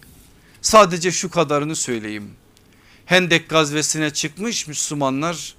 Sadece 0.62 1.12
şu 1.12 1.30
kadarını 1.30 1.76
söyleyeyim. 1.76 2.32
Hendek 3.06 3.50
gazvesine 3.50 4.10
çıkmış 4.10 4.68
Müslümanlar 4.68 5.56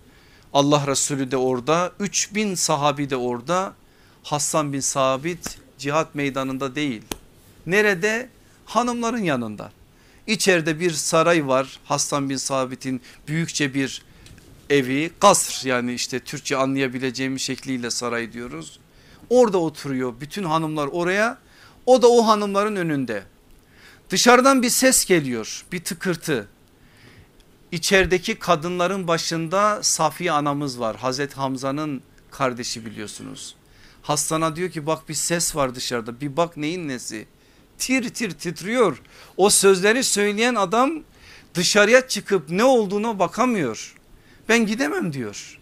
Allah 0.53 0.87
Resulü 0.87 1.31
de 1.31 1.37
orada 1.37 1.93
3000 2.01 2.55
sahabi 2.55 3.11
de 3.11 3.17
orada 3.17 3.75
Hassan 4.23 4.73
bin 4.73 4.81
Sabit 4.81 5.59
cihat 5.79 6.15
meydanında 6.15 6.75
değil. 6.75 7.03
Nerede? 7.67 8.29
Hanımların 8.65 9.23
yanında. 9.23 9.73
İçeride 10.27 10.81
bir 10.81 10.91
saray 10.91 11.47
var 11.47 11.81
Hassan 11.85 12.31
bin 12.31 12.37
Sabit'in 12.37 13.01
büyükçe 13.29 13.75
bir 13.75 14.03
evi 14.71 15.11
kasr 15.21 15.67
yani 15.67 15.95
işte 15.95 16.21
Türkçe 16.21 16.57
anlayabileceğimiz 16.57 17.43
şekliyle 17.43 17.91
saray 17.91 18.33
diyoruz. 18.33 18.79
Orada 19.31 19.59
oturuyor 19.59 20.15
bütün 20.21 20.45
hanımlar 20.45 20.87
oraya 20.87 21.39
o 21.87 22.03
da 22.03 22.09
o 22.09 22.27
hanımların 22.27 22.77
önünde. 22.77 23.23
Dışarıdan 24.11 24.63
bir 24.63 24.71
ses 24.71 25.05
geliyor 25.05 25.65
bir 25.73 25.85
tıkırtı 25.85 26.49
İçerideki 27.73 28.39
kadınların 28.39 29.09
başında 29.09 29.83
Safiye 29.83 30.33
anamız 30.33 30.81
var. 30.81 30.97
Hazreti 30.97 31.35
Hamza'nın 31.35 32.03
kardeşi 32.31 32.87
biliyorsunuz. 32.87 33.57
Hastana 34.03 34.57
diyor 34.57 34.71
ki 34.71 34.87
bak 34.87 35.09
bir 35.09 35.15
ses 35.15 35.57
var 35.57 35.75
dışarıda 35.75 36.21
bir 36.21 36.37
bak 36.37 36.57
neyin 36.57 36.89
nesi. 36.89 37.27
Tir 37.79 38.09
tir 38.09 38.31
titriyor. 38.31 39.03
O 39.37 39.51
sözleri 39.51 40.05
söyleyen 40.05 40.55
adam 40.55 41.03
dışarıya 41.55 42.09
çıkıp 42.09 42.51
ne 42.51 42.65
olduğuna 42.65 43.19
bakamıyor. 43.19 43.95
Ben 44.49 44.67
gidemem 44.67 45.13
diyor. 45.13 45.59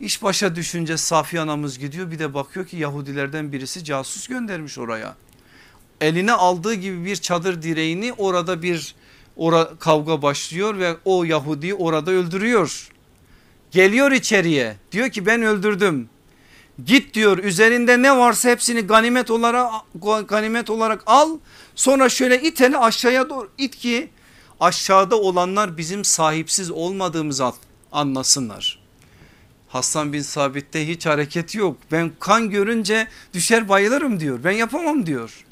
İş 0.00 0.22
başa 0.22 0.56
düşünce 0.56 0.96
Safiye 0.96 1.42
anamız 1.42 1.78
gidiyor 1.78 2.10
bir 2.10 2.18
de 2.18 2.34
bakıyor 2.34 2.66
ki 2.66 2.76
Yahudilerden 2.76 3.52
birisi 3.52 3.84
casus 3.84 4.26
göndermiş 4.26 4.78
oraya. 4.78 5.16
Eline 6.00 6.32
aldığı 6.32 6.74
gibi 6.74 7.04
bir 7.04 7.16
çadır 7.16 7.62
direğini 7.62 8.12
orada 8.12 8.62
bir 8.62 8.94
Ora, 9.40 9.70
kavga 9.78 10.22
başlıyor 10.22 10.78
ve 10.78 10.96
o 11.04 11.24
Yahudi 11.24 11.74
orada 11.74 12.10
öldürüyor. 12.10 12.88
Geliyor 13.70 14.12
içeriye 14.12 14.76
diyor 14.92 15.10
ki 15.10 15.26
ben 15.26 15.42
öldürdüm. 15.42 16.08
Git 16.84 17.14
diyor 17.14 17.38
üzerinde 17.38 18.02
ne 18.02 18.16
varsa 18.16 18.48
hepsini 18.48 18.80
ganimet 18.80 19.30
olarak 19.30 19.72
ganimet 20.28 20.70
olarak 20.70 21.02
al. 21.06 21.38
Sonra 21.74 22.08
şöyle 22.08 22.42
itele 22.42 22.78
aşağıya 22.78 23.30
doğru 23.30 23.50
it 23.58 23.76
ki 23.76 24.10
aşağıda 24.60 25.20
olanlar 25.20 25.76
bizim 25.76 26.04
sahipsiz 26.04 26.70
olmadığımızı 26.70 27.52
anlasınlar. 27.92 28.82
Hasan 29.68 30.12
bin 30.12 30.22
Sabit'te 30.22 30.88
hiç 30.88 31.06
hareket 31.06 31.54
yok. 31.54 31.76
Ben 31.92 32.12
kan 32.20 32.50
görünce 32.50 33.08
düşer 33.34 33.68
bayılırım 33.68 34.20
diyor. 34.20 34.44
Ben 34.44 34.52
yapamam 34.52 35.06
diyor. 35.06 35.44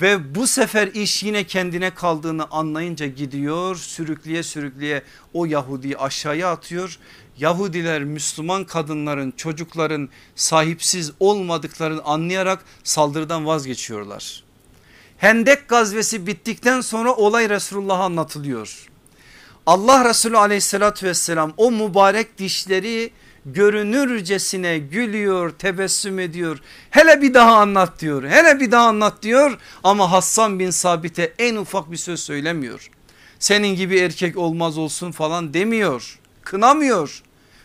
Ve 0.00 0.34
bu 0.34 0.46
sefer 0.46 0.86
iş 0.88 1.22
yine 1.22 1.44
kendine 1.44 1.94
kaldığını 1.94 2.46
anlayınca 2.50 3.06
gidiyor 3.06 3.76
sürükleye 3.76 4.42
sürükleye 4.42 5.02
o 5.32 5.44
Yahudi'yi 5.44 5.98
aşağıya 5.98 6.50
atıyor. 6.50 6.98
Yahudiler 7.38 8.04
Müslüman 8.04 8.64
kadınların 8.64 9.30
çocukların 9.30 10.08
sahipsiz 10.34 11.12
olmadıklarını 11.20 12.02
anlayarak 12.02 12.64
saldırıdan 12.84 13.46
vazgeçiyorlar. 13.46 14.44
Hendek 15.16 15.68
gazvesi 15.68 16.26
bittikten 16.26 16.80
sonra 16.80 17.14
olay 17.14 17.48
Resulullah'a 17.48 18.04
anlatılıyor. 18.04 18.88
Allah 19.66 20.08
Resulü 20.08 20.38
aleyhissalatü 20.38 21.06
vesselam 21.06 21.52
o 21.56 21.70
mübarek 21.70 22.38
dişleri 22.38 23.10
görünürcesine 23.46 24.78
gülüyor 24.78 25.50
tebessüm 25.50 26.18
ediyor. 26.18 26.60
Hele 26.90 27.22
bir 27.22 27.34
daha 27.34 27.56
anlat 27.56 28.00
diyor 28.00 28.24
hele 28.24 28.60
bir 28.60 28.70
daha 28.70 28.86
anlat 28.86 29.22
diyor 29.22 29.58
ama 29.84 30.12
Hassan 30.12 30.58
bin 30.58 30.70
Sabit'e 30.70 31.32
en 31.38 31.56
ufak 31.56 31.90
bir 31.90 31.96
söz 31.96 32.20
söylemiyor. 32.20 32.90
Senin 33.38 33.76
gibi 33.76 33.98
erkek 33.98 34.38
olmaz 34.38 34.78
olsun 34.78 35.12
falan 35.12 35.54
demiyor 35.54 36.18
kınamıyor. 36.42 37.22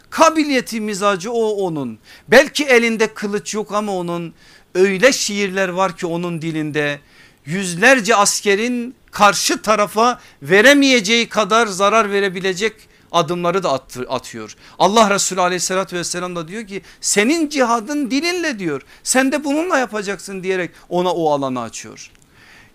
Kabiliyeti 0.10 0.82
mizacı 0.82 1.32
o 1.32 1.50
onun 1.50 2.00
belki 2.28 2.66
elinde 2.66 3.14
kılıç 3.14 3.54
yok 3.54 3.74
ama 3.74 3.96
onun 3.96 4.34
öyle 4.76 5.14
şiirler 5.14 5.70
var 5.70 5.98
ki 5.98 6.08
onun 6.08 6.42
dilinde 6.42 7.00
yüzlerce 7.46 8.16
askerin 8.16 8.96
karşı 9.12 9.62
tarafa 9.62 10.20
veremeyeceği 10.42 11.30
kadar 11.30 11.68
zarar 11.68 12.12
verebilecek 12.12 12.74
adımları 13.12 13.64
da 13.64 13.74
atıyor. 14.10 14.56
Allah 14.80 15.10
Resulü 15.10 15.42
aleyhissalatü 15.42 15.96
vesselam 15.96 16.36
da 16.36 16.48
diyor 16.48 16.68
ki 16.68 16.82
senin 17.02 17.50
cihadın 17.50 18.12
dilinle 18.12 18.60
diyor. 18.60 18.82
Sen 19.04 19.32
de 19.32 19.44
bununla 19.44 19.78
yapacaksın 19.78 20.44
diyerek 20.44 20.72
ona 20.90 21.12
o 21.14 21.32
alanı 21.32 21.62
açıyor. 21.62 22.12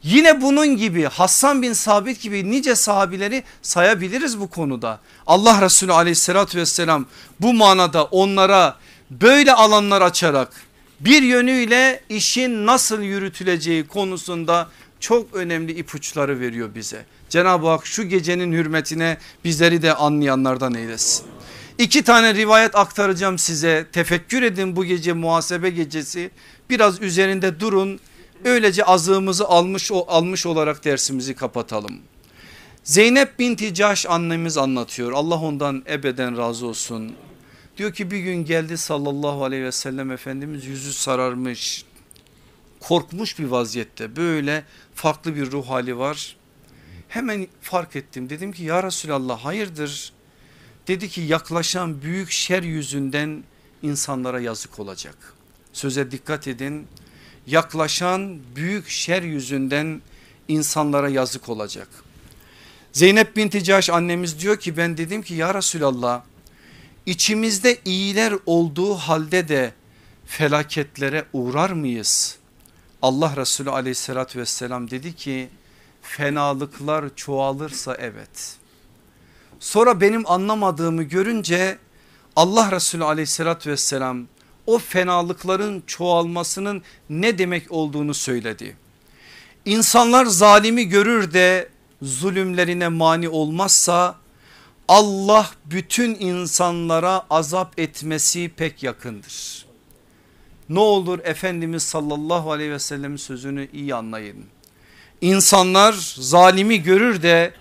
Yine 0.02 0.42
bunun 0.42 0.76
gibi 0.76 1.04
Hassan 1.04 1.62
bin 1.62 1.72
Sabit 1.72 2.20
gibi 2.20 2.50
nice 2.50 2.74
sahabileri 2.74 3.42
sayabiliriz 3.62 4.40
bu 4.40 4.50
konuda. 4.50 5.00
Allah 5.26 5.62
Resulü 5.62 5.92
aleyhissalatü 5.92 6.58
vesselam 6.58 7.06
bu 7.40 7.54
manada 7.54 8.04
onlara 8.04 8.76
böyle 9.10 9.52
alanlar 9.52 10.02
açarak 10.02 10.52
bir 11.00 11.22
yönüyle 11.22 12.00
işin 12.08 12.66
nasıl 12.66 13.02
yürütüleceği 13.02 13.86
konusunda 13.86 14.68
çok 15.00 15.34
önemli 15.34 15.72
ipuçları 15.72 16.40
veriyor 16.40 16.74
bize. 16.74 17.06
Cenab-ı 17.34 17.68
Hak 17.68 17.86
şu 17.86 18.08
gecenin 18.08 18.52
hürmetine 18.52 19.18
bizleri 19.44 19.82
de 19.82 19.94
anlayanlardan 19.94 20.74
eylesin. 20.74 21.26
İki 21.78 22.04
tane 22.04 22.34
rivayet 22.34 22.76
aktaracağım 22.76 23.38
size 23.38 23.86
tefekkür 23.92 24.42
edin 24.42 24.76
bu 24.76 24.84
gece 24.84 25.12
muhasebe 25.12 25.70
gecesi 25.70 26.30
biraz 26.70 27.02
üzerinde 27.02 27.60
durun 27.60 28.00
öylece 28.44 28.84
azığımızı 28.84 29.44
almış, 29.44 29.90
almış 29.92 30.46
olarak 30.46 30.84
dersimizi 30.84 31.34
kapatalım. 31.34 31.98
Zeynep 32.84 33.38
binti 33.38 33.74
Caş 33.74 34.06
annemiz 34.06 34.58
anlatıyor 34.58 35.12
Allah 35.12 35.40
ondan 35.40 35.84
ebeden 35.90 36.38
razı 36.38 36.66
olsun. 36.66 37.12
Diyor 37.76 37.92
ki 37.92 38.10
bir 38.10 38.18
gün 38.18 38.44
geldi 38.44 38.78
sallallahu 38.78 39.44
aleyhi 39.44 39.64
ve 39.64 39.72
sellem 39.72 40.10
Efendimiz 40.10 40.64
yüzü 40.64 40.92
sararmış 40.92 41.84
korkmuş 42.80 43.38
bir 43.38 43.44
vaziyette 43.44 44.16
böyle 44.16 44.64
farklı 44.94 45.36
bir 45.36 45.50
ruh 45.50 45.68
hali 45.68 45.98
var. 45.98 46.36
Hemen 47.14 47.46
fark 47.62 47.96
ettim 47.96 48.30
dedim 48.30 48.52
ki 48.52 48.64
ya 48.64 48.82
Resulallah 48.82 49.44
hayırdır? 49.44 50.12
Dedi 50.88 51.08
ki 51.08 51.20
yaklaşan 51.20 52.02
büyük 52.02 52.30
şer 52.30 52.62
yüzünden 52.62 53.44
insanlara 53.82 54.40
yazık 54.40 54.78
olacak. 54.78 55.34
Söze 55.72 56.10
dikkat 56.10 56.48
edin 56.48 56.86
yaklaşan 57.46 58.38
büyük 58.56 58.88
şer 58.88 59.22
yüzünden 59.22 60.02
insanlara 60.48 61.08
yazık 61.08 61.48
olacak. 61.48 61.88
Zeynep 62.92 63.36
binti 63.36 63.64
Caş 63.64 63.90
annemiz 63.90 64.40
diyor 64.40 64.60
ki 64.60 64.76
ben 64.76 64.96
dedim 64.96 65.22
ki 65.22 65.34
ya 65.34 65.54
Resulallah 65.54 66.22
içimizde 67.06 67.78
iyiler 67.84 68.34
olduğu 68.46 68.94
halde 68.94 69.48
de 69.48 69.72
felaketlere 70.26 71.24
uğrar 71.32 71.70
mıyız? 71.70 72.38
Allah 73.02 73.36
Resulü 73.36 73.70
aleyhissalatü 73.70 74.38
vesselam 74.38 74.90
dedi 74.90 75.16
ki 75.16 75.48
fenalıklar 76.04 77.04
çoğalırsa 77.16 77.94
evet. 77.94 78.56
Sonra 79.60 80.00
benim 80.00 80.30
anlamadığımı 80.30 81.02
görünce 81.02 81.78
Allah 82.36 82.72
Resulü 82.72 83.04
aleyhissalatü 83.04 83.70
vesselam 83.70 84.26
o 84.66 84.78
fenalıkların 84.78 85.82
çoğalmasının 85.86 86.82
ne 87.10 87.38
demek 87.38 87.72
olduğunu 87.72 88.14
söyledi. 88.14 88.76
İnsanlar 89.64 90.24
zalimi 90.26 90.84
görür 90.88 91.32
de 91.32 91.68
zulümlerine 92.02 92.88
mani 92.88 93.28
olmazsa 93.28 94.18
Allah 94.88 95.50
bütün 95.66 96.14
insanlara 96.14 97.26
azap 97.30 97.78
etmesi 97.78 98.50
pek 98.56 98.82
yakındır. 98.82 99.66
Ne 100.68 100.78
olur 100.78 101.18
Efendimiz 101.24 101.82
sallallahu 101.82 102.52
aleyhi 102.52 102.70
ve 102.70 102.78
sellemin 102.78 103.16
sözünü 103.16 103.68
iyi 103.72 103.94
anlayın. 103.94 104.53
İnsanlar 105.24 106.14
zalimi 106.18 106.82
görür 106.82 107.22
de 107.22 107.52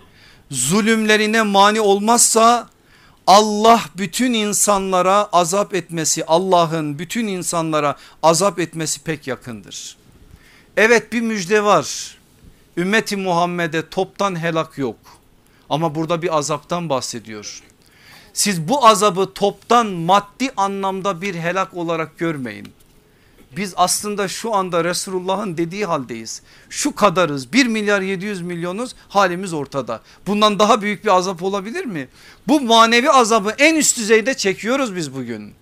zulümlerine 0.52 1.42
mani 1.42 1.82
olmazsa 1.82 2.70
Allah 3.28 3.82
bütün 3.98 4.34
insanlara 4.34 5.30
azap 5.32 5.74
etmesi 5.74 6.26
Allah'ın 6.26 7.00
bütün 7.00 7.28
insanlara 7.28 7.96
azap 8.24 8.60
etmesi 8.60 9.04
pek 9.04 9.28
yakındır. 9.28 9.98
Evet 10.78 11.14
bir 11.14 11.22
müjde 11.22 11.64
var. 11.64 12.18
Ümmeti 12.78 13.18
Muhammed'e 13.18 13.90
toptan 13.90 14.40
helak 14.40 14.78
yok. 14.78 14.98
Ama 15.70 15.96
burada 15.96 16.22
bir 16.22 16.38
azaptan 16.38 16.90
bahsediyor. 16.90 17.64
Siz 18.34 18.68
bu 18.68 18.88
azabı 18.88 19.34
toptan 19.34 19.88
maddi 19.88 20.52
anlamda 20.58 21.22
bir 21.22 21.36
helak 21.36 21.74
olarak 21.74 22.18
görmeyin. 22.18 22.74
Biz 23.58 23.74
aslında 23.78 24.28
şu 24.28 24.54
anda 24.54 24.84
Resulullah'ın 24.84 25.58
dediği 25.58 25.86
haldeyiz. 25.86 26.42
Şu 26.70 26.96
kadarız 26.96 27.54
1 27.54 27.66
milyar 27.66 28.02
700 28.02 28.42
milyonuz 28.42 28.96
halimiz 29.10 29.54
ortada. 29.54 30.02
Bundan 30.28 30.60
daha 30.60 30.82
büyük 30.82 31.04
bir 31.04 31.10
azap 31.10 31.44
olabilir 31.44 31.86
mi? 31.86 32.08
Bu 32.48 32.62
manevi 32.62 33.12
azabı 33.12 33.56
en 33.58 33.76
üst 33.76 33.98
düzeyde 33.98 34.34
çekiyoruz 34.34 34.96
biz 34.96 35.16
bugün. 35.16 35.54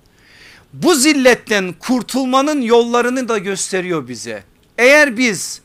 Bu 0.73 0.95
zilletten 0.95 1.75
kurtulmanın 1.79 2.61
yollarını 2.61 3.29
da 3.29 3.37
gösteriyor 3.37 4.07
bize. 4.07 4.43
Eğer 4.77 5.17
biz 5.17 5.61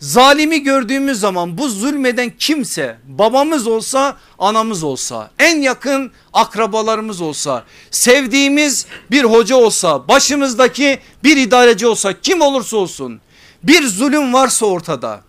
Zalimi 0.00 0.62
gördüğümüz 0.62 1.20
zaman 1.20 1.58
bu 1.58 1.68
zulmeden 1.68 2.32
kimse 2.38 2.98
babamız 3.06 3.66
olsa 3.66 4.16
anamız 4.38 4.82
olsa 4.82 5.30
en 5.38 5.60
yakın 5.60 6.12
akrabalarımız 6.32 7.20
olsa 7.20 7.64
sevdiğimiz 7.90 8.86
bir 9.10 9.24
hoca 9.24 9.56
olsa 9.56 10.08
başımızdaki 10.08 10.98
bir 11.24 11.36
idareci 11.36 11.86
olsa 11.86 12.20
kim 12.20 12.40
olursa 12.40 12.76
olsun 12.76 13.20
bir 13.62 13.86
zulüm 13.86 14.32
varsa 14.32 14.66
ortada 14.66 15.20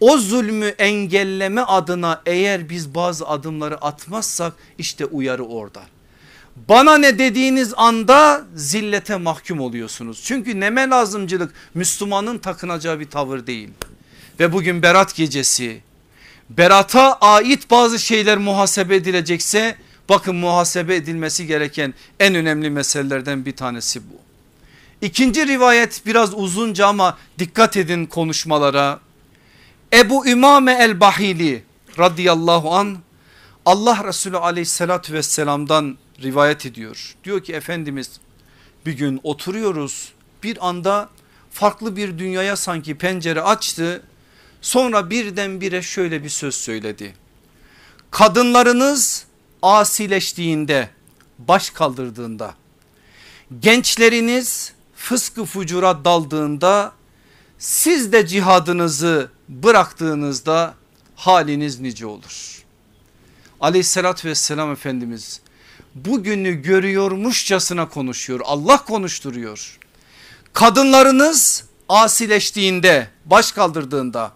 o 0.00 0.18
zulmü 0.18 0.66
engelleme 0.66 1.60
adına 1.60 2.22
eğer 2.26 2.68
biz 2.68 2.94
bazı 2.94 3.26
adımları 3.28 3.84
atmazsak 3.84 4.52
işte 4.78 5.04
uyarı 5.04 5.44
orada. 5.44 5.82
Bana 6.56 6.98
ne 6.98 7.18
dediğiniz 7.18 7.74
anda 7.76 8.44
zillete 8.54 9.16
mahkum 9.16 9.60
oluyorsunuz. 9.60 10.22
Çünkü 10.24 10.60
neme 10.60 10.88
lazımcılık 10.88 11.54
Müslümanın 11.74 12.38
takınacağı 12.38 13.00
bir 13.00 13.10
tavır 13.10 13.46
değil. 13.46 13.70
Ve 14.40 14.52
bugün 14.52 14.82
berat 14.82 15.14
gecesi 15.14 15.80
berata 16.50 17.12
ait 17.12 17.70
bazı 17.70 17.98
şeyler 17.98 18.38
muhasebe 18.38 18.96
edilecekse 18.96 19.76
bakın 20.08 20.36
muhasebe 20.36 20.96
edilmesi 20.96 21.46
gereken 21.46 21.94
en 22.20 22.34
önemli 22.34 22.70
meselelerden 22.70 23.44
bir 23.44 23.56
tanesi 23.56 24.00
bu. 24.00 24.14
İkinci 25.00 25.46
rivayet 25.46 26.02
biraz 26.06 26.34
uzunca 26.34 26.86
ama 26.86 27.18
dikkat 27.38 27.76
edin 27.76 28.06
konuşmalara. 28.06 29.00
Ebu 29.92 30.26
Ümame 30.26 30.72
el 30.80 31.00
Bahili 31.00 31.64
radıyallahu 31.98 32.74
an 32.74 32.98
Allah 33.66 34.04
Resulü 34.04 34.36
aleyhissalatü 34.36 35.12
vesselamdan 35.12 35.98
rivayet 36.22 36.66
ediyor. 36.66 37.14
Diyor 37.24 37.44
ki 37.44 37.52
Efendimiz 37.52 38.20
bir 38.86 38.92
gün 38.92 39.20
oturuyoruz 39.22 40.12
bir 40.42 40.68
anda 40.68 41.08
farklı 41.50 41.96
bir 41.96 42.18
dünyaya 42.18 42.56
sanki 42.56 42.94
pencere 42.94 43.42
açtı. 43.42 44.02
Sonra 44.60 45.10
birdenbire 45.10 45.82
şöyle 45.82 46.24
bir 46.24 46.28
söz 46.28 46.54
söyledi. 46.54 47.14
Kadınlarınız 48.10 49.26
asileştiğinde 49.62 50.88
baş 51.38 51.70
kaldırdığında 51.70 52.54
gençleriniz 53.60 54.72
fıskı 54.96 55.44
fucura 55.44 56.04
daldığında 56.04 56.92
siz 57.58 58.12
de 58.12 58.26
cihadınızı 58.26 59.30
bıraktığınızda 59.48 60.74
haliniz 61.16 61.80
nice 61.80 62.06
olur. 62.06 62.64
Aleyhissalatü 63.60 64.28
vesselam 64.28 64.72
Efendimiz 64.72 65.40
bugünü 65.94 66.62
görüyormuşçasına 66.62 67.88
konuşuyor. 67.88 68.40
Allah 68.44 68.84
konuşturuyor. 68.84 69.78
Kadınlarınız 70.52 71.64
asileştiğinde 71.88 73.08
baş 73.24 73.52
kaldırdığında 73.52 74.32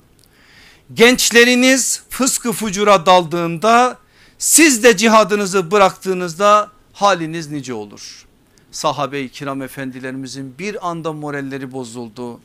gençleriniz 0.94 2.02
fıskı 2.10 2.52
fucura 2.52 3.06
daldığında 3.06 3.98
siz 4.38 4.84
de 4.84 4.96
cihadınızı 4.96 5.70
bıraktığınızda 5.70 6.70
haliniz 6.92 7.50
nice 7.50 7.74
olur. 7.74 8.26
Sahabe-i 8.70 9.28
kiram 9.28 9.62
efendilerimizin 9.62 10.58
bir 10.58 10.88
anda 10.88 11.12
moralleri 11.12 11.72
bozuldu. 11.72 12.40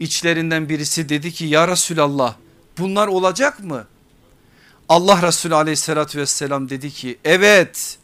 İçlerinden 0.00 0.68
birisi 0.68 1.08
dedi 1.08 1.32
ki 1.32 1.44
ya 1.44 1.68
Resulallah 1.68 2.34
bunlar 2.78 3.08
olacak 3.08 3.64
mı? 3.64 3.86
Allah 4.88 5.22
Resulü 5.22 5.54
aleyhissalatü 5.54 6.18
vesselam 6.18 6.68
dedi 6.68 6.90
ki 6.90 7.18
evet 7.24 7.98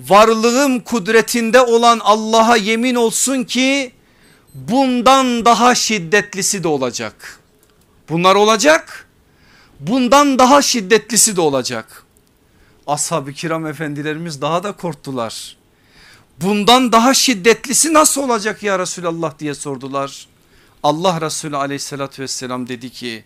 varlığım 0.00 0.80
kudretinde 0.80 1.60
olan 1.60 2.00
Allah'a 2.02 2.56
yemin 2.56 2.94
olsun 2.94 3.44
ki 3.44 3.92
bundan 4.54 5.44
daha 5.44 5.74
şiddetlisi 5.74 6.64
de 6.64 6.68
olacak. 6.68 7.40
Bunlar 8.08 8.34
olacak 8.34 9.08
bundan 9.80 10.38
daha 10.38 10.62
şiddetlisi 10.62 11.36
de 11.36 11.40
olacak. 11.40 12.04
Ashab-ı 12.86 13.32
kiram 13.32 13.66
efendilerimiz 13.66 14.40
daha 14.40 14.62
da 14.62 14.72
korktular. 14.72 15.56
Bundan 16.40 16.92
daha 16.92 17.14
şiddetlisi 17.14 17.94
nasıl 17.94 18.22
olacak 18.22 18.62
ya 18.62 18.78
Resulallah 18.78 19.38
diye 19.38 19.54
sordular. 19.54 20.26
Allah 20.82 21.20
Resulü 21.20 21.56
aleyhissalatü 21.56 22.22
vesselam 22.22 22.68
dedi 22.68 22.90
ki 22.90 23.24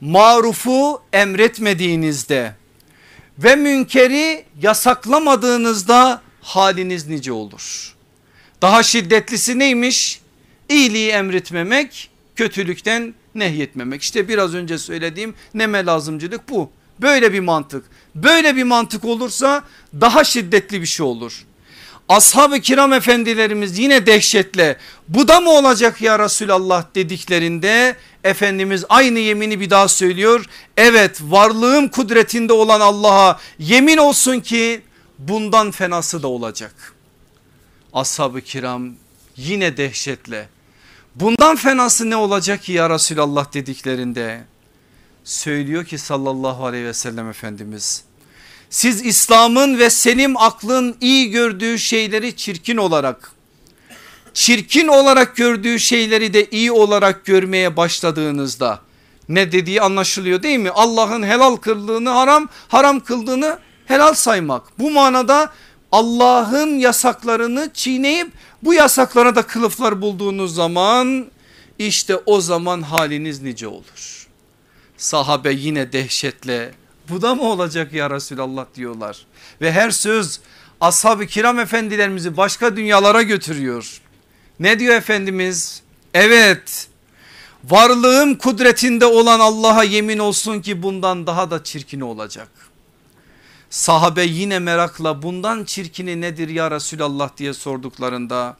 marufu 0.00 1.02
emretmediğinizde 1.12 2.54
ve 3.38 3.56
münkeri 3.56 4.44
yasaklamadığınızda 4.62 6.22
haliniz 6.40 7.08
nice 7.08 7.32
olur. 7.32 7.94
Daha 8.62 8.82
şiddetlisi 8.82 9.58
neymiş? 9.58 10.20
İyiliği 10.68 11.10
emretmemek, 11.10 12.10
kötülükten 12.36 13.14
nehyetmemek. 13.34 14.02
İşte 14.02 14.28
biraz 14.28 14.54
önce 14.54 14.78
söylediğim 14.78 15.34
neme 15.54 15.86
lazımcılık 15.86 16.48
bu. 16.48 16.70
Böyle 17.00 17.32
bir 17.32 17.40
mantık. 17.40 17.84
Böyle 18.14 18.56
bir 18.56 18.64
mantık 18.64 19.04
olursa 19.04 19.64
daha 20.00 20.24
şiddetli 20.24 20.80
bir 20.80 20.86
şey 20.86 21.06
olur. 21.06 21.44
Ashab-ı 22.12 22.60
kiram 22.60 22.92
efendilerimiz 22.92 23.78
yine 23.78 24.06
dehşetle 24.06 24.76
bu 25.08 25.28
da 25.28 25.40
mı 25.40 25.50
olacak 25.50 26.00
ya 26.00 26.18
Resulallah 26.18 26.84
dediklerinde 26.94 27.96
Efendimiz 28.24 28.84
aynı 28.88 29.18
yemini 29.18 29.60
bir 29.60 29.70
daha 29.70 29.88
söylüyor. 29.88 30.44
Evet 30.76 31.20
varlığım 31.22 31.88
kudretinde 31.88 32.52
olan 32.52 32.80
Allah'a 32.80 33.40
yemin 33.58 33.96
olsun 33.96 34.40
ki 34.40 34.82
bundan 35.18 35.70
fenası 35.70 36.22
da 36.22 36.28
olacak. 36.28 36.94
Ashab-ı 37.92 38.40
kiram 38.40 38.90
yine 39.36 39.76
dehşetle 39.76 40.48
bundan 41.14 41.56
fenası 41.56 42.10
ne 42.10 42.16
olacak 42.16 42.62
ki 42.62 42.72
ya 42.72 42.90
Resulallah 42.90 43.54
dediklerinde 43.54 44.44
söylüyor 45.24 45.84
ki 45.84 45.98
sallallahu 45.98 46.66
aleyhi 46.66 46.84
ve 46.84 46.94
sellem 46.94 47.28
Efendimiz 47.28 48.04
siz 48.72 49.06
İslam'ın 49.06 49.78
ve 49.78 49.90
selim 49.90 50.36
aklın 50.36 50.96
iyi 51.00 51.30
gördüğü 51.30 51.78
şeyleri 51.78 52.36
çirkin 52.36 52.76
olarak 52.76 53.32
çirkin 54.34 54.88
olarak 54.88 55.36
gördüğü 55.36 55.78
şeyleri 55.78 56.34
de 56.34 56.46
iyi 56.50 56.72
olarak 56.72 57.24
görmeye 57.24 57.76
başladığınızda 57.76 58.80
ne 59.28 59.52
dediği 59.52 59.82
anlaşılıyor 59.82 60.42
değil 60.42 60.58
mi? 60.58 60.70
Allah'ın 60.70 61.22
helal 61.22 61.56
kıldığını 61.56 62.10
haram 62.10 62.48
haram 62.68 63.00
kıldığını 63.00 63.58
helal 63.86 64.14
saymak. 64.14 64.78
Bu 64.78 64.90
manada 64.90 65.52
Allah'ın 65.92 66.78
yasaklarını 66.78 67.70
çiğneyip 67.74 68.32
bu 68.62 68.74
yasaklara 68.74 69.36
da 69.36 69.42
kılıflar 69.42 70.00
bulduğunuz 70.00 70.54
zaman 70.54 71.26
işte 71.78 72.16
o 72.26 72.40
zaman 72.40 72.82
haliniz 72.82 73.42
nice 73.42 73.66
olur. 73.66 74.26
Sahabe 74.96 75.52
yine 75.52 75.92
dehşetle 75.92 76.81
bu 77.08 77.22
da 77.22 77.34
mı 77.34 77.42
olacak 77.42 77.92
ya 77.92 78.10
Resulallah 78.10 78.66
diyorlar. 78.74 79.26
Ve 79.60 79.72
her 79.72 79.90
söz 79.90 80.40
ashab-ı 80.80 81.26
kiram 81.26 81.58
efendilerimizi 81.58 82.36
başka 82.36 82.76
dünyalara 82.76 83.22
götürüyor. 83.22 84.00
Ne 84.60 84.78
diyor 84.78 84.94
Efendimiz? 84.94 85.82
Evet 86.14 86.88
varlığım 87.64 88.34
kudretinde 88.34 89.06
olan 89.06 89.40
Allah'a 89.40 89.84
yemin 89.84 90.18
olsun 90.18 90.60
ki 90.60 90.82
bundan 90.82 91.26
daha 91.26 91.50
da 91.50 91.64
çirkini 91.64 92.04
olacak. 92.04 92.48
Sahabe 93.70 94.24
yine 94.24 94.58
merakla 94.58 95.22
bundan 95.22 95.64
çirkini 95.64 96.20
nedir 96.20 96.48
ya 96.48 96.70
Resulallah 96.70 97.36
diye 97.36 97.54
sorduklarında 97.54 98.56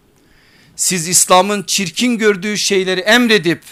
siz 0.77 1.09
İslam'ın 1.09 1.63
çirkin 1.63 2.19
gördüğü 2.19 2.59
şeyleri 2.59 3.01
emredip 3.01 3.63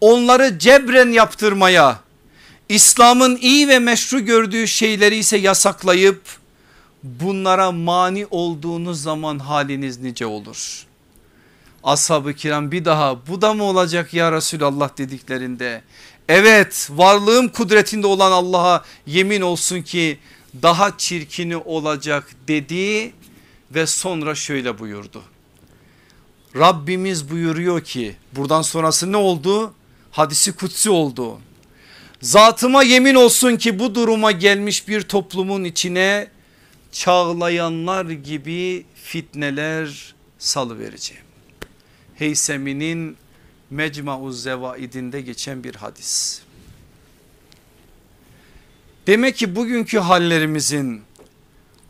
onları 0.00 0.58
cebren 0.58 1.08
yaptırmaya 1.08 2.00
İslam'ın 2.72 3.36
iyi 3.36 3.68
ve 3.68 3.78
meşru 3.78 4.20
gördüğü 4.20 4.68
şeyleri 4.68 5.16
ise 5.16 5.36
yasaklayıp 5.36 6.22
bunlara 7.02 7.72
mani 7.72 8.26
olduğunuz 8.30 9.02
zaman 9.02 9.38
haliniz 9.38 9.98
nice 9.98 10.26
olur. 10.26 10.86
Ashab-ı 11.84 12.34
kiram 12.34 12.70
bir 12.72 12.84
daha 12.84 13.26
bu 13.26 13.42
da 13.42 13.54
mı 13.54 13.64
olacak 13.64 14.14
ya 14.14 14.32
Resulallah 14.32 14.98
dediklerinde 14.98 15.82
evet 16.28 16.88
varlığım 16.90 17.48
kudretinde 17.48 18.06
olan 18.06 18.32
Allah'a 18.32 18.84
yemin 19.06 19.40
olsun 19.40 19.82
ki 19.82 20.18
daha 20.62 20.98
çirkini 20.98 21.56
olacak 21.56 22.30
dedi 22.48 23.12
ve 23.74 23.86
sonra 23.86 24.34
şöyle 24.34 24.78
buyurdu. 24.78 25.22
Rabbimiz 26.56 27.30
buyuruyor 27.30 27.80
ki 27.80 28.16
buradan 28.36 28.62
sonrası 28.62 29.12
ne 29.12 29.16
oldu? 29.16 29.74
Hadisi 30.10 30.52
kutsi 30.52 30.90
oldu. 30.90 31.38
Zatıma 32.22 32.82
yemin 32.82 33.14
olsun 33.14 33.56
ki 33.56 33.78
bu 33.78 33.94
duruma 33.94 34.32
gelmiş 34.32 34.88
bir 34.88 35.02
toplumun 35.02 35.64
içine 35.64 36.28
çağlayanlar 36.92 38.10
gibi 38.10 38.86
fitneler 38.94 40.14
salıvereceğim. 40.38 41.24
Heysemi'nin 42.14 43.16
Mecmu'uz 43.70 44.42
Zevaidinde 44.42 45.20
geçen 45.20 45.64
bir 45.64 45.74
hadis. 45.74 46.40
Demek 49.06 49.36
ki 49.36 49.56
bugünkü 49.56 49.98
hallerimizin 49.98 51.02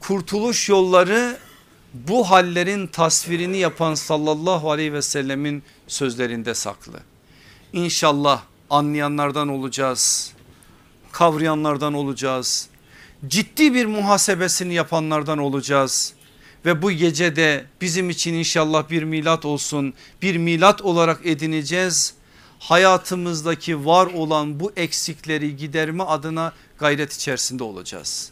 kurtuluş 0.01 0.69
yolları 0.69 1.39
bu 1.95 2.31
hallerin 2.31 2.87
tasvirini 2.87 3.59
yapan 3.59 3.95
sallallahu 3.95 4.71
aleyhi 4.71 4.93
ve 4.93 5.03
sellemin 5.03 5.63
sözlerinde 5.87 6.55
saklı. 6.55 7.01
İnşallah 7.73 8.43
anlayanlardan 8.73 9.49
olacağız, 9.49 10.33
kavrayanlardan 11.13 11.95
olacağız, 11.95 12.69
ciddi 13.27 13.75
bir 13.75 13.87
muhasebesini 13.87 14.75
yapanlardan 14.75 15.39
olacağız. 15.39 16.15
Ve 16.67 16.83
bu 16.83 16.93
gece 16.93 17.37
de 17.37 17.65
bizim 17.81 18.11
için 18.11 18.35
inşallah 18.35 18.91
bir 18.91 19.03
milat 19.03 19.45
olsun 19.45 19.95
bir 20.23 20.37
milat 20.37 20.83
olarak 20.83 21.27
edineceğiz. 21.27 22.15
Hayatımızdaki 22.59 23.87
var 23.87 24.07
olan 24.07 24.61
bu 24.61 24.73
eksikleri 24.77 25.57
giderme 25.57 26.05
adına 26.05 26.53
gayret 26.79 27.13
içerisinde 27.13 27.65
olacağız. 27.65 28.31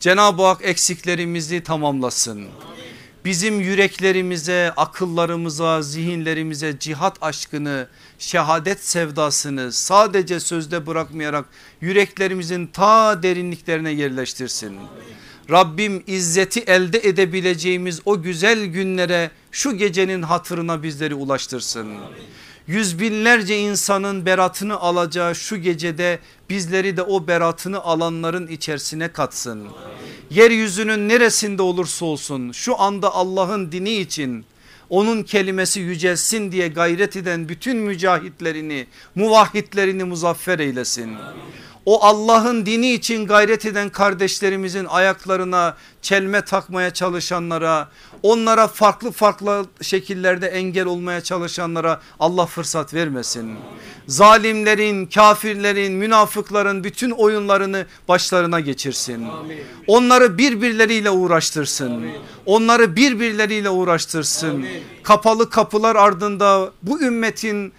Cenab-ı 0.00 0.42
Hak 0.42 0.64
eksiklerimizi 0.64 1.62
tamamlasın. 1.62 2.46
Bizim 3.24 3.60
yüreklerimize, 3.60 4.72
akıllarımıza, 4.76 5.82
zihinlerimize 5.82 6.78
cihat 6.78 7.22
aşkını, 7.22 7.88
şehadet 8.22 8.84
sevdasını 8.84 9.72
sadece 9.72 10.40
sözde 10.40 10.86
bırakmayarak 10.86 11.44
yüreklerimizin 11.80 12.66
ta 12.66 13.22
derinliklerine 13.22 13.90
yerleştirsin. 13.90 14.78
Rabbim 15.50 16.02
izzeti 16.06 16.60
elde 16.60 16.98
edebileceğimiz 16.98 18.00
o 18.04 18.22
güzel 18.22 18.64
günlere 18.64 19.30
şu 19.52 19.76
gecenin 19.76 20.22
hatırına 20.22 20.82
bizleri 20.82 21.14
ulaştırsın. 21.14 21.88
Yüz 22.66 23.00
binlerce 23.00 23.58
insanın 23.58 24.26
beratını 24.26 24.80
alacağı 24.80 25.34
şu 25.34 25.56
gecede 25.56 26.18
bizleri 26.50 26.96
de 26.96 27.02
o 27.02 27.26
beratını 27.26 27.80
alanların 27.80 28.46
içerisine 28.46 29.08
katsın. 29.08 29.68
Yeryüzünün 30.30 31.08
neresinde 31.08 31.62
olursa 31.62 32.04
olsun 32.06 32.52
şu 32.52 32.80
anda 32.80 33.14
Allah'ın 33.14 33.72
dini 33.72 33.94
için 33.94 34.44
onun 34.92 35.22
kelimesi 35.22 35.80
yücelsin 35.80 36.52
diye 36.52 36.68
gayret 36.68 37.16
eden 37.16 37.48
bütün 37.48 37.76
mücahitlerini 37.76 38.86
muvahhidlerini 39.14 40.04
muzaffer 40.04 40.58
eylesin. 40.58 41.16
O 41.86 42.04
Allah'ın 42.04 42.66
dini 42.66 42.92
için 42.92 43.26
gayret 43.26 43.66
eden 43.66 43.88
kardeşlerimizin 43.88 44.84
ayaklarına 44.84 45.76
çelme 46.02 46.44
takmaya 46.44 46.90
çalışanlara 46.90 47.88
onlara 48.22 48.68
farklı 48.68 49.10
farklı 49.10 49.66
şekillerde 49.80 50.46
engel 50.46 50.86
olmaya 50.86 51.20
çalışanlara 51.20 52.00
Allah 52.20 52.46
fırsat 52.46 52.94
vermesin. 52.94 53.54
Zalimlerin, 54.06 55.06
kafirlerin, 55.06 55.92
münafıkların 55.92 56.84
bütün 56.84 57.10
oyunlarını 57.10 57.86
başlarına 58.08 58.60
geçirsin. 58.60 59.26
Onları 59.86 60.38
birbirleriyle 60.38 61.10
uğraştırsın. 61.10 62.06
Onları 62.46 62.96
birbirleriyle 62.96 63.70
uğraştırsın. 63.70 64.66
Kapalı 65.02 65.50
kapılar 65.50 65.96
ardında 65.96 66.70
bu 66.82 67.02
ümmetin 67.02 67.72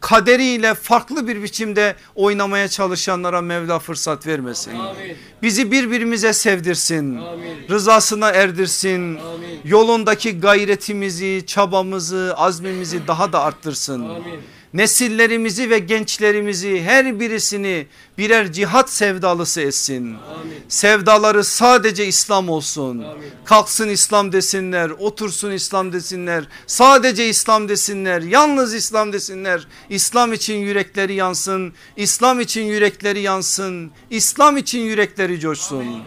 kaderiyle 0.00 0.74
farklı 0.74 1.28
bir 1.28 1.42
biçimde 1.42 1.96
oynamaya 2.14 2.68
çalışanlara 2.68 3.40
Mevla 3.40 3.78
fırsat 3.78 4.26
vermesin. 4.26 4.74
Amin. 4.74 5.16
Bizi 5.42 5.72
birbirimize 5.72 6.32
sevdirsin. 6.32 7.16
Amin. 7.16 7.68
Rızasına 7.70 8.30
erdirsin. 8.30 9.16
Amin. 9.16 9.60
Yolundaki 9.64 10.40
gayretimizi, 10.40 11.44
çabamızı, 11.46 12.34
azmimizi 12.36 13.06
daha 13.06 13.32
da 13.32 13.40
arttırsın. 13.40 14.08
Amin. 14.08 14.40
Nesillerimizi 14.76 15.70
ve 15.70 15.78
gençlerimizi 15.78 16.82
her 16.82 17.20
birisini 17.20 17.86
birer 18.18 18.52
cihat 18.52 18.90
sevdalısı 18.90 19.60
etsin. 19.60 20.04
Amin. 20.04 20.54
Sevdaları 20.68 21.44
sadece 21.44 22.06
İslam 22.06 22.48
olsun. 22.48 22.98
Amin. 22.98 23.30
Kalksın 23.44 23.88
İslam 23.88 24.32
desinler, 24.32 24.90
otursun 24.90 25.50
İslam 25.50 25.92
desinler, 25.92 26.44
sadece 26.66 27.28
İslam 27.28 27.68
desinler, 27.68 28.22
yalnız 28.22 28.74
İslam 28.74 29.12
desinler. 29.12 29.66
İslam 29.90 30.32
için 30.32 30.56
yürekleri 30.56 31.14
yansın, 31.14 31.72
İslam 31.96 32.40
için 32.40 32.62
yürekleri 32.62 33.20
yansın, 33.20 33.90
İslam 34.10 34.56
için 34.56 34.80
yürekleri 34.80 35.40
coşsun. 35.40 35.76
Amin. 35.76 36.02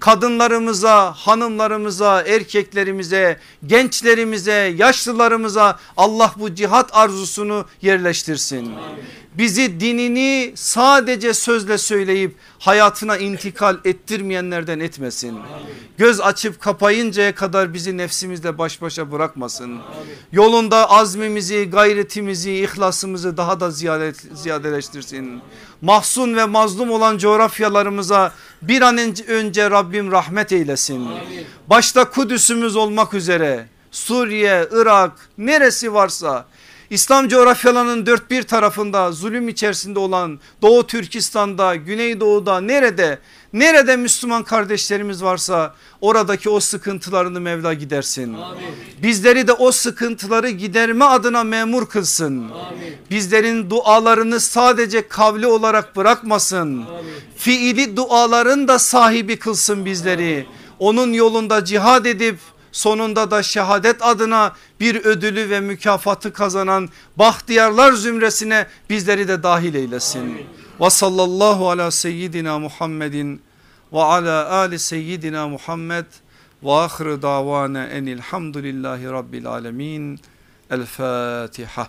Kadınlarımıza, 0.00 1.12
hanımlarımıza, 1.12 2.22
erkeklerimize, 2.22 3.40
gençlerimize, 3.66 4.74
yaşlılarımıza 4.76 5.78
Allah 5.96 6.34
bu 6.36 6.54
cihat 6.54 6.90
arzusunu 6.92 7.64
yerleştirsin. 7.82 8.09
Bizi 9.38 9.80
dinini 9.80 10.52
sadece 10.54 11.34
sözle 11.34 11.78
söyleyip 11.78 12.36
hayatına 12.58 13.16
intikal 13.16 13.76
ettirmeyenlerden 13.84 14.80
etmesin. 14.80 15.38
Göz 15.98 16.20
açıp 16.20 16.60
kapayıncaya 16.60 17.34
kadar 17.34 17.74
bizi 17.74 17.96
nefsimizle 17.96 18.58
baş 18.58 18.82
başa 18.82 19.12
bırakmasın. 19.12 19.78
Yolunda 20.32 20.90
azmimizi, 20.90 21.70
gayretimizi, 21.70 22.52
ihlasımızı 22.52 23.36
daha 23.36 23.60
da 23.60 23.70
ziyade, 23.70 24.12
ziyadeleştirsin. 24.34 25.40
Mahzun 25.82 26.36
ve 26.36 26.44
mazlum 26.44 26.90
olan 26.90 27.18
coğrafyalarımıza 27.18 28.32
bir 28.62 28.82
an 28.82 28.98
önce 29.28 29.70
Rabbim 29.70 30.12
rahmet 30.12 30.52
eylesin. 30.52 31.08
Başta 31.66 32.10
Kudüs'ümüz 32.10 32.76
olmak 32.76 33.14
üzere 33.14 33.66
Suriye, 33.90 34.68
Irak 34.72 35.12
neresi 35.38 35.94
varsa 35.94 36.46
İslam 36.90 37.28
coğrafyalarının 37.28 38.06
dört 38.06 38.30
bir 38.30 38.42
tarafında 38.42 39.12
zulüm 39.12 39.48
içerisinde 39.48 39.98
olan 39.98 40.40
Doğu 40.62 40.86
Türkistan'da, 40.86 41.76
Güneydoğu'da 41.76 42.60
nerede 42.60 43.18
nerede 43.52 43.96
Müslüman 43.96 44.42
kardeşlerimiz 44.42 45.22
varsa 45.22 45.74
oradaki 46.00 46.50
o 46.50 46.60
sıkıntılarını 46.60 47.40
Mevla 47.40 47.74
gidersin. 47.74 48.34
Amin. 48.34 48.62
Bizleri 49.02 49.48
de 49.48 49.52
o 49.52 49.72
sıkıntıları 49.72 50.50
giderme 50.50 51.04
adına 51.04 51.44
memur 51.44 51.86
kılsın. 51.86 52.36
Amin. 52.36 52.96
Bizlerin 53.10 53.70
dualarını 53.70 54.40
sadece 54.40 55.08
kavli 55.08 55.46
olarak 55.46 55.96
bırakmasın. 55.96 56.58
Amin. 56.58 56.86
Fiili 57.36 57.96
duaların 57.96 58.68
da 58.68 58.78
sahibi 58.78 59.38
kılsın 59.38 59.84
bizleri. 59.84 60.46
Onun 60.78 61.12
yolunda 61.12 61.64
cihad 61.64 62.04
edip 62.04 62.38
sonunda 62.72 63.30
da 63.30 63.42
şehadet 63.42 64.02
adına 64.02 64.54
bir 64.80 65.04
ödülü 65.04 65.50
ve 65.50 65.60
mükafatı 65.60 66.32
kazanan 66.32 66.88
bahtiyarlar 67.16 67.92
zümresine 67.92 68.66
bizleri 68.90 69.28
de 69.28 69.42
dahil 69.42 69.74
eylesin. 69.74 70.46
Ve 70.80 70.90
sallallahu 70.90 71.70
ala 71.70 71.90
seyyidina 71.90 72.58
Muhammedin 72.58 73.42
ve 73.92 74.02
ala 74.02 74.50
ali 74.50 74.78
seyyidina 74.78 75.48
Muhammed 75.48 76.06
ve 76.62 76.72
ahire 76.72 77.22
davana 77.22 77.86
enilhamdülillahi 77.86 79.04
rabbil 79.04 79.46
alemin. 79.46 80.20
El 80.70 80.86
Fatiha. 80.86 81.88